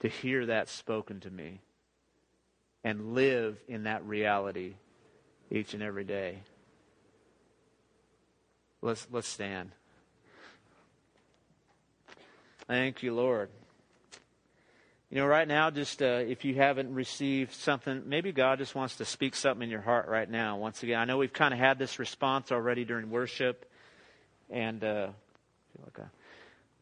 to 0.01 0.09
hear 0.09 0.47
that 0.47 0.69
spoken 0.69 1.21
to 1.21 1.31
me 1.31 1.61
and 2.83 3.15
live 3.15 3.59
in 3.69 3.85
that 3.85 4.05
reality 4.05 4.75
each 5.51 5.75
and 5.75 5.83
every 5.83 6.05
day. 6.05 6.39
Let's 8.83 9.07
let's 9.11 9.29
stand. 9.29 9.71
Thank 12.67 13.03
you, 13.03 13.15
Lord. 13.15 13.51
You 15.11 15.19
know, 15.19 15.27
right 15.27 15.47
now, 15.47 15.71
just 15.71 16.01
uh, 16.01 16.07
if 16.07 16.47
you 16.47 16.55
haven't 16.55 16.95
received 16.95 17.53
something, 17.53 18.05
maybe 18.07 18.33
God 18.33 18.59
just 18.59 18.75
wants 18.75 18.97
to 18.97 19.05
speak 19.05 19.35
something 19.35 19.63
in 19.63 19.71
your 19.71 19.83
heart 19.83 20.09
right 20.09 20.29
now. 20.29 20.57
Once 20.57 20.83
again, 20.83 20.99
I 20.99 21.05
know 21.05 21.19
we've 21.19 21.33
kind 21.33 21.53
of 21.53 21.61
had 21.61 21.79
this 21.79 21.99
response 21.99 22.51
already 22.51 22.87
during 22.87 23.11
worship, 23.11 23.71
and 24.49 24.83
uh, 24.83 25.09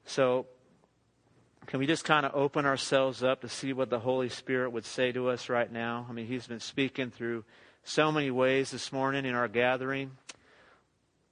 so 0.07 0.47
can 1.67 1.81
we 1.81 1.87
just 1.87 2.05
kind 2.05 2.25
of 2.25 2.33
open 2.35 2.65
ourselves 2.65 3.25
up 3.25 3.41
to 3.41 3.49
see 3.49 3.73
what 3.73 3.91
the 3.91 3.99
Holy 3.99 4.29
Spirit 4.29 4.71
would 4.71 4.85
say 4.85 5.11
to 5.11 5.31
us 5.31 5.49
right 5.49 5.71
now? 5.71 6.07
I 6.09 6.13
mean, 6.13 6.27
He's 6.27 6.47
been 6.47 6.61
speaking 6.61 7.11
through 7.11 7.45
so 7.83 8.13
many 8.13 8.31
ways 8.31 8.71
this 8.71 8.93
morning 8.93 9.25
in 9.25 9.35
our 9.35 9.49
gathering. 9.49 10.13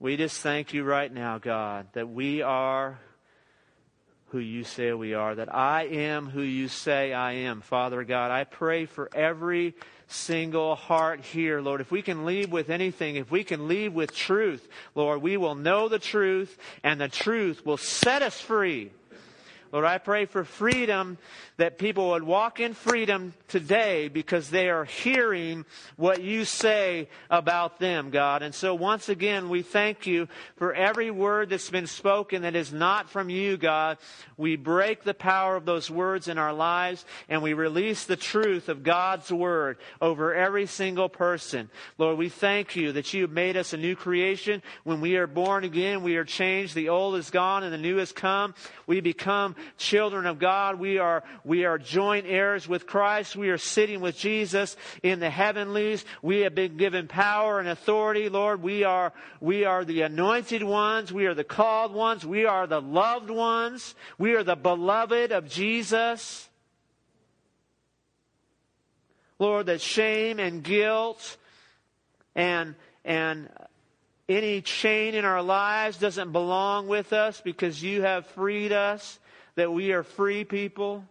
We 0.00 0.16
just 0.16 0.40
thank 0.40 0.74
you 0.74 0.82
right 0.82 1.12
now, 1.12 1.38
God, 1.38 1.86
that 1.92 2.08
we 2.08 2.42
are 2.42 2.98
who 4.30 4.38
you 4.38 4.64
say 4.64 4.92
we 4.92 5.14
are, 5.14 5.34
that 5.34 5.54
I 5.54 5.84
am 5.84 6.28
who 6.28 6.42
you 6.42 6.68
say 6.68 7.12
I 7.12 7.32
am. 7.32 7.60
Father 7.60 8.04
God, 8.04 8.30
I 8.30 8.44
pray 8.44 8.86
for 8.86 9.10
every 9.14 9.74
single 10.06 10.74
heart 10.74 11.20
here, 11.20 11.60
Lord. 11.60 11.80
If 11.80 11.90
we 11.90 12.02
can 12.02 12.24
leave 12.24 12.50
with 12.50 12.70
anything, 12.70 13.16
if 13.16 13.30
we 13.30 13.44
can 13.44 13.68
leave 13.68 13.92
with 13.92 14.14
truth, 14.14 14.66
Lord, 14.94 15.22
we 15.22 15.36
will 15.36 15.54
know 15.54 15.88
the 15.88 15.98
truth 15.98 16.56
and 16.82 17.00
the 17.00 17.08
truth 17.08 17.64
will 17.64 17.76
set 17.76 18.22
us 18.22 18.40
free. 18.40 18.92
Lord, 19.72 19.84
I 19.84 19.98
pray 19.98 20.26
for 20.26 20.42
freedom 20.42 21.16
that 21.56 21.78
people 21.78 22.10
would 22.10 22.24
walk 22.24 22.58
in 22.58 22.74
freedom 22.74 23.34
today 23.46 24.08
because 24.08 24.50
they 24.50 24.68
are 24.68 24.84
hearing 24.84 25.64
what 25.96 26.22
you 26.22 26.44
say 26.44 27.08
about 27.30 27.78
them, 27.78 28.10
God. 28.10 28.42
And 28.42 28.52
so 28.52 28.74
once 28.74 29.08
again, 29.08 29.48
we 29.48 29.62
thank 29.62 30.08
you 30.08 30.26
for 30.56 30.74
every 30.74 31.12
word 31.12 31.50
that's 31.50 31.70
been 31.70 31.86
spoken 31.86 32.42
that 32.42 32.56
is 32.56 32.72
not 32.72 33.10
from 33.10 33.30
you, 33.30 33.56
God. 33.56 33.98
We 34.36 34.56
break 34.56 35.04
the 35.04 35.14
power 35.14 35.54
of 35.54 35.66
those 35.66 35.88
words 35.88 36.26
in 36.26 36.36
our 36.36 36.52
lives 36.52 37.04
and 37.28 37.40
we 37.40 37.52
release 37.52 38.06
the 38.06 38.16
truth 38.16 38.68
of 38.68 38.82
God's 38.82 39.30
word 39.30 39.78
over 40.00 40.34
every 40.34 40.66
single 40.66 41.08
person. 41.08 41.70
Lord, 41.96 42.18
we 42.18 42.28
thank 42.28 42.74
you 42.74 42.90
that 42.92 43.14
you 43.14 43.22
have 43.22 43.30
made 43.30 43.56
us 43.56 43.72
a 43.72 43.76
new 43.76 43.94
creation. 43.94 44.62
When 44.82 45.00
we 45.00 45.16
are 45.16 45.28
born 45.28 45.62
again, 45.62 46.02
we 46.02 46.16
are 46.16 46.24
changed. 46.24 46.74
The 46.74 46.88
old 46.88 47.14
is 47.14 47.30
gone 47.30 47.62
and 47.62 47.72
the 47.72 47.78
new 47.78 47.98
has 47.98 48.10
come. 48.10 48.54
We 48.88 49.00
become 49.00 49.54
children 49.76 50.26
of 50.26 50.38
God. 50.38 50.78
We 50.78 50.98
are 50.98 51.22
we 51.44 51.64
are 51.64 51.78
joint 51.78 52.26
heirs 52.26 52.68
with 52.68 52.86
Christ. 52.86 53.36
We 53.36 53.50
are 53.50 53.58
sitting 53.58 54.00
with 54.00 54.16
Jesus 54.16 54.76
in 55.02 55.20
the 55.20 55.30
heavenlies. 55.30 56.04
We 56.22 56.40
have 56.40 56.54
been 56.54 56.76
given 56.76 57.08
power 57.08 57.60
and 57.60 57.68
authority, 57.68 58.28
Lord. 58.28 58.62
We 58.62 58.84
are, 58.84 59.12
we 59.40 59.64
are 59.64 59.84
the 59.84 60.02
anointed 60.02 60.62
ones. 60.62 61.12
We 61.12 61.26
are 61.26 61.34
the 61.34 61.44
called 61.44 61.92
ones. 61.92 62.24
We 62.24 62.44
are 62.44 62.66
the 62.66 62.80
loved 62.80 63.30
ones. 63.30 63.94
We 64.18 64.34
are 64.34 64.44
the 64.44 64.56
beloved 64.56 65.32
of 65.32 65.48
Jesus. 65.48 66.48
Lord, 69.38 69.66
that 69.66 69.80
shame 69.80 70.38
and 70.38 70.62
guilt 70.62 71.38
and, 72.34 72.74
and 73.04 73.48
any 74.28 74.60
chain 74.60 75.14
in 75.14 75.24
our 75.24 75.42
lives 75.42 75.98
doesn't 75.98 76.32
belong 76.32 76.88
with 76.88 77.12
us 77.12 77.40
because 77.40 77.82
you 77.82 78.02
have 78.02 78.26
freed 78.26 78.72
us, 78.72 79.18
that 79.54 79.72
we 79.72 79.92
are 79.92 80.02
free 80.02 80.44
people. 80.44 81.04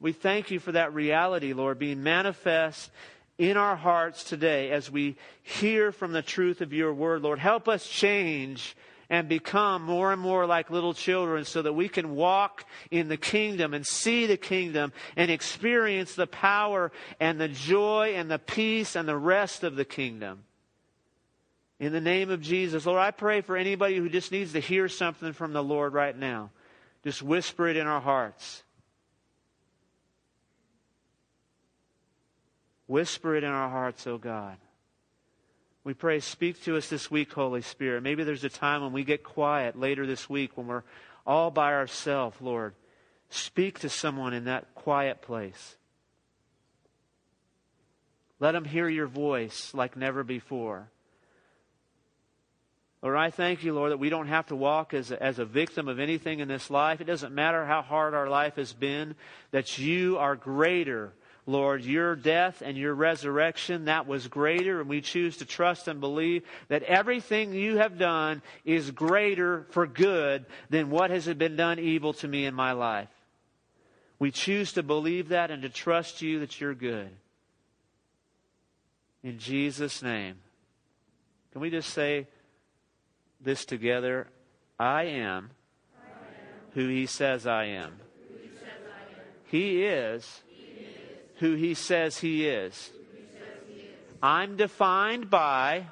We 0.00 0.12
thank 0.12 0.50
you 0.50 0.58
for 0.58 0.72
that 0.72 0.94
reality, 0.94 1.52
Lord, 1.52 1.78
being 1.78 2.02
manifest 2.02 2.90
in 3.38 3.56
our 3.56 3.76
hearts 3.76 4.24
today 4.24 4.70
as 4.70 4.90
we 4.90 5.16
hear 5.42 5.92
from 5.92 6.12
the 6.12 6.22
truth 6.22 6.60
of 6.60 6.72
your 6.72 6.92
word, 6.92 7.22
Lord. 7.22 7.38
Help 7.38 7.68
us 7.68 7.86
change 7.86 8.76
and 9.10 9.28
become 9.28 9.82
more 9.82 10.12
and 10.12 10.22
more 10.22 10.46
like 10.46 10.70
little 10.70 10.94
children 10.94 11.44
so 11.44 11.62
that 11.62 11.72
we 11.72 11.88
can 11.88 12.14
walk 12.14 12.64
in 12.90 13.08
the 13.08 13.16
kingdom 13.16 13.74
and 13.74 13.84
see 13.84 14.26
the 14.26 14.36
kingdom 14.36 14.92
and 15.16 15.30
experience 15.30 16.14
the 16.14 16.28
power 16.28 16.92
and 17.18 17.40
the 17.40 17.48
joy 17.48 18.12
and 18.14 18.30
the 18.30 18.38
peace 18.38 18.94
and 18.94 19.08
the 19.08 19.16
rest 19.16 19.64
of 19.64 19.74
the 19.74 19.84
kingdom. 19.84 20.44
In 21.80 21.92
the 21.92 22.00
name 22.00 22.30
of 22.30 22.40
Jesus, 22.40 22.86
Lord, 22.86 23.00
I 23.00 23.10
pray 23.10 23.40
for 23.40 23.56
anybody 23.56 23.96
who 23.96 24.08
just 24.08 24.30
needs 24.30 24.52
to 24.52 24.60
hear 24.60 24.86
something 24.86 25.32
from 25.32 25.54
the 25.54 25.64
Lord 25.64 25.92
right 25.92 26.16
now. 26.16 26.50
Just 27.04 27.22
whisper 27.22 27.68
it 27.68 27.76
in 27.76 27.86
our 27.86 28.00
hearts. 28.00 28.62
Whisper 32.86 33.36
it 33.36 33.44
in 33.44 33.50
our 33.50 33.70
hearts, 33.70 34.06
O 34.06 34.12
oh 34.12 34.18
God. 34.18 34.56
We 35.82 35.94
pray, 35.94 36.20
speak 36.20 36.62
to 36.64 36.76
us 36.76 36.88
this 36.88 37.10
week, 37.10 37.32
Holy 37.32 37.62
Spirit. 37.62 38.02
Maybe 38.02 38.22
there's 38.22 38.44
a 38.44 38.50
time 38.50 38.82
when 38.82 38.92
we 38.92 39.02
get 39.02 39.24
quiet 39.24 39.78
later 39.78 40.06
this 40.06 40.28
week 40.28 40.56
when 40.56 40.66
we're 40.66 40.82
all 41.26 41.50
by 41.50 41.72
ourselves, 41.72 42.36
Lord. 42.40 42.74
Speak 43.30 43.78
to 43.78 43.88
someone 43.88 44.34
in 44.34 44.44
that 44.44 44.74
quiet 44.74 45.22
place. 45.22 45.76
Let 48.40 48.52
them 48.52 48.64
hear 48.64 48.88
your 48.88 49.06
voice 49.06 49.72
like 49.72 49.96
never 49.96 50.24
before. 50.24 50.90
Lord, 53.02 53.16
I 53.16 53.30
thank 53.30 53.64
you, 53.64 53.72
Lord, 53.72 53.92
that 53.92 53.98
we 53.98 54.10
don't 54.10 54.28
have 54.28 54.46
to 54.48 54.56
walk 54.56 54.92
as 54.92 55.10
a, 55.10 55.22
as 55.22 55.38
a 55.38 55.44
victim 55.44 55.88
of 55.88 55.98
anything 55.98 56.40
in 56.40 56.48
this 56.48 56.70
life. 56.70 57.00
It 57.00 57.04
doesn't 57.04 57.34
matter 57.34 57.64
how 57.64 57.80
hard 57.80 58.12
our 58.12 58.28
life 58.28 58.56
has 58.56 58.72
been, 58.72 59.14
that 59.52 59.78
you 59.78 60.18
are 60.18 60.36
greater 60.36 61.12
Lord, 61.46 61.84
your 61.84 62.14
death 62.14 62.62
and 62.64 62.76
your 62.76 62.94
resurrection, 62.94 63.86
that 63.86 64.06
was 64.06 64.28
greater, 64.28 64.80
and 64.80 64.88
we 64.88 65.00
choose 65.00 65.38
to 65.38 65.44
trust 65.44 65.88
and 65.88 66.00
believe 66.00 66.44
that 66.68 66.82
everything 66.84 67.52
you 67.52 67.78
have 67.78 67.98
done 67.98 68.42
is 68.64 68.90
greater 68.90 69.66
for 69.70 69.86
good 69.86 70.46
than 70.68 70.90
what 70.90 71.10
has 71.10 71.26
been 71.26 71.56
done 71.56 71.78
evil 71.78 72.12
to 72.14 72.28
me 72.28 72.46
in 72.46 72.54
my 72.54 72.72
life. 72.72 73.08
We 74.18 74.30
choose 74.30 74.74
to 74.74 74.82
believe 74.82 75.30
that 75.30 75.50
and 75.50 75.62
to 75.62 75.68
trust 75.68 76.22
you 76.22 76.40
that 76.40 76.60
you're 76.60 76.74
good. 76.74 77.10
In 79.22 79.38
Jesus' 79.38 80.02
name. 80.02 80.36
Can 81.52 81.60
we 81.60 81.70
just 81.70 81.90
say 81.90 82.28
this 83.40 83.64
together? 83.64 84.26
I 84.78 85.04
am, 85.04 85.50
I 85.96 86.08
am. 86.08 86.70
who 86.74 86.88
he 86.88 87.06
says 87.06 87.46
I 87.46 87.64
am. 87.64 87.92
He, 88.28 88.48
says 88.58 88.70
I 88.86 89.12
am. 89.12 89.26
he 89.46 89.84
is 89.84 90.42
who 91.36 91.54
he 91.54 91.74
says 91.74 92.18
he 92.18 92.46
is. 92.46 92.90
I'm 94.22 94.56
defined 94.56 95.30
by 95.30 95.86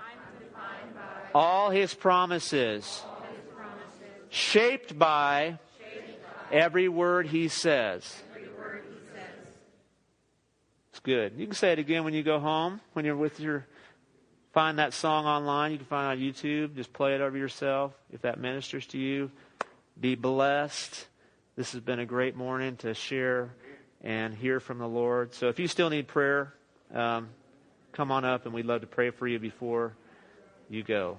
all 1.34 1.70
his 1.70 1.94
promises, 1.94 3.02
shaped 4.28 4.98
by 4.98 5.58
every 6.52 6.88
word 6.88 7.26
he 7.26 7.48
says. 7.48 8.22
It's 10.90 11.00
good. 11.00 11.34
You 11.36 11.46
can 11.46 11.54
say 11.54 11.72
it 11.72 11.78
again 11.78 12.04
when 12.04 12.12
you 12.12 12.22
go 12.22 12.40
home, 12.40 12.80
when 12.92 13.04
you're 13.04 13.16
with 13.16 13.40
your. 13.40 13.66
Find 14.58 14.80
that 14.80 14.92
song 14.92 15.24
online. 15.24 15.70
You 15.70 15.76
can 15.76 15.86
find 15.86 16.20
it 16.20 16.26
on 16.26 16.32
YouTube. 16.32 16.74
Just 16.74 16.92
play 16.92 17.14
it 17.14 17.20
over 17.20 17.38
yourself 17.38 17.92
if 18.10 18.22
that 18.22 18.40
ministers 18.40 18.84
to 18.88 18.98
you. 18.98 19.30
Be 20.00 20.16
blessed. 20.16 21.06
This 21.54 21.70
has 21.70 21.80
been 21.80 22.00
a 22.00 22.04
great 22.04 22.34
morning 22.34 22.74
to 22.78 22.92
share 22.92 23.54
and 24.02 24.34
hear 24.34 24.58
from 24.58 24.78
the 24.78 24.88
Lord. 24.88 25.32
So 25.32 25.46
if 25.46 25.60
you 25.60 25.68
still 25.68 25.90
need 25.90 26.08
prayer, 26.08 26.54
um, 26.92 27.28
come 27.92 28.10
on 28.10 28.24
up 28.24 28.46
and 28.46 28.52
we'd 28.52 28.66
love 28.66 28.80
to 28.80 28.88
pray 28.88 29.10
for 29.10 29.28
you 29.28 29.38
before 29.38 29.92
you 30.68 30.82
go. 30.82 31.18